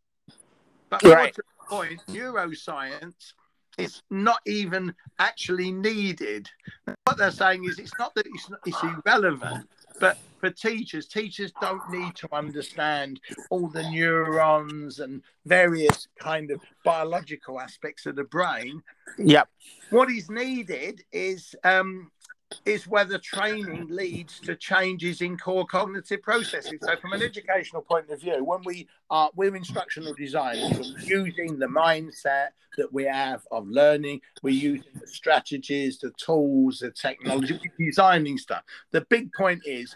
But 0.89 1.03
right. 1.03 1.35
the 1.35 1.43
point, 1.69 2.01
neuroscience 2.09 3.33
is 3.79 4.03
not 4.11 4.41
even 4.47 4.95
actually 5.19 5.73
needed. 5.73 6.49
What 7.05 7.17
they're 7.17 7.31
saying 7.31 7.65
is 7.65 7.79
it's 7.79 7.99
not 7.99 8.15
that 8.15 8.27
it's, 8.27 8.51
not, 8.51 8.61
it's 8.67 8.83
irrelevant, 8.83 9.69
But 10.01 10.19
for 10.41 10.51
teachers, 10.51 11.07
teachers 11.07 11.53
don't 11.61 11.89
need 11.91 12.17
to 12.17 12.29
understand 12.35 13.21
all 13.51 13.69
the 13.69 13.89
neurons 13.91 14.99
and 14.99 15.23
various 15.45 16.09
kind 16.19 16.51
of 16.51 16.61
biological 16.85 17.61
aspects 17.61 18.07
of 18.07 18.17
the 18.17 18.25
brain. 18.25 18.83
Yep. 19.19 19.49
What 19.91 20.11
is 20.11 20.31
needed 20.31 21.05
is 21.13 21.55
um, 21.63 22.11
is 22.65 22.87
whether 22.87 23.19
training 23.19 23.87
leads 23.89 24.41
to 24.41 24.57
changes 24.57 25.21
in 25.21 25.39
core 25.39 25.67
cognitive 25.67 26.23
processes. 26.23 26.79
So, 26.83 26.97
from 26.97 27.13
an 27.13 27.23
educational 27.23 27.83
point 27.83 28.11
of 28.11 28.21
view, 28.21 28.45
when 28.45 28.61
we 28.65 28.89
are 29.09 29.31
we're 29.35 29.57
instructional 29.57 30.15
designers, 30.15 30.95
we're 30.95 31.25
using 31.25 31.59
the 31.59 31.67
mindset 31.67 32.49
that 32.77 32.93
we 32.93 33.05
have 33.05 33.47
of 33.51 33.69
learning, 33.69 34.21
we're 34.43 34.51
using 34.51 34.93
the 35.01 35.07
strategies, 35.07 35.99
the 35.99 36.13
tools, 36.13 36.79
the 36.81 36.91
technology, 36.91 37.61
we're 37.79 37.87
designing 37.87 38.39
stuff. 38.39 38.63
The 38.91 39.03
big 39.03 39.33
point 39.33 39.63
is, 39.65 39.95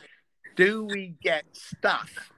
do 0.57 0.85
we 0.85 1.15
get 1.23 1.45
stuff 1.53 2.31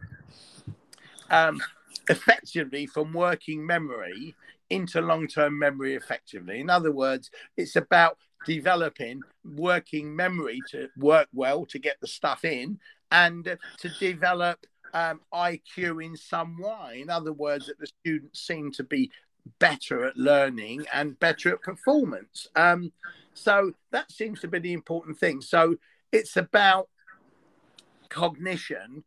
um, 1.31 1.61
effectively 2.09 2.87
from 2.87 3.13
working 3.13 3.67
memory 3.67 4.35
into 4.71 5.01
long-term 5.01 5.59
memory 5.59 5.95
effectively? 5.95 6.61
In 6.61 6.71
other 6.71 6.93
words, 6.93 7.31
it's 7.57 7.77
about 7.77 8.19
developing 8.47 9.21
working 9.45 10.15
memory 10.15 10.63
to 10.71 10.89
work 10.97 11.29
well 11.35 11.67
to 11.67 11.79
get 11.79 12.01
the 12.01 12.07
stuff 12.07 12.45
in 12.45 12.79
and 13.11 13.57
to 13.79 13.89
develop 14.01 14.67
um, 14.95 15.21
IQ 15.35 16.05
in 16.05 16.17
some 16.17 16.57
way. 16.59 17.01
In 17.03 17.11
other 17.11 17.33
words, 17.33 17.67
that 17.67 17.79
the 17.79 17.87
students 17.87 18.41
seem 18.41 18.71
to 18.73 18.85
be 18.85 19.11
better 19.59 20.05
at 20.05 20.17
learning 20.17 20.87
and 20.93 21.19
better 21.19 21.53
at 21.53 21.63
performance. 21.63 22.49
Um, 22.57 22.93
so 23.35 23.73
that 23.91 24.11
seems 24.11 24.41
to 24.41 24.49
be 24.49 24.59
the 24.59 24.73
important 24.73 25.19
thing. 25.19 25.41
So 25.41 25.77
it's 26.13 26.37
about 26.37 26.89
cognition 28.09 29.05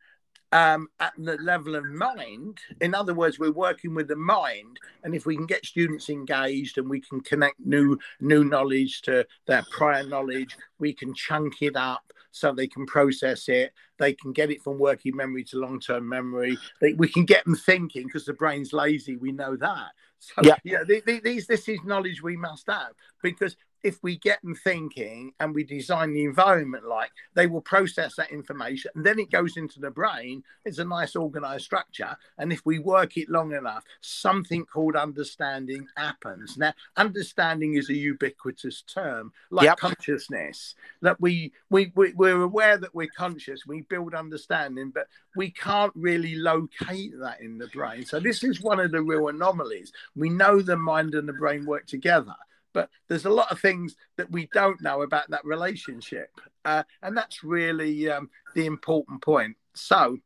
um, 0.51 0.87
at 0.99 1.13
the 1.17 1.37
level 1.37 1.75
of 1.75 1.85
mind. 1.85 2.57
In 2.81 2.95
other 2.95 3.13
words, 3.13 3.39
we're 3.39 3.51
working 3.51 3.93
with 3.93 4.07
the 4.07 4.15
mind, 4.15 4.79
and 5.03 5.13
if 5.13 5.25
we 5.25 5.35
can 5.35 5.45
get 5.45 5.65
students 5.65 6.09
engaged 6.09 6.77
and 6.77 6.89
we 6.89 7.01
can 7.01 7.21
connect 7.21 7.59
new 7.59 7.97
new 8.19 8.43
knowledge 8.43 9.01
to 9.03 9.25
their 9.45 9.63
prior 9.71 10.03
knowledge, 10.03 10.57
we 10.79 10.93
can 10.93 11.13
chunk 11.13 11.61
it 11.61 11.75
up 11.75 12.11
so 12.31 12.51
they 12.51 12.67
can 12.67 12.85
process 12.85 13.49
it. 13.49 13.73
They 13.97 14.13
can 14.13 14.33
get 14.33 14.51
it 14.51 14.61
from 14.61 14.79
working 14.79 15.15
memory 15.15 15.43
to 15.45 15.59
long 15.59 15.79
term 15.79 16.07
memory. 16.07 16.57
They, 16.81 16.93
we 16.93 17.07
can 17.07 17.25
get 17.25 17.45
them 17.45 17.55
thinking 17.55 18.07
because 18.07 18.25
the 18.25 18.33
brain's 18.33 18.73
lazy. 18.73 19.17
We 19.17 19.31
know 19.31 19.55
that. 19.57 19.91
So 20.19 20.41
yeah, 20.43 20.57
yeah 20.63 20.83
these 21.23 21.47
this 21.47 21.69
is 21.69 21.79
knowledge 21.85 22.21
we 22.21 22.35
must 22.35 22.67
have 22.67 22.91
because 23.23 23.55
if 23.83 24.01
we 24.03 24.17
get 24.17 24.41
them 24.41 24.55
thinking 24.55 25.33
and 25.39 25.53
we 25.53 25.63
design 25.63 26.13
the 26.13 26.23
environment 26.23 26.85
like 26.85 27.11
they 27.33 27.47
will 27.47 27.61
process 27.61 28.15
that 28.15 28.31
information 28.31 28.91
and 28.95 29.05
then 29.05 29.19
it 29.19 29.31
goes 29.31 29.57
into 29.57 29.79
the 29.79 29.91
brain. 29.91 30.43
It's 30.65 30.79
a 30.79 30.85
nice 30.85 31.15
organized 31.15 31.65
structure 31.65 32.15
and 32.37 32.51
if 32.51 32.65
we 32.65 32.79
work 32.79 33.17
it 33.17 33.29
long 33.29 33.53
enough 33.53 33.83
something 34.01 34.65
called 34.65 34.95
understanding 34.95 35.87
happens. 35.95 36.57
Now 36.57 36.73
understanding 36.97 37.75
is 37.75 37.89
a 37.89 37.95
ubiquitous 37.95 38.81
term 38.83 39.31
like 39.49 39.65
yep. 39.65 39.77
consciousness 39.77 40.75
that 41.01 41.19
we, 41.21 41.53
we 41.69 41.91
we 41.95 42.13
we're 42.13 42.41
aware 42.41 42.77
that 42.77 42.93
we're 42.93 43.07
conscious 43.15 43.65
we 43.65 43.81
build 43.81 44.13
understanding 44.13 44.91
but 44.93 45.07
we 45.35 45.51
can't 45.51 45.93
really 45.95 46.35
locate 46.35 47.17
that 47.19 47.39
in 47.41 47.57
the 47.57 47.67
brain. 47.67 48.05
So 48.05 48.19
this 48.19 48.43
is 48.43 48.61
one 48.61 48.79
of 48.79 48.91
the 48.91 49.01
real 49.01 49.27
anomalies. 49.27 49.91
We 50.15 50.29
know 50.29 50.61
the 50.61 50.77
mind 50.77 51.15
and 51.15 51.27
the 51.27 51.33
brain 51.33 51.65
work 51.65 51.85
together 51.85 52.35
but 52.73 52.89
there's 53.07 53.25
a 53.25 53.29
lot 53.29 53.51
of 53.51 53.59
things 53.59 53.95
that 54.17 54.31
we 54.31 54.47
don't 54.53 54.81
know 54.81 55.01
about 55.01 55.29
that 55.29 55.45
relationship. 55.45 56.29
Uh, 56.65 56.83
and 57.01 57.15
that's 57.15 57.43
really 57.43 58.09
um, 58.09 58.29
the 58.55 58.65
important 58.65 59.21
point. 59.21 59.55
So, 59.73 60.17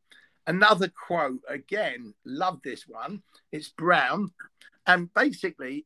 another 0.48 0.90
quote 0.90 1.42
again, 1.48 2.14
love 2.26 2.60
this 2.64 2.88
one. 2.88 3.22
It's 3.52 3.70
Brown. 3.70 4.32
And 4.86 5.14
basically, 5.14 5.86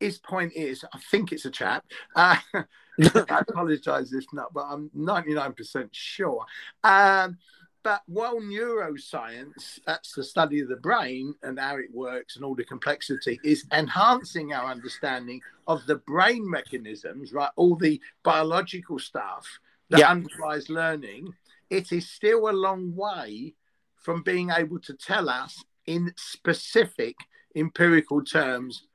his 0.00 0.18
point 0.18 0.52
is 0.54 0.84
I 0.92 0.98
think 1.10 1.32
it's 1.32 1.44
a 1.44 1.50
chap. 1.50 1.84
Uh, 2.14 2.36
I 2.54 3.42
apologize 3.48 4.12
if 4.12 4.24
not, 4.32 4.52
but 4.54 4.66
I'm 4.68 4.90
99% 4.96 5.88
sure. 5.92 6.44
Um, 6.82 7.38
but 7.84 8.02
while 8.06 8.40
neuroscience, 8.40 9.78
that's 9.86 10.12
the 10.14 10.24
study 10.24 10.60
of 10.60 10.68
the 10.68 10.76
brain 10.76 11.34
and 11.42 11.58
how 11.58 11.76
it 11.76 11.92
works 11.92 12.34
and 12.34 12.44
all 12.44 12.54
the 12.54 12.64
complexity, 12.64 13.38
is 13.44 13.66
enhancing 13.72 14.54
our 14.54 14.70
understanding 14.70 15.42
of 15.68 15.84
the 15.86 15.96
brain 15.96 16.48
mechanisms, 16.48 17.34
right? 17.34 17.50
All 17.56 17.76
the 17.76 18.00
biological 18.22 18.98
stuff 18.98 19.46
that 19.90 20.00
yeah. 20.00 20.10
underlies 20.10 20.70
learning, 20.70 21.34
it 21.68 21.92
is 21.92 22.08
still 22.08 22.48
a 22.48 22.52
long 22.52 22.96
way 22.96 23.54
from 23.96 24.22
being 24.22 24.50
able 24.50 24.80
to 24.80 24.94
tell 24.94 25.28
us 25.28 25.62
in 25.86 26.12
specific 26.16 27.16
empirical 27.54 28.24
terms 28.24 28.86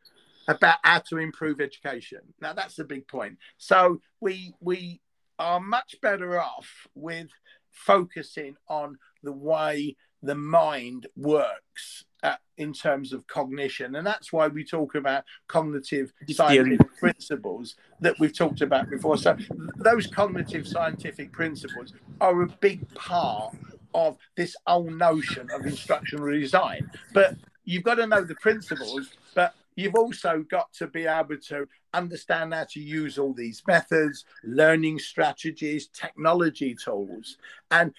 about 0.48 0.80
how 0.84 0.98
to 0.98 1.18
improve 1.18 1.62
education. 1.62 2.22
Now 2.42 2.54
that's 2.54 2.76
the 2.76 2.84
big 2.84 3.08
point. 3.08 3.38
So 3.58 4.02
we 4.20 4.56
we 4.60 5.00
are 5.38 5.60
much 5.60 5.96
better 6.02 6.40
off 6.40 6.68
with 6.96 7.30
focusing 7.72 8.56
on 8.68 8.98
the 9.24 9.32
way 9.32 9.96
the 10.22 10.36
mind 10.36 11.08
works 11.16 12.04
uh, 12.24 12.36
in 12.58 12.74
terms 12.74 13.14
of 13.14 13.26
cognition. 13.28 13.96
And 13.96 14.06
that's 14.06 14.34
why 14.34 14.48
we 14.48 14.64
talk 14.64 14.96
about 14.96 15.24
cognitive 15.48 16.12
scientific 16.30 16.98
principles 16.98 17.76
that 18.02 18.20
we've 18.20 18.38
talked 18.38 18.62
about 18.62 18.90
before. 18.90 19.18
So, 19.18 19.38
those 19.78 20.08
cognitive 20.08 20.68
scientific 20.68 21.32
principles 21.32 21.94
are 22.20 22.42
a 22.42 22.48
big 22.48 22.94
part 22.96 23.56
of 23.94 24.18
this 24.36 24.56
whole 24.68 24.92
notion 24.92 25.50
of 25.52 25.66
instructional 25.66 26.30
design. 26.30 26.90
But 27.14 27.36
you've 27.64 27.84
got 27.84 27.96
to 27.96 28.08
know 28.08 28.24
the 28.24 28.36
principles, 28.36 29.16
but 29.34 29.56
you've 29.76 29.96
also 29.96 30.44
got 30.50 30.72
to 30.74 30.88
be 30.88 31.06
able 31.06 31.38
to 31.48 31.68
understand 31.94 32.54
how 32.54 32.66
to 32.66 32.80
use 32.80 33.18
all 33.18 33.34
these 33.34 33.64
methods, 33.68 34.26
learning 34.44 35.00
strategies, 35.00 35.88
technology 35.88 36.76
tools. 36.76 37.38
And 37.72 37.94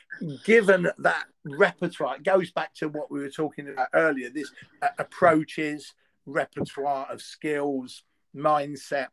given 0.44 0.88
that 0.98 1.24
repertoire, 1.44 2.16
it 2.16 2.24
goes 2.24 2.50
back 2.50 2.74
to 2.74 2.88
what 2.88 3.10
we 3.10 3.20
were 3.20 3.30
talking 3.30 3.68
about 3.68 3.88
earlier 3.94 4.30
this 4.30 4.50
uh, 4.82 4.88
approaches, 4.98 5.94
repertoire 6.26 7.06
of 7.10 7.22
skills, 7.22 8.02
mindset, 8.36 9.08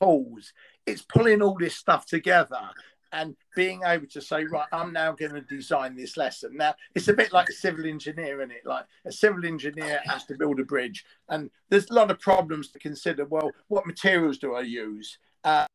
tools. 0.00 0.52
It's 0.86 1.02
pulling 1.02 1.42
all 1.42 1.56
this 1.58 1.76
stuff 1.76 2.06
together 2.06 2.70
and 3.12 3.36
being 3.56 3.82
able 3.84 4.06
to 4.08 4.20
say, 4.20 4.44
right, 4.44 4.66
I'm 4.72 4.92
now 4.92 5.12
going 5.12 5.32
to 5.32 5.40
design 5.42 5.96
this 5.96 6.16
lesson. 6.16 6.56
Now, 6.56 6.74
it's 6.94 7.08
a 7.08 7.12
bit 7.12 7.32
like 7.32 7.48
a 7.48 7.52
civil 7.52 7.86
engineer, 7.86 8.40
isn't 8.40 8.52
it? 8.52 8.66
Like 8.66 8.86
a 9.04 9.12
civil 9.12 9.44
engineer 9.44 10.00
has 10.06 10.24
to 10.26 10.34
build 10.36 10.60
a 10.60 10.64
bridge, 10.64 11.04
and 11.28 11.50
there's 11.68 11.90
a 11.90 11.94
lot 11.94 12.10
of 12.10 12.20
problems 12.20 12.68
to 12.70 12.78
consider. 12.78 13.24
Well, 13.24 13.50
what 13.68 13.86
materials 13.86 14.38
do 14.38 14.54
I 14.54 14.62
use? 14.62 15.18
Uh, 15.44 15.66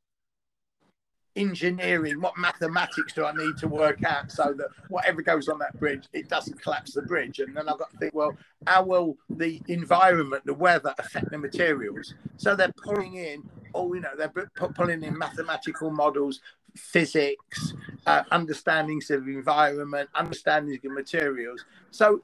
engineering, 1.36 2.21
what 2.21 2.38
mathematics 2.38 3.13
do 3.13 3.25
I 3.25 3.33
need 3.33 3.57
to 3.57 3.67
work 3.67 4.03
out 4.03 4.31
so 4.31 4.53
that 4.57 4.67
whatever 4.88 5.21
goes 5.21 5.49
on 5.49 5.59
that 5.59 5.77
bridge, 5.79 6.07
it 6.13 6.29
doesn't 6.29 6.61
collapse 6.61 6.93
the 6.93 7.01
bridge? 7.01 7.39
And 7.39 7.55
then 7.55 7.67
I've 7.67 7.77
got 7.77 7.91
to 7.91 7.97
think, 7.97 8.13
well, 8.13 8.36
how 8.65 8.83
will 8.83 9.17
the 9.29 9.61
environment, 9.67 10.43
the 10.45 10.53
weather 10.53 10.93
affect 10.97 11.31
the 11.31 11.38
materials? 11.38 12.13
So 12.38 12.55
they're 12.55 12.73
pulling 12.83 13.15
in, 13.15 13.43
oh, 13.73 13.93
you 13.93 14.01
know, 14.01 14.15
they're 14.17 14.49
pulling 14.75 15.03
in 15.03 15.17
mathematical 15.17 15.91
models, 15.91 16.41
physics, 16.76 17.73
uh, 18.05 18.23
understandings 18.32 19.09
of 19.09 19.28
environment, 19.28 20.09
understandings 20.15 20.84
of 20.86 20.91
materials. 20.91 21.63
So, 21.91 22.21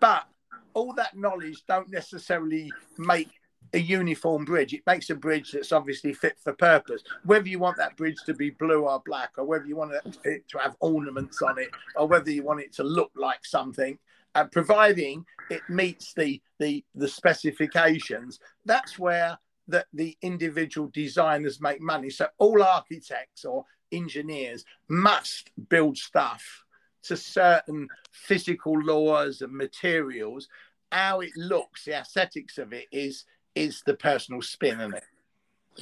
but 0.00 0.26
all 0.74 0.92
that 0.94 1.16
knowledge 1.16 1.62
don't 1.66 1.90
necessarily 1.90 2.70
make 2.98 3.30
a 3.72 3.78
uniform 3.78 4.44
bridge. 4.44 4.72
It 4.72 4.82
makes 4.86 5.10
a 5.10 5.14
bridge 5.14 5.52
that's 5.52 5.72
obviously 5.72 6.12
fit 6.12 6.38
for 6.42 6.52
purpose. 6.52 7.02
Whether 7.24 7.48
you 7.48 7.58
want 7.58 7.76
that 7.78 7.96
bridge 7.96 8.16
to 8.26 8.34
be 8.34 8.50
blue 8.50 8.86
or 8.86 9.02
black, 9.04 9.32
or 9.38 9.44
whether 9.44 9.66
you 9.66 9.76
want 9.76 9.92
it 10.24 10.48
to 10.48 10.58
have 10.58 10.76
ornaments 10.80 11.42
on 11.42 11.58
it, 11.58 11.70
or 11.96 12.06
whether 12.06 12.30
you 12.30 12.42
want 12.42 12.60
it 12.60 12.72
to 12.74 12.84
look 12.84 13.10
like 13.16 13.44
something, 13.44 13.98
uh, 14.34 14.44
providing 14.44 15.24
it 15.50 15.62
meets 15.68 16.12
the, 16.14 16.40
the 16.58 16.84
the 16.94 17.08
specifications, 17.08 18.38
that's 18.64 18.98
where 18.98 19.38
that 19.68 19.86
the 19.92 20.16
individual 20.22 20.90
designers 20.92 21.60
make 21.60 21.80
money. 21.80 22.10
So 22.10 22.28
all 22.38 22.62
architects 22.62 23.44
or 23.44 23.64
engineers 23.92 24.64
must 24.88 25.50
build 25.68 25.96
stuff 25.96 26.64
to 27.04 27.16
certain 27.16 27.88
physical 28.12 28.80
laws 28.80 29.40
and 29.42 29.52
materials. 29.52 30.48
How 30.92 31.20
it 31.20 31.32
looks, 31.36 31.84
the 31.84 31.94
aesthetics 31.94 32.58
of 32.58 32.72
it 32.72 32.86
is 32.92 33.24
is 33.54 33.82
the 33.86 33.94
personal 33.94 34.42
spin 34.42 34.80
in 34.80 34.94
it. 34.94 35.04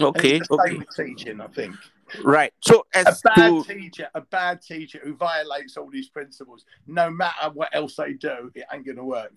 Okay. 0.01 0.41
okay. 0.51 0.79
teaching, 0.97 1.41
I 1.41 1.47
think. 1.49 1.75
Right. 2.23 2.53
So 2.61 2.87
a 2.95 3.05
bad 3.05 3.35
to... 3.35 3.65
teacher, 3.65 4.09
a 4.15 4.21
bad 4.21 4.63
teacher 4.63 5.01
who 5.03 5.15
violates 5.15 5.77
all 5.77 5.91
these 5.91 6.09
principles, 6.09 6.65
no 6.87 7.11
matter 7.11 7.51
what 7.53 7.75
else 7.75 7.97
they 7.97 8.13
do, 8.13 8.51
it 8.55 8.65
ain't 8.73 8.87
gonna 8.87 9.05
work. 9.05 9.33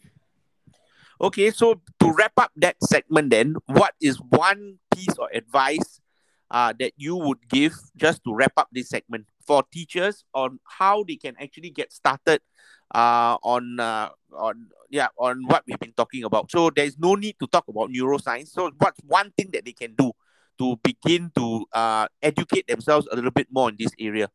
Okay, 1.19 1.49
so 1.49 1.81
to 1.99 2.13
wrap 2.13 2.33
up 2.37 2.51
that 2.57 2.75
segment, 2.83 3.31
then, 3.31 3.55
what 3.65 3.93
is 3.99 4.17
one 4.29 4.77
piece 4.93 5.17
of 5.17 5.29
advice 5.33 5.99
uh, 6.51 6.73
that 6.79 6.93
you 6.95 7.15
would 7.15 7.49
give 7.49 7.73
just 7.95 8.23
to 8.23 8.33
wrap 8.33 8.53
up 8.57 8.69
this 8.71 8.89
segment 8.89 9.25
for 9.45 9.63
teachers 9.71 10.23
on 10.33 10.59
how 10.63 11.03
they 11.03 11.15
can 11.15 11.35
actually 11.41 11.71
get 11.71 11.91
started 11.91 12.41
uh, 12.93 13.37
on 13.41 13.79
uh, 13.79 14.09
on 14.37 14.67
yeah 14.89 15.07
on 15.17 15.43
what 15.47 15.63
we've 15.67 15.79
been 15.79 15.93
talking 15.93 16.23
about. 16.23 16.51
So 16.51 16.69
there 16.69 16.85
is 16.85 16.97
no 16.99 17.15
need 17.15 17.35
to 17.39 17.47
talk 17.47 17.67
about 17.67 17.89
neuroscience. 17.89 18.49
So 18.49 18.71
what's 18.77 18.99
one 19.07 19.31
thing 19.35 19.49
that 19.53 19.65
they 19.65 19.73
can 19.73 19.95
do 19.95 20.11
to 20.59 20.77
begin 20.83 21.31
to 21.35 21.65
uh, 21.73 22.07
educate 22.21 22.67
themselves 22.67 23.07
a 23.11 23.15
little 23.15 23.31
bit 23.31 23.47
more 23.51 23.69
in 23.69 23.75
this 23.79 23.91
area? 23.99 24.29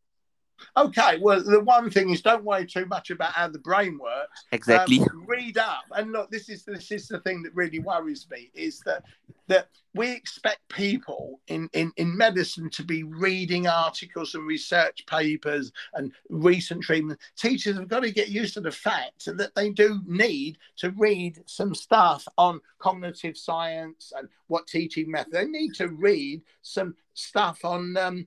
Okay, 0.76 1.18
well, 1.20 1.42
the 1.42 1.60
one 1.60 1.90
thing 1.90 2.10
is 2.10 2.22
don't 2.22 2.44
worry 2.44 2.66
too 2.66 2.86
much 2.86 3.10
about 3.10 3.32
how 3.32 3.48
the 3.48 3.58
brain 3.58 3.98
works. 3.98 4.44
Exactly. 4.52 5.00
Um, 5.00 5.24
read 5.26 5.58
up, 5.58 5.84
and 5.92 6.12
look, 6.12 6.30
this 6.30 6.48
is 6.48 6.64
this 6.64 6.90
is 6.90 7.08
the 7.08 7.20
thing 7.20 7.42
that 7.42 7.54
really 7.54 7.78
worries 7.78 8.26
me 8.30 8.50
is 8.54 8.80
that 8.80 9.02
that 9.48 9.68
we 9.94 10.10
expect 10.10 10.66
people 10.68 11.40
in, 11.48 11.68
in, 11.74 11.92
in 11.96 12.16
medicine 12.16 12.70
to 12.70 12.82
be 12.82 13.02
reading 13.02 13.66
articles 13.66 14.34
and 14.34 14.46
research 14.46 15.04
papers 15.06 15.72
and 15.94 16.12
recent 16.30 16.82
treatment. 16.82 17.18
Teachers 17.36 17.76
have 17.76 17.88
got 17.88 18.00
to 18.00 18.10
get 18.10 18.28
used 18.28 18.54
to 18.54 18.60
the 18.60 18.70
fact 18.70 19.26
that 19.26 19.54
they 19.54 19.70
do 19.70 20.00
need 20.06 20.56
to 20.76 20.90
read 20.92 21.42
some 21.44 21.74
stuff 21.74 22.26
on 22.38 22.60
cognitive 22.78 23.36
science 23.36 24.12
and 24.16 24.28
what 24.46 24.66
teaching 24.66 25.10
method. 25.10 25.32
They 25.32 25.44
need 25.44 25.74
to 25.74 25.88
read 25.88 26.40
some 26.62 26.94
stuff 27.12 27.64
on 27.64 27.96
um, 27.98 28.26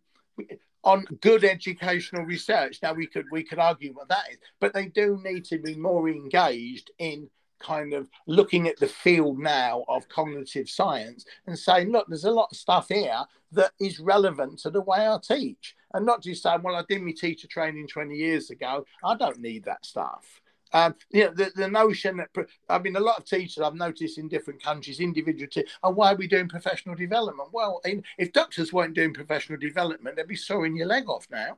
on 0.86 1.05
good 1.21 1.43
educational 1.43 2.23
research. 2.23 2.79
Now 2.81 2.93
we 2.93 3.07
could 3.07 3.25
we 3.31 3.43
could 3.43 3.59
argue 3.59 3.93
what 3.93 4.07
that 4.09 4.29
is, 4.31 4.38
but 4.59 4.73
they 4.73 4.86
do 4.86 5.19
need 5.23 5.43
to 5.45 5.57
be 5.57 5.75
more 5.75 6.07
engaged 6.07 6.91
in 6.99 7.29
kind 7.59 7.93
of 7.93 8.09
looking 8.27 8.67
at 8.67 8.77
the 8.77 8.88
field 8.88 9.39
now 9.39 9.83
of 9.88 10.07
cognitive 10.09 10.69
science 10.69 11.25
and 11.47 11.57
saying, 11.57 11.91
look, 11.91 12.05
there's 12.07 12.25
a 12.25 12.31
lot 12.31 12.49
of 12.51 12.57
stuff 12.57 12.89
here 12.89 13.23
that 13.51 13.71
is 13.79 13.99
relevant 13.99 14.59
to 14.59 14.69
the 14.69 14.81
way 14.81 15.07
I 15.07 15.17
teach. 15.21 15.75
And 15.93 16.05
not 16.05 16.21
just 16.21 16.43
saying, 16.43 16.61
well, 16.61 16.75
I 16.75 16.83
did 16.88 17.01
my 17.01 17.13
teacher 17.13 17.47
training 17.47 17.88
20 17.88 18.15
years 18.15 18.49
ago. 18.49 18.86
I 19.03 19.15
don't 19.15 19.39
need 19.39 19.63
that 19.65 19.86
stuff. 19.86 20.41
Um, 20.76 20.93
you 21.09 21.23
know, 21.23 21.32
the, 21.34 21.51
the 21.55 21.69
notion 21.69 22.17
that, 22.17 22.47
I 22.67 22.80
mean, 22.80 22.97
a 22.97 22.99
lot 22.99 23.17
of 23.17 23.23
teachers 23.23 23.59
I've 23.59 23.76
noticed 23.76 24.17
in 24.17 24.28
different 24.28 24.61
countries, 24.61 24.99
individual 24.99 25.47
teachers, 25.49 25.71
oh, 25.82 25.91
why 25.91 26.11
are 26.11 26.17
we 26.17 26.28
doing 26.28 26.49
professional 26.49 26.95
development? 26.95 27.47
Well, 27.53 27.80
in, 27.86 28.03
if 28.17 28.34
doctors 28.34 28.73
weren't 28.73 28.93
doing 28.93 29.13
professional 29.13 29.57
development, 29.57 30.17
they'd 30.17 30.28
be 30.28 30.36
sawing 30.36 30.76
your 30.76 30.88
leg 30.88 31.07
off 31.07 31.28
now. 31.32 31.57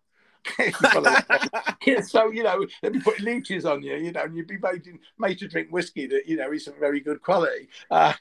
so 2.03 2.31
you 2.31 2.43
know 2.43 2.65
they'd 2.81 2.93
be 2.93 2.99
putting 2.99 3.25
leeches 3.25 3.65
on 3.65 3.81
you, 3.81 3.95
you 3.95 4.11
know, 4.11 4.21
and 4.21 4.37
you'd 4.37 4.47
be 4.47 4.59
made, 4.59 4.87
made 5.17 5.39
to 5.39 5.47
drink 5.47 5.69
whiskey 5.71 6.05
that 6.05 6.27
you 6.27 6.37
know 6.37 6.53
isn't 6.53 6.79
very 6.79 6.99
good 6.99 7.21
quality. 7.21 7.67
Uh, 7.89 8.13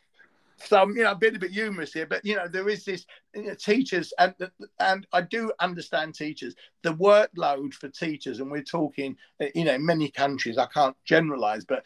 so 0.58 0.88
you 0.88 1.02
know, 1.02 1.10
I'm 1.10 1.18
being 1.18 1.36
a 1.36 1.38
bit 1.38 1.50
humorous 1.50 1.92
here, 1.92 2.06
but 2.06 2.24
you 2.24 2.34
know, 2.34 2.48
there 2.48 2.68
is 2.68 2.84
this 2.84 3.04
you 3.34 3.44
know, 3.44 3.54
teachers, 3.54 4.12
and 4.18 4.34
and 4.80 5.06
I 5.12 5.20
do 5.20 5.52
understand 5.60 6.14
teachers. 6.14 6.54
The 6.82 6.94
workload 6.94 7.74
for 7.74 7.88
teachers, 7.88 8.40
and 8.40 8.50
we're 8.50 8.62
talking, 8.62 9.16
you 9.54 9.64
know, 9.64 9.78
many 9.78 10.10
countries. 10.10 10.56
I 10.56 10.66
can't 10.66 10.96
generalize, 11.04 11.64
but 11.64 11.84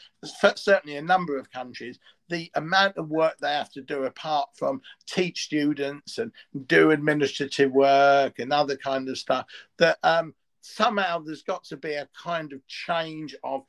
certainly 0.56 0.96
a 0.96 1.02
number 1.02 1.36
of 1.36 1.50
countries. 1.50 1.98
The 2.28 2.50
amount 2.54 2.96
of 2.96 3.08
work 3.08 3.36
they 3.40 3.52
have 3.52 3.72
to 3.72 3.82
do, 3.82 4.04
apart 4.04 4.50
from 4.54 4.82
teach 5.08 5.44
students 5.44 6.18
and 6.18 6.30
do 6.66 6.92
administrative 6.92 7.72
work 7.72 8.38
and 8.38 8.52
other 8.52 8.76
kind 8.76 9.08
of 9.08 9.18
stuff, 9.18 9.46
that 9.78 9.98
um, 10.04 10.34
somehow 10.60 11.18
there's 11.18 11.42
got 11.42 11.64
to 11.64 11.76
be 11.76 11.94
a 11.94 12.08
kind 12.22 12.52
of 12.52 12.64
change 12.68 13.34
of 13.42 13.64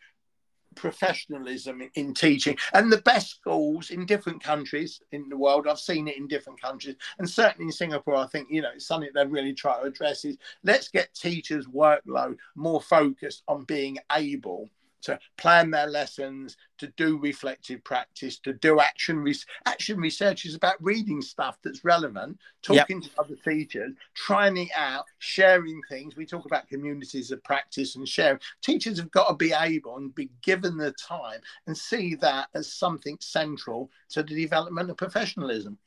professionalism 0.76 1.82
in 1.96 2.14
teaching. 2.14 2.58
And 2.74 2.92
the 2.92 3.02
best 3.02 3.30
schools 3.30 3.90
in 3.90 4.06
different 4.06 4.44
countries 4.44 5.02
in 5.12 5.30
the 5.30 5.38
world 5.38 5.68
i've 5.68 5.80
seen 5.80 6.08
it 6.08 6.18
in 6.18 6.28
different 6.28 6.62
countries 6.62 6.96
and 7.20 7.30
certainly 7.30 7.66
in 7.66 7.72
singapore 7.72 8.16
i 8.16 8.28
think 8.28 8.48
you 8.50 8.62
know 8.62 8.70
it's 8.74 8.86
something 8.86 9.10
they 9.14 9.26
really 9.26 9.54
try 9.54 9.80
to 9.80 9.88
address 9.88 10.26
is 10.26 10.38
let's 10.64 10.88
get 10.88 11.14
teachers 11.14 11.68
workload 11.68 12.38
more 12.56 12.82
focused 12.82 13.44
on 13.48 13.64
being 13.66 13.98
able 14.12 14.70
to 15.02 15.20
plan 15.38 15.72
their 15.72 15.88
lessons, 15.88 16.58
to 16.78 16.88
do 16.98 17.18
reflective 17.18 17.84
practice, 17.84 18.40
to 18.40 18.54
do 18.54 18.80
action. 18.80 19.20
Re- 19.20 19.36
action 19.66 19.98
research 19.98 20.46
is 20.46 20.56
about 20.56 20.76
reading 20.84 21.22
stuff 21.22 21.58
that's 21.64 21.84
relevant, 21.84 22.38
talking 22.62 23.02
yep. 23.02 23.12
to 23.12 23.20
other 23.20 23.36
teachers, 23.36 23.94
trying 24.14 24.58
it 24.58 24.70
out, 24.76 25.06
sharing 25.20 25.82
things. 25.90 26.16
We 26.16 26.26
talk 26.26 26.46
about 26.46 26.68
communities 26.68 27.32
of 27.32 27.44
practice 27.44 27.96
and 27.96 28.08
sharing. 28.08 28.40
Teachers 28.62 28.98
have 29.00 29.12
got 29.12 29.30
to 29.30 29.36
be 29.36 29.54
able 29.54 29.98
and 29.98 30.14
be 30.14 30.30
given 30.42 30.78
the 30.78 30.92
time 30.94 31.42
and 31.68 31.78
see 31.78 32.16
that 32.16 32.50
as 32.54 32.72
something 32.72 33.18
central 33.20 33.90
to 34.10 34.24
the 34.24 34.36
development 34.36 34.90
of 34.90 34.98
professionalism. 34.98 35.78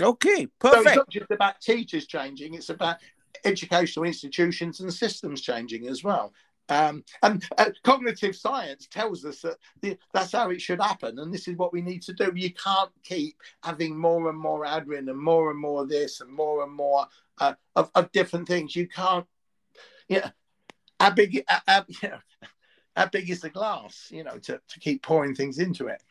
Okay, 0.00 0.46
perfect. 0.58 0.84
So 0.84 0.88
it's 0.88 0.96
not 0.96 1.10
just 1.10 1.30
about 1.30 1.60
teachers 1.60 2.06
changing; 2.06 2.54
it's 2.54 2.70
about 2.70 2.96
educational 3.44 4.04
institutions 4.04 4.80
and 4.80 4.92
systems 4.92 5.40
changing 5.40 5.88
as 5.88 6.02
well. 6.02 6.32
Um, 6.70 7.04
and 7.22 7.44
uh, 7.58 7.70
cognitive 7.82 8.36
science 8.36 8.86
tells 8.86 9.24
us 9.24 9.40
that 9.40 9.56
the, 9.82 9.98
that's 10.14 10.32
how 10.32 10.50
it 10.50 10.62
should 10.62 10.80
happen, 10.80 11.18
and 11.18 11.34
this 11.34 11.48
is 11.48 11.56
what 11.56 11.72
we 11.72 11.82
need 11.82 12.00
to 12.02 12.12
do. 12.12 12.32
You 12.34 12.54
can't 12.54 12.90
keep 13.02 13.36
having 13.62 13.98
more 13.98 14.30
and 14.30 14.38
more 14.38 14.64
admin 14.64 15.10
and 15.10 15.18
more 15.18 15.50
and 15.50 15.58
more 15.58 15.84
this 15.84 16.20
and 16.20 16.30
more 16.30 16.62
and 16.62 16.72
more 16.72 17.06
uh, 17.38 17.54
of, 17.74 17.90
of, 17.96 18.12
different 18.12 18.46
things. 18.46 18.76
You 18.76 18.86
can't, 18.86 19.26
yeah. 20.08 20.30
How 21.00 21.10
big, 21.10 21.42
how, 21.48 21.84
you 21.88 22.08
know, 22.08 22.18
how 22.96 23.06
big 23.06 23.28
is 23.30 23.40
the 23.40 23.50
glass? 23.50 24.06
You 24.10 24.22
know, 24.22 24.38
to 24.38 24.60
to 24.68 24.80
keep 24.80 25.02
pouring 25.02 25.34
things 25.34 25.58
into 25.58 25.88
it. 25.88 26.02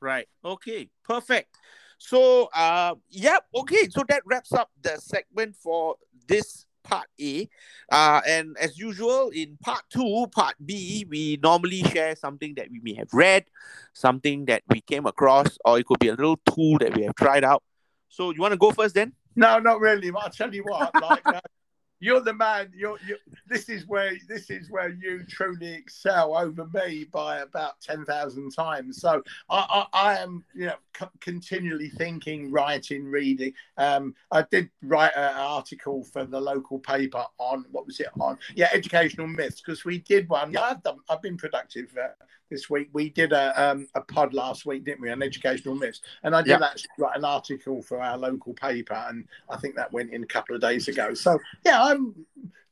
Right. 0.00 0.28
Okay. 0.44 0.90
Perfect. 1.04 1.56
So, 1.98 2.48
uh, 2.54 2.94
yeah. 3.10 3.38
Okay. 3.54 3.88
So 3.90 4.02
that 4.08 4.22
wraps 4.24 4.52
up 4.52 4.70
the 4.82 4.96
segment 4.96 5.54
for 5.54 5.96
this 6.26 6.66
part 6.88 7.06
A. 7.20 7.48
Uh, 7.90 8.20
and 8.26 8.56
as 8.60 8.78
usual, 8.78 9.30
in 9.30 9.56
part 9.62 9.82
two, 9.90 10.26
part 10.32 10.54
B, 10.64 11.06
we 11.08 11.38
normally 11.42 11.82
share 11.84 12.16
something 12.16 12.54
that 12.54 12.70
we 12.70 12.80
may 12.82 12.94
have 12.94 13.12
read, 13.12 13.44
something 13.92 14.46
that 14.46 14.62
we 14.68 14.80
came 14.80 15.06
across, 15.06 15.58
or 15.64 15.78
it 15.78 15.86
could 15.86 15.98
be 15.98 16.08
a 16.08 16.14
little 16.14 16.38
tool 16.50 16.78
that 16.78 16.96
we 16.96 17.02
have 17.04 17.14
tried 17.14 17.44
out. 17.44 17.62
So 18.08 18.30
you 18.30 18.40
want 18.40 18.52
to 18.52 18.58
go 18.58 18.70
first 18.70 18.94
then? 18.94 19.12
No, 19.36 19.58
not 19.58 19.80
really. 19.80 20.10
I'll 20.16 20.30
tell 20.30 20.52
you 20.52 20.64
what. 20.64 20.90
Like, 21.00 21.26
uh, 21.26 21.40
you're 22.00 22.20
the 22.20 22.34
man. 22.34 22.72
You're, 22.74 22.98
you're, 23.06 23.18
this 23.46 23.68
is 23.68 23.86
where 23.86 24.12
this 24.28 24.50
is 24.50 24.70
where 24.70 24.90
you 24.90 25.24
truly 25.28 25.72
excel 25.74 26.36
over 26.36 26.66
me 26.72 27.06
by 27.10 27.38
about 27.38 27.80
ten 27.80 28.04
thousand 28.04 28.50
times. 28.50 29.00
So 29.00 29.22
I, 29.50 29.86
I, 29.92 30.12
I 30.12 30.18
am, 30.18 30.44
you 30.54 30.66
know, 30.66 30.76
c- 30.98 31.06
continually 31.20 31.88
thinking, 31.88 32.50
writing, 32.50 33.04
reading. 33.04 33.52
Um, 33.76 34.14
I 34.30 34.42
did 34.50 34.70
write 34.82 35.12
an 35.16 35.34
article 35.36 36.04
for 36.04 36.24
the 36.24 36.40
local 36.40 36.78
paper 36.78 37.24
on 37.38 37.64
what 37.70 37.86
was 37.86 38.00
it 38.00 38.08
on? 38.20 38.38
Yeah, 38.54 38.68
educational 38.72 39.26
myths 39.26 39.60
because 39.60 39.84
we 39.84 39.98
did 39.98 40.28
one. 40.28 40.52
Yeah. 40.52 40.62
I've 40.62 40.82
done. 40.82 40.98
I've 41.08 41.22
been 41.22 41.36
productive. 41.36 41.96
Uh, 41.96 42.08
this 42.50 42.68
week. 42.70 42.88
We 42.92 43.10
did 43.10 43.32
a 43.32 43.70
um, 43.70 43.88
a 43.94 44.00
pod 44.00 44.34
last 44.34 44.66
week, 44.66 44.84
didn't 44.84 45.00
we, 45.00 45.10
on 45.10 45.22
educational 45.22 45.74
myths? 45.74 46.00
And 46.22 46.34
I 46.34 46.42
did 46.42 46.50
yep. 46.50 46.62
actually 46.62 46.90
write 46.98 47.16
an 47.16 47.24
article 47.24 47.82
for 47.82 48.00
our 48.00 48.16
local 48.16 48.54
paper, 48.54 48.94
and 49.08 49.26
I 49.48 49.56
think 49.56 49.76
that 49.76 49.92
went 49.92 50.12
in 50.12 50.22
a 50.22 50.26
couple 50.26 50.54
of 50.54 50.60
days 50.60 50.88
ago. 50.88 51.14
So 51.14 51.38
yeah, 51.64 51.82
I'm 51.82 52.14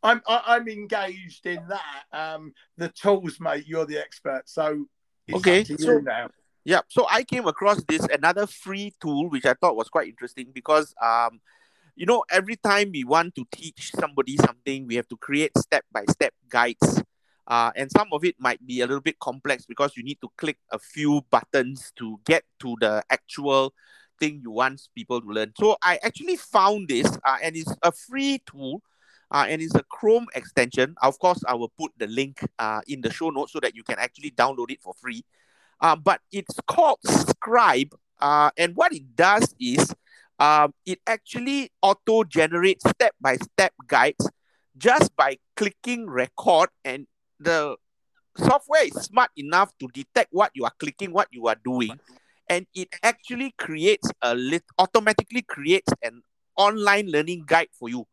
I'm 0.02 0.20
I'm 0.26 0.68
engaged 0.68 1.46
in 1.46 1.66
that. 1.68 2.04
Um, 2.12 2.52
the 2.76 2.88
tools, 2.88 3.38
mate. 3.40 3.64
You're 3.66 3.86
the 3.86 3.98
expert, 3.98 4.42
so 4.46 4.86
okay. 5.32 5.64
so, 5.64 5.98
now. 5.98 6.30
Yeah, 6.64 6.80
so 6.88 7.06
I 7.08 7.22
came 7.22 7.46
across 7.46 7.82
this 7.84 8.04
another 8.12 8.46
free 8.46 8.92
tool 9.00 9.30
which 9.30 9.46
I 9.46 9.54
thought 9.54 9.76
was 9.76 9.88
quite 9.88 10.08
interesting 10.08 10.48
because 10.52 10.92
um, 11.00 11.40
you 11.94 12.06
know, 12.06 12.24
every 12.30 12.56
time 12.56 12.90
we 12.92 13.04
want 13.04 13.34
to 13.36 13.46
teach 13.50 13.92
somebody 13.98 14.36
something, 14.36 14.86
we 14.86 14.96
have 14.96 15.08
to 15.08 15.16
create 15.16 15.56
step 15.56 15.84
by 15.90 16.04
step 16.10 16.34
guides 16.48 17.02
uh, 17.46 17.70
and 17.76 17.90
some 17.90 18.08
of 18.12 18.24
it 18.24 18.34
might 18.38 18.64
be 18.66 18.80
a 18.80 18.86
little 18.86 19.00
bit 19.00 19.18
complex 19.18 19.66
because 19.66 19.96
you 19.96 20.02
need 20.02 20.20
to 20.20 20.28
click 20.36 20.58
a 20.70 20.78
few 20.78 21.22
buttons 21.30 21.92
to 21.96 22.18
get 22.24 22.44
to 22.60 22.76
the 22.80 23.04
actual 23.10 23.72
thing 24.18 24.40
you 24.42 24.50
want 24.50 24.80
people 24.94 25.20
to 25.20 25.28
learn. 25.28 25.52
So 25.58 25.76
I 25.82 25.98
actually 26.02 26.36
found 26.36 26.88
this, 26.88 27.06
uh, 27.24 27.36
and 27.42 27.56
it's 27.56 27.74
a 27.82 27.92
free 27.92 28.42
tool, 28.50 28.82
uh, 29.30 29.46
and 29.48 29.60
it's 29.60 29.74
a 29.74 29.82
Chrome 29.84 30.26
extension. 30.34 30.94
Of 31.02 31.18
course, 31.18 31.42
I 31.46 31.54
will 31.54 31.72
put 31.78 31.92
the 31.98 32.06
link 32.06 32.40
uh, 32.58 32.80
in 32.86 33.00
the 33.00 33.12
show 33.12 33.30
notes 33.30 33.52
so 33.52 33.60
that 33.60 33.74
you 33.74 33.82
can 33.82 33.98
actually 33.98 34.30
download 34.30 34.70
it 34.70 34.80
for 34.82 34.94
free. 34.94 35.24
Uh, 35.80 35.96
but 35.96 36.20
it's 36.32 36.58
called 36.66 36.98
Scribe, 37.04 37.94
uh, 38.20 38.50
and 38.56 38.74
what 38.74 38.94
it 38.94 39.14
does 39.14 39.54
is 39.60 39.94
um, 40.38 40.74
it 40.84 41.00
actually 41.06 41.70
auto 41.82 42.24
generates 42.24 42.88
step 42.88 43.14
by 43.20 43.36
step 43.36 43.72
guides 43.86 44.30
just 44.76 45.14
by 45.16 45.38
clicking 45.56 46.08
record 46.08 46.68
and 46.84 47.06
the 47.40 47.76
software 48.36 48.84
is 48.84 48.94
smart 48.94 49.30
enough 49.36 49.72
to 49.78 49.88
detect 49.88 50.28
what 50.32 50.50
you 50.54 50.64
are 50.64 50.72
clicking, 50.78 51.12
what 51.12 51.28
you 51.32 51.46
are 51.48 51.56
doing, 51.64 51.98
and 52.48 52.66
it 52.74 52.88
actually 53.02 53.52
creates 53.58 54.08
a 54.22 54.34
lit 54.34 54.64
automatically 54.78 55.42
creates 55.42 55.92
an 56.02 56.22
online 56.56 57.08
learning 57.10 57.44
guide 57.46 57.68
for 57.72 57.88
you 57.88 58.06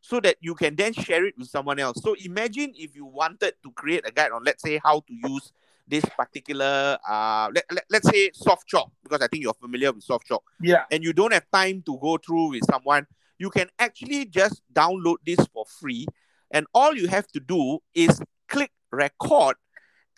so 0.00 0.20
that 0.20 0.36
you 0.40 0.54
can 0.54 0.76
then 0.76 0.92
share 0.92 1.26
it 1.26 1.34
with 1.38 1.48
someone 1.48 1.78
else. 1.78 2.00
So 2.02 2.14
imagine 2.24 2.72
if 2.76 2.94
you 2.94 3.04
wanted 3.04 3.54
to 3.62 3.72
create 3.72 4.06
a 4.06 4.12
guide 4.12 4.32
on 4.32 4.44
let's 4.44 4.62
say 4.62 4.80
how 4.82 5.00
to 5.00 5.14
use 5.14 5.52
this 5.86 6.04
particular 6.16 6.98
uh 7.08 7.48
let, 7.54 7.64
let, 7.70 7.84
let's 7.90 8.08
say 8.08 8.30
Softalk 8.30 8.90
because 9.02 9.22
I 9.22 9.26
think 9.28 9.42
you're 9.42 9.54
familiar 9.54 9.92
with 9.92 10.06
Softalk. 10.06 10.40
Yeah. 10.60 10.84
And 10.90 11.02
you 11.02 11.12
don't 11.12 11.32
have 11.32 11.46
time 11.52 11.82
to 11.86 11.98
go 11.98 12.18
through 12.18 12.50
with 12.50 12.64
someone, 12.70 13.06
you 13.38 13.50
can 13.50 13.68
actually 13.78 14.26
just 14.26 14.62
download 14.72 15.16
this 15.26 15.38
for 15.52 15.64
free 15.80 16.06
And 16.50 16.66
all 16.74 16.94
you 16.94 17.08
have 17.08 17.26
to 17.28 17.40
do 17.40 17.78
is 17.94 18.20
click 18.48 18.70
record 18.90 19.56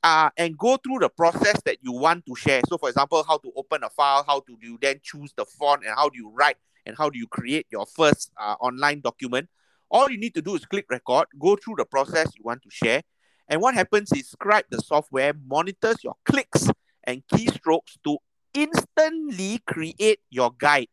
uh, 0.03 0.31
and 0.37 0.57
go 0.57 0.77
through 0.77 1.01
the 1.01 1.09
process 1.09 1.61
that 1.65 1.79
you 1.83 1.93
want 1.93 2.25
to 2.27 2.35
share. 2.35 2.63
So, 2.69 2.79
for 2.79 2.89
example, 2.89 3.25
how 3.27 3.39
to 3.39 3.53
open 3.57 3.85
a 3.85 3.91
file, 3.91 4.25
how 4.27 4.41
to 4.41 4.57
do 4.61 4.67
you 4.67 4.79
then 4.81 5.01
choose 5.03 5.33
the 5.37 5.45
font, 5.45 5.85
and 5.85 5.95
how 5.95 6.09
do 6.09 6.17
you 6.17 6.31
write, 6.31 6.57
and 6.87 6.97
how 6.97 7.11
do 7.11 7.19
you 7.19 7.27
create 7.27 7.67
your 7.71 7.87
first 7.87 8.33
uh, 8.41 8.55
online 8.61 9.01
document. 9.01 9.49
All 9.91 10.11
you 10.11 10.19
need 10.19 10.35
to 10.35 10.43
do 10.43 10.55
is 10.55 10.65
click 10.65 10.87
record, 10.89 11.27
go 11.39 11.57
through 11.57 11.75
the 11.79 11.85
process 11.85 12.31
you 12.37 12.43
want 12.45 12.63
to 12.63 12.71
share. 12.71 13.03
And 13.49 13.61
what 13.61 13.75
happens 13.75 14.13
is 14.13 14.31
Scribe, 14.31 14.65
the 14.71 14.79
software, 14.79 15.33
monitors 15.47 15.97
your 16.05 16.15
clicks 16.25 16.69
and 17.05 17.23
keystrokes 17.33 17.99
to 18.05 18.19
instantly 18.55 19.61
create 19.67 20.21
your 20.31 20.53
guide, 20.57 20.87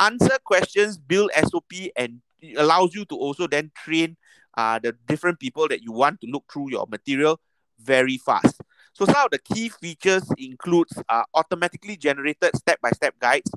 answer 0.00 0.38
questions, 0.44 0.96
build 0.96 1.30
SOP, 1.34 1.72
and 1.96 2.22
allows 2.56 2.94
you 2.94 3.04
to 3.04 3.14
also 3.14 3.46
then 3.46 3.70
train 3.76 4.16
uh, 4.56 4.78
the 4.78 4.94
different 5.06 5.40
people 5.40 5.68
that 5.68 5.82
you 5.82 5.92
want 5.92 6.20
to 6.20 6.26
look 6.26 6.44
through 6.52 6.70
your 6.70 6.86
material 6.90 7.40
very 7.80 8.18
fast. 8.18 8.60
So 8.94 9.06
some 9.06 9.24
of 9.24 9.30
the 9.30 9.38
key 9.38 9.68
features 9.68 10.24
includes 10.36 11.00
uh, 11.08 11.22
automatically 11.34 11.96
generated 11.96 12.54
step-by-step 12.56 13.18
guides, 13.18 13.50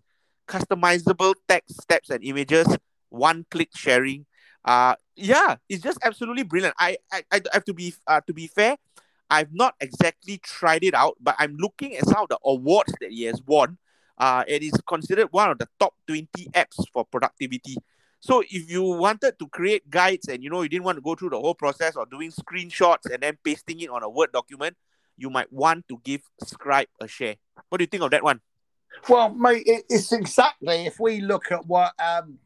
customizable 0.48 1.34
text, 1.48 1.82
steps, 1.82 2.10
and 2.10 2.24
images, 2.24 2.68
one-click 3.10 3.70
sharing. 3.76 4.26
Uh, 4.64 4.96
yeah, 5.16 5.58
it's 5.70 5.84
just 5.84 6.00
absolutely 6.04 6.44
brilliant. 6.44 6.76
I, 6.80 6.98
I, 7.12 7.24
I 7.32 7.42
have 7.54 7.66
to 7.66 7.74
be 7.74 7.94
uh, 8.08 8.22
to 8.28 8.34
be 8.34 8.48
fair, 8.48 8.78
I've 9.30 9.54
not 9.54 9.76
exactly 9.80 10.38
tried 10.38 10.84
it 10.84 10.94
out, 10.94 11.18
but 11.20 11.36
I'm 11.38 11.58
looking 11.58 11.96
at 11.96 12.06
some 12.06 12.24
of 12.24 12.30
the 12.30 12.40
awards 12.44 12.94
that 13.02 13.12
he 13.12 13.24
has 13.24 13.42
won. 13.46 13.78
Uh, 14.18 14.44
it 14.48 14.64
is 14.64 14.74
considered 14.88 15.28
one 15.32 15.52
of 15.52 15.58
the 15.58 15.68
top 15.80 15.94
20 16.08 16.28
apps 16.54 16.88
for 16.94 17.06
productivity. 17.06 17.76
So 18.26 18.42
if 18.42 18.72
you 18.72 18.82
wanted 18.82 19.38
to 19.38 19.48
create 19.50 19.88
guides 19.88 20.30
and 20.30 20.44
you 20.44 20.50
know 20.50 20.64
you 20.64 20.68
didn't 20.68 20.84
want 20.84 20.98
to 20.98 21.02
go 21.04 21.14
through 21.14 21.30
the 21.30 21.40
whole 21.40 21.54
process 21.54 21.96
of 21.96 22.10
doing 22.10 22.32
screenshots 22.32 23.06
and 23.14 23.22
then 23.22 23.38
pasting 23.44 23.80
it 23.82 23.90
on 23.92 24.02
a 24.02 24.10
Word 24.10 24.32
document, 24.32 24.76
you 25.16 25.30
might 25.30 25.54
want 25.54 25.88
to 25.90 26.02
give 26.04 26.22
Scribe 26.44 26.88
a 27.00 27.08
share. 27.08 27.36
What 27.70 27.78
do 27.78 27.84
you 27.84 27.88
think 27.88 28.02
of 28.02 28.10
that 28.10 28.24
one? 28.24 28.42
Well, 29.08 29.32
mate, 29.32 29.62
it's 29.68 30.12
exactly 30.12 30.88
if 30.88 31.00
we 31.00 31.22
look 31.22 31.52
at 31.52 31.68
what 31.68 31.94
um, 32.00 32.40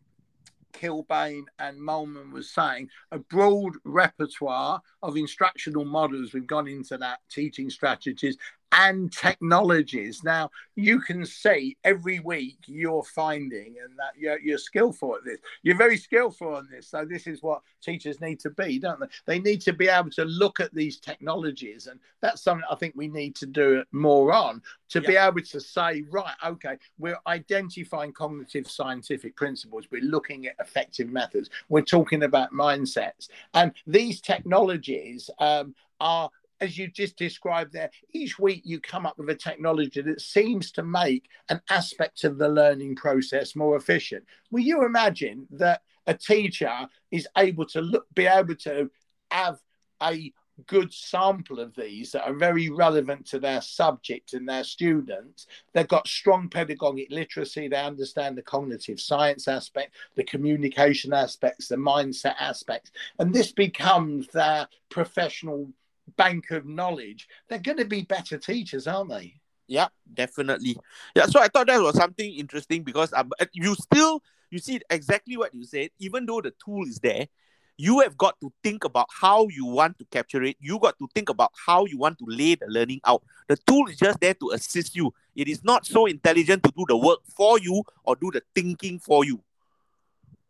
Kilbane 0.74 1.46
and 1.60 1.82
Milman 1.82 2.34
was 2.34 2.50
saying, 2.50 2.90
a 3.14 3.20
broad 3.20 3.76
repertoire 3.86 4.82
of 5.02 5.16
instructional 5.16 5.86
models. 5.86 6.34
We've 6.34 6.46
gone 6.46 6.68
into 6.68 6.98
that 6.98 7.20
teaching 7.32 7.70
strategies 7.70 8.38
and 8.72 9.12
technologies. 9.12 10.24
Now 10.24 10.52
you 10.76 11.02
can 11.02 11.26
say 11.26 11.76
every 11.84 12.20
week 12.20 12.58
you're 12.66 13.04
finding 13.04 13.76
and 13.84 13.98
that 13.98 14.14
you're, 14.18 14.40
you're 14.40 14.58
skillful 14.58 15.16
at 15.16 15.24
this. 15.26 15.40
You're 15.64 15.78
very 15.78 15.98
skillful 15.98 16.56
on 16.56 16.68
this. 16.72 16.88
So 16.88 17.06
this 17.06 17.28
is 17.28 17.42
what 17.42 17.62
teachers 17.82 18.22
need 18.22 18.40
to 18.42 18.50
be, 18.52 18.80
don't 18.80 19.00
they? 19.00 19.08
They 19.26 19.40
need 19.40 19.62
to 19.62 19.74
be 19.74 19.88
able 19.88 20.12
to 20.12 20.26
look 20.26 20.60
at 20.60 20.74
these 20.74 21.00
technologies, 21.00 21.88
and 21.88 22.00
that's 22.22 22.42
something 22.42 22.66
I 22.70 22.76
think 22.76 22.94
we 22.96 23.08
need 23.08 23.36
to 23.38 23.46
do 23.46 23.84
more 23.92 24.34
on 24.34 24.62
to 24.90 25.02
be 25.02 25.16
able 25.16 25.42
to 25.42 25.60
say, 25.60 26.04
right, 26.10 26.34
okay, 26.46 26.78
we're 26.98 27.20
identifying 27.28 28.12
cognitive 28.12 28.70
scientific 28.70 29.36
principles. 29.36 29.86
We're 29.92 30.02
looking 30.02 30.48
at 30.48 30.56
effective 30.60 31.10
methods. 31.10 31.50
We're 31.70 31.82
talking 31.82 32.24
about 32.24 32.52
mindsets, 32.54 33.30
and 33.54 33.72
these 33.88 34.22
technologies 34.22 35.30
um, 35.40 35.76
are 36.00 36.30
as 36.62 36.78
you 36.78 36.88
just 36.88 37.18
described 37.18 37.74
there, 37.74 37.90
each 38.14 38.40
week 38.40 38.62
you 38.66 38.80
come 38.80 39.06
up 39.06 39.18
with 39.18 39.30
a 39.30 39.36
technology 39.36 40.02
that 40.02 40.22
seems 40.22 40.72
to 40.74 40.84
make 40.84 41.30
an 41.50 41.62
aspect 41.70 42.24
of 42.24 42.38
the 42.38 42.50
learning 42.50 42.96
process 42.96 43.56
more 43.56 43.76
efficient. 43.76 44.26
Will 44.52 44.62
you 44.62 44.86
imagine 44.86 45.48
that 45.52 45.82
a 46.08 46.14
teacher 46.14 46.88
is 47.12 47.28
able 47.38 47.66
to 47.68 47.82
look, 47.82 48.06
be 48.16 48.26
able 48.26 48.56
to 48.56 48.90
have 49.32 49.60
a 50.02 50.34
good 50.68 50.94
sample 50.94 51.60
of 51.60 51.76
these 51.76 52.12
that 52.12 52.26
are 52.26 52.34
very 52.34 52.70
relevant 52.70 53.26
to 53.28 53.40
their 53.40 53.62
subject 53.62 54.34
and 54.34 54.48
their 54.48 54.64
students. 54.64 55.48
They've 55.74 55.88
got 55.88 56.08
strong 56.08 56.50
pedagogic 56.50 57.10
literacy. 57.10 57.68
They 57.68 57.78
understand 57.78 58.38
the 58.38 58.42
cognitive 58.42 59.00
science 59.00 59.48
aspect, 59.48 59.96
the 60.16 60.24
communication 60.24 61.14
aspects, 61.14 61.68
the 61.68 61.78
mindset 61.78 62.36
aspects. 62.40 62.92
And 63.20 63.34
this 63.34 63.52
becomes 63.52 64.28
their 64.28 64.68
professional 64.90 65.70
bank 66.18 66.52
of 66.52 66.66
knowledge, 66.66 67.28
they're 67.48 67.60
going 67.60 67.78
to 67.78 67.86
be 67.86 68.02
better 68.02 68.38
teachers, 68.38 68.88
aren't 68.88 69.10
they? 69.10 69.36
Yeah, 69.68 69.88
definitely. 70.12 70.78
Yeah, 71.16 71.28
so 71.28 71.40
I 71.40 71.48
thought 71.48 71.68
that 71.68 71.80
was 71.80 71.96
something 71.96 72.34
interesting 72.34 72.84
because 72.84 73.14
um, 73.14 73.32
you 73.54 73.76
still 73.76 74.24
you 74.50 74.60
see 74.60 74.82
exactly 74.90 75.38
what 75.38 75.54
you 75.54 75.64
said. 75.64 75.92
Even 76.00 76.26
though 76.26 76.42
the 76.42 76.54
tool 76.64 76.84
is 76.88 76.98
there, 77.00 77.28
you 77.78 78.00
have 78.00 78.18
got 78.18 78.40
to 78.42 78.52
think 78.64 78.84
about 78.84 79.08
how 79.10 79.48
you 79.48 79.66
want 79.66 79.98
to 80.00 80.06
capture 80.06 80.44
it. 80.44 80.58
You 80.60 80.80
got 80.80 80.98
to 81.00 81.08
think 81.16 81.30
about 81.30 81.52
how 81.66 81.86
you 81.86 81.98
want 81.98 82.18
to 82.20 82.26
lay 82.28 82.56
the 82.56 82.66
learning 82.68 83.00
out. 83.06 83.24
The 83.48 83.56
tool 83.56 83.88
is 83.88 83.98
just 83.98 84.20
there 84.20 84.34
to 84.34 84.52
assist 84.52 84.96
you. 84.96 85.14
It 85.36 85.48
is 85.48 85.64
not 85.64 85.86
so 85.86 86.06
intelligent 86.06 86.64
to 86.64 86.74
do 86.76 86.86
the 86.88 86.98
work 86.98 87.20
for 87.38 87.60
you 87.60 87.84
or 88.04 88.16
do 88.16 88.32
the 88.32 88.42
thinking 88.54 89.00
for 89.00 89.24
you. 89.24 89.42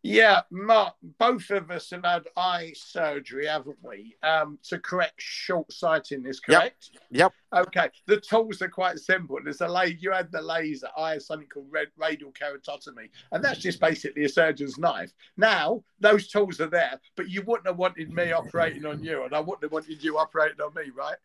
Yeah, 0.02 0.42
Mark, 0.50 0.94
both 1.18 1.50
of 1.50 1.70
us 1.72 1.90
have 1.90 2.06
had 2.06 2.24
eye 2.38 2.72
surgery, 2.74 3.48
haven't 3.48 3.80
we? 3.82 4.16
Um, 4.24 4.58
to 4.64 4.80
correct 4.80 5.16
short 5.18 5.72
sightedness, 5.74 6.40
correct? 6.40 6.92
Yep. 7.12 7.34
yep. 7.52 7.64
Okay. 7.68 7.90
The 8.06 8.22
tools 8.22 8.62
are 8.62 8.70
quite 8.70 8.98
simple. 9.00 9.38
There's 9.44 9.60
a 9.60 9.68
laser, 9.68 9.98
you 10.00 10.12
had 10.12 10.32
the 10.32 10.42
laser, 10.42 10.88
I 10.98 11.12
had 11.12 11.22
something 11.22 11.50
called 11.50 11.68
red, 11.70 11.88
radial 11.98 12.32
keratotomy, 12.32 13.10
and 13.34 13.44
that's 13.44 13.60
just 13.60 13.82
basically 13.82 14.24
a 14.24 14.30
surgeon's 14.30 14.78
knife. 14.78 15.12
Now, 15.36 15.84
those 16.00 16.30
tools 16.30 16.62
are 16.62 16.70
there, 16.70 16.98
but 17.18 17.30
you 17.30 17.44
wouldn't 17.46 17.68
have 17.68 17.78
wanted 17.78 18.14
me 18.14 18.32
operating 18.32 18.86
on 18.86 19.04
you, 19.04 19.26
and 19.26 19.36
I 19.36 19.42
wouldn't 19.42 19.64
have 19.64 19.74
wanted 19.74 20.02
you 20.02 20.18
operating 20.18 20.62
on 20.62 20.74
me, 20.76 20.92
right? 20.96 21.18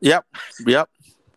Yep. 0.00 0.26
Yep. 0.66 0.90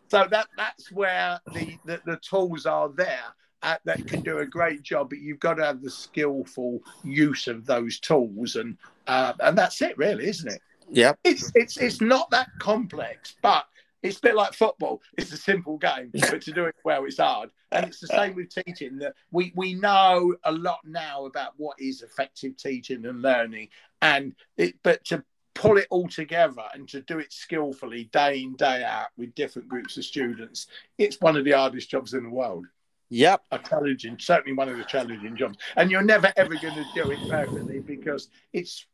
So 0.08 0.26
that 0.30 0.48
that's 0.56 0.92
where 0.92 1.40
the, 1.54 1.78
the, 1.86 2.00
the 2.04 2.16
tools 2.18 2.66
are 2.66 2.90
there 2.90 3.34
at, 3.64 3.80
that 3.84 4.06
can 4.06 4.20
do 4.20 4.38
a 4.38 4.46
great 4.46 4.82
job, 4.82 5.10
but 5.10 5.18
you've 5.18 5.40
got 5.40 5.54
to 5.54 5.64
have 5.64 5.82
the 5.82 5.90
skillful 5.90 6.80
use 7.02 7.46
of 7.48 7.66
those 7.66 7.98
tools, 7.98 8.56
and 8.56 8.76
uh, 9.06 9.32
and 9.40 9.56
that's 9.56 9.82
it, 9.82 9.96
really, 9.98 10.28
isn't 10.28 10.52
it? 10.52 10.60
Yeah, 10.90 11.14
it's 11.24 11.50
it's 11.54 11.76
it's 11.78 12.00
not 12.00 12.30
that 12.30 12.50
complex, 12.58 13.36
but 13.42 13.66
it's 14.02 14.18
a 14.18 14.20
bit 14.20 14.36
like 14.36 14.52
football. 14.52 15.00
It's 15.16 15.32
a 15.32 15.36
simple 15.36 15.78
game, 15.78 16.10
but 16.12 16.42
to 16.42 16.52
do 16.52 16.66
it 16.66 16.76
well, 16.84 17.04
it's 17.06 17.18
hard. 17.18 17.50
And 17.72 17.86
it's 17.86 18.00
the 18.00 18.06
same 18.06 18.36
with 18.36 18.54
teaching. 18.54 18.98
That 18.98 19.14
we 19.32 19.52
we 19.56 19.74
know 19.74 20.36
a 20.44 20.52
lot 20.52 20.80
now 20.84 21.24
about 21.24 21.54
what 21.56 21.80
is 21.80 22.02
effective 22.02 22.56
teaching 22.56 23.06
and 23.06 23.22
learning, 23.22 23.70
and 24.02 24.34
it, 24.58 24.74
but 24.82 25.04
to 25.06 25.24
pull 25.54 25.78
it 25.78 25.86
all 25.88 26.08
together 26.08 26.64
and 26.74 26.88
to 26.88 27.00
do 27.02 27.18
it 27.18 27.32
skillfully 27.32 28.04
day 28.12 28.42
in 28.42 28.54
day 28.56 28.84
out 28.84 29.06
with 29.16 29.34
different 29.34 29.68
groups 29.68 29.96
of 29.96 30.04
students, 30.04 30.66
it's 30.98 31.20
one 31.20 31.36
of 31.36 31.44
the 31.44 31.52
hardest 31.52 31.88
jobs 31.88 32.12
in 32.12 32.24
the 32.24 32.30
world. 32.30 32.66
Yep. 33.10 33.42
A 33.52 33.58
challenging, 33.58 34.18
certainly 34.18 34.56
one 34.56 34.68
of 34.68 34.76
the 34.76 34.84
challenging 34.84 35.36
jobs. 35.36 35.58
And 35.76 35.90
you're 35.90 36.02
never 36.02 36.32
ever 36.36 36.54
going 36.54 36.74
to 36.74 36.86
do 36.94 37.10
it 37.10 37.18
perfectly 37.28 37.80
because 37.80 38.28
it's 38.52 38.86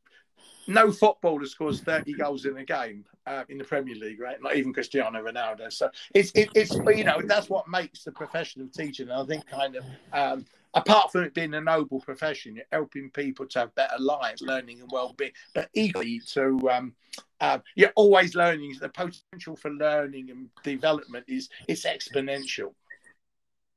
no 0.66 0.92
footballer 0.92 1.46
scores 1.46 1.80
30 1.80 2.14
goals 2.14 2.44
in 2.44 2.56
a 2.56 2.64
game 2.64 3.04
uh, 3.26 3.44
in 3.48 3.58
the 3.58 3.64
Premier 3.64 3.94
League, 3.96 4.20
right? 4.20 4.40
Not 4.40 4.56
even 4.56 4.72
Cristiano 4.72 5.22
Ronaldo. 5.22 5.72
So 5.72 5.90
it's, 6.14 6.30
it, 6.32 6.50
it's, 6.54 6.74
you 6.74 7.04
know, 7.04 7.20
that's 7.24 7.48
what 7.50 7.68
makes 7.68 8.04
the 8.04 8.12
profession 8.12 8.62
of 8.62 8.72
teaching. 8.72 9.10
I 9.10 9.24
think 9.24 9.46
kind 9.46 9.76
of, 9.76 9.84
um, 10.12 10.46
apart 10.74 11.10
from 11.10 11.24
it 11.24 11.34
being 11.34 11.54
a 11.54 11.60
noble 11.60 12.00
profession, 12.00 12.56
you're 12.56 12.64
helping 12.70 13.10
people 13.10 13.46
to 13.46 13.58
have 13.60 13.74
better 13.74 13.98
lives, 13.98 14.42
learning 14.42 14.80
and 14.80 14.90
well-being, 14.92 15.32
but 15.54 15.68
equally 15.74 16.20
to, 16.32 16.70
um, 16.70 16.94
uh, 17.40 17.58
you're 17.74 17.92
always 17.96 18.34
learning. 18.34 18.76
The 18.80 18.88
potential 18.88 19.56
for 19.56 19.70
learning 19.70 20.30
and 20.30 20.48
development 20.62 21.24
is 21.28 21.48
it's 21.68 21.84
exponential. 21.84 22.74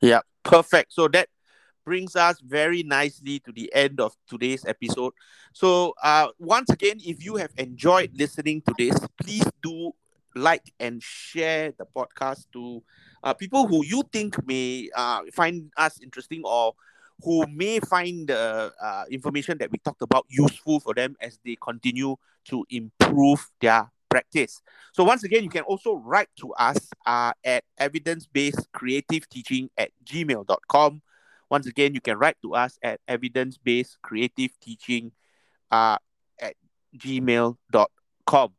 Yeah, 0.04 0.22
perfect. 0.44 0.94
So 0.94 1.08
that 1.10 1.30
brings 1.86 2.16
us 2.16 2.42
very 2.42 2.84
nicely 2.84 3.40
to 3.42 3.54
the 3.54 3.72
end 3.76 4.02
of 4.02 4.16
today's 4.30 4.66
episode. 4.66 5.14
So, 5.54 5.96
uh, 6.04 6.30
once 6.40 6.70
again, 6.72 7.00
if 7.06 7.24
you 7.26 7.38
have 7.38 7.52
enjoyed 7.58 8.12
listening 8.16 8.64
to 8.64 8.76
this, 8.78 8.98
please 9.22 9.46
do 9.64 9.94
like 10.36 10.74
and 10.80 11.04
share 11.04 11.74
the 11.78 11.86
podcast 11.96 12.48
to 12.54 12.84
uh, 13.24 13.34
people 13.34 13.68
who 13.68 13.86
you 13.86 14.04
think 14.14 14.36
may 14.48 14.90
uh, 14.96 15.22
find 15.34 15.72
us 15.78 16.02
interesting 16.02 16.42
or 16.46 16.74
who 17.24 17.48
may 17.48 17.80
find 17.80 18.30
the 18.30 18.74
uh, 18.84 19.06
information 19.12 19.58
that 19.60 19.72
we 19.72 19.80
talked 19.80 20.04
about 20.04 20.26
useful 20.30 20.82
for 20.82 20.96
them 20.96 21.16
as 21.22 21.40
they 21.46 21.58
continue 21.62 22.18
to 22.46 22.66
improve 22.72 23.50
their 23.62 23.92
practice. 24.14 24.62
So 24.94 25.04
once 25.04 25.24
again, 25.24 25.44
you 25.44 25.50
can 25.50 25.64
also 25.64 25.96
write 25.96 26.30
to 26.38 26.54
us 26.54 26.78
uh, 27.08 27.34
at 27.44 27.64
evidence-based 27.80 28.72
creative 28.72 29.28
teaching 29.28 29.72
at 29.76 29.90
gmail.com. 30.06 31.02
Once 31.50 31.66
again, 31.66 31.96
you 31.96 32.02
can 32.02 32.20
write 32.20 32.38
to 32.44 32.54
us 32.54 32.78
at 32.84 33.00
evidence-based 33.08 33.98
creative 34.04 34.52
teaching 34.62 35.12
uh, 35.72 35.98
at 36.40 36.54
gmail.com. 36.96 38.50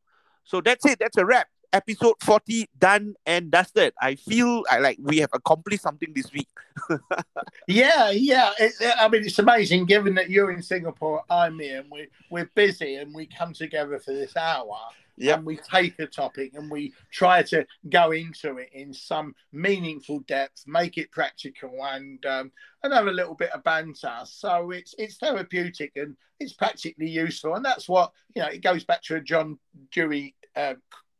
So 0.42 0.60
that's 0.60 0.84
it. 0.86 0.98
That's 0.98 1.16
a 1.16 1.24
wrap. 1.24 1.46
episode 1.72 2.14
40 2.20 2.68
done 2.78 3.14
and 3.26 3.50
dusted. 3.50 3.92
I 4.00 4.16
feel 4.16 4.64
I 4.70 4.78
like 4.78 4.98
we 5.00 5.18
have 5.18 5.30
accomplished 5.34 5.82
something 5.82 6.12
this 6.14 6.32
week. 6.32 6.48
yeah, 7.68 8.10
yeah. 8.10 8.50
It, 8.58 8.72
I 8.98 9.08
mean, 9.08 9.24
it's 9.24 9.38
amazing 9.38 9.86
given 9.86 10.14
that 10.14 10.30
you're 10.30 10.50
in 10.50 10.62
Singapore, 10.62 11.22
I'm 11.30 11.58
here, 11.58 11.80
and 11.80 11.90
we're, 11.90 12.06
we're 12.30 12.50
busy 12.54 12.96
and 12.96 13.14
we 13.14 13.26
come 13.26 13.52
together 13.52 13.98
for 13.98 14.12
this 14.12 14.36
hour. 14.36 14.78
Yep. 15.16 15.38
And 15.38 15.46
we 15.46 15.56
take 15.56 15.98
a 15.98 16.06
topic 16.06 16.52
and 16.54 16.70
we 16.70 16.92
try 17.12 17.42
to 17.44 17.66
go 17.88 18.10
into 18.12 18.58
it 18.58 18.70
in 18.72 18.92
some 18.92 19.34
meaningful 19.52 20.20
depth, 20.20 20.64
make 20.66 20.98
it 20.98 21.12
practical, 21.12 21.72
and 21.82 22.24
um, 22.26 22.50
and 22.82 22.92
have 22.92 23.06
a 23.06 23.12
little 23.12 23.34
bit 23.34 23.50
of 23.50 23.62
banter. 23.64 24.20
So 24.24 24.70
it's 24.70 24.94
it's 24.98 25.16
therapeutic 25.16 25.92
and 25.96 26.16
it's 26.40 26.52
practically 26.52 27.08
useful, 27.08 27.54
and 27.54 27.64
that's 27.64 27.88
what 27.88 28.12
you 28.34 28.42
know. 28.42 28.48
It 28.48 28.62
goes 28.62 28.84
back 28.84 29.02
to 29.04 29.16
a 29.16 29.20
John 29.20 29.58
Dewey 29.92 30.34
uh, 30.56 30.74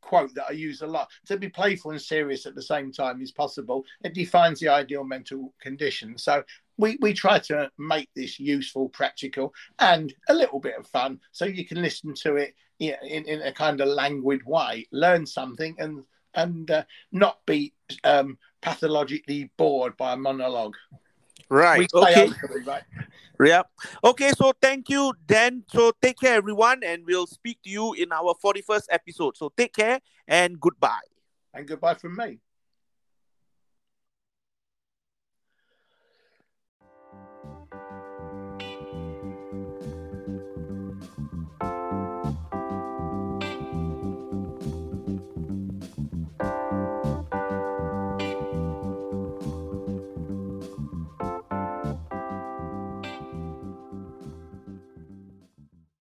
quote 0.05 0.33
that 0.35 0.45
I 0.49 0.53
use 0.53 0.81
a 0.81 0.87
lot. 0.87 1.09
To 1.27 1.37
be 1.37 1.49
playful 1.49 1.91
and 1.91 2.01
serious 2.01 2.45
at 2.45 2.55
the 2.55 2.61
same 2.61 2.91
time 2.91 3.21
is 3.21 3.31
possible. 3.31 3.83
It 4.03 4.13
defines 4.13 4.59
the 4.59 4.69
ideal 4.69 5.03
mental 5.03 5.53
condition. 5.61 6.17
So 6.17 6.43
we, 6.77 6.97
we 7.01 7.13
try 7.13 7.39
to 7.39 7.71
make 7.77 8.09
this 8.15 8.39
useful, 8.39 8.89
practical, 8.89 9.53
and 9.79 10.13
a 10.29 10.33
little 10.33 10.59
bit 10.59 10.75
of 10.77 10.87
fun 10.87 11.19
so 11.31 11.45
you 11.45 11.65
can 11.65 11.81
listen 11.81 12.13
to 12.15 12.35
it 12.35 12.53
in, 12.79 13.25
in 13.25 13.41
a 13.41 13.51
kind 13.51 13.81
of 13.81 13.87
languid 13.87 14.41
way, 14.45 14.87
learn 14.91 15.25
something, 15.25 15.75
and 15.79 16.03
and 16.33 16.69
uh, 16.69 16.83
not 17.11 17.45
be 17.45 17.73
um, 18.03 18.37
pathologically 18.61 19.49
bored 19.57 19.95
by 19.97 20.13
a 20.13 20.17
monologue. 20.17 20.75
Right. 21.49 21.89
Okay. 21.93 22.29
right. 22.65 22.83
Yeah. 23.39 23.63
Okay. 24.03 24.31
So 24.31 24.51
thank 24.61 24.89
you, 24.89 25.13
Dan. 25.25 25.63
So 25.69 25.91
take 26.01 26.19
care, 26.19 26.35
everyone, 26.35 26.81
and 26.83 27.05
we'll 27.05 27.27
speak 27.27 27.61
to 27.63 27.69
you 27.69 27.93
in 27.93 28.11
our 28.11 28.33
41st 28.43 28.85
episode. 28.89 29.37
So 29.37 29.51
take 29.55 29.73
care 29.73 29.99
and 30.27 30.59
goodbye. 30.59 31.07
And 31.53 31.67
goodbye 31.67 31.95
from 31.95 32.15
me. 32.15 32.39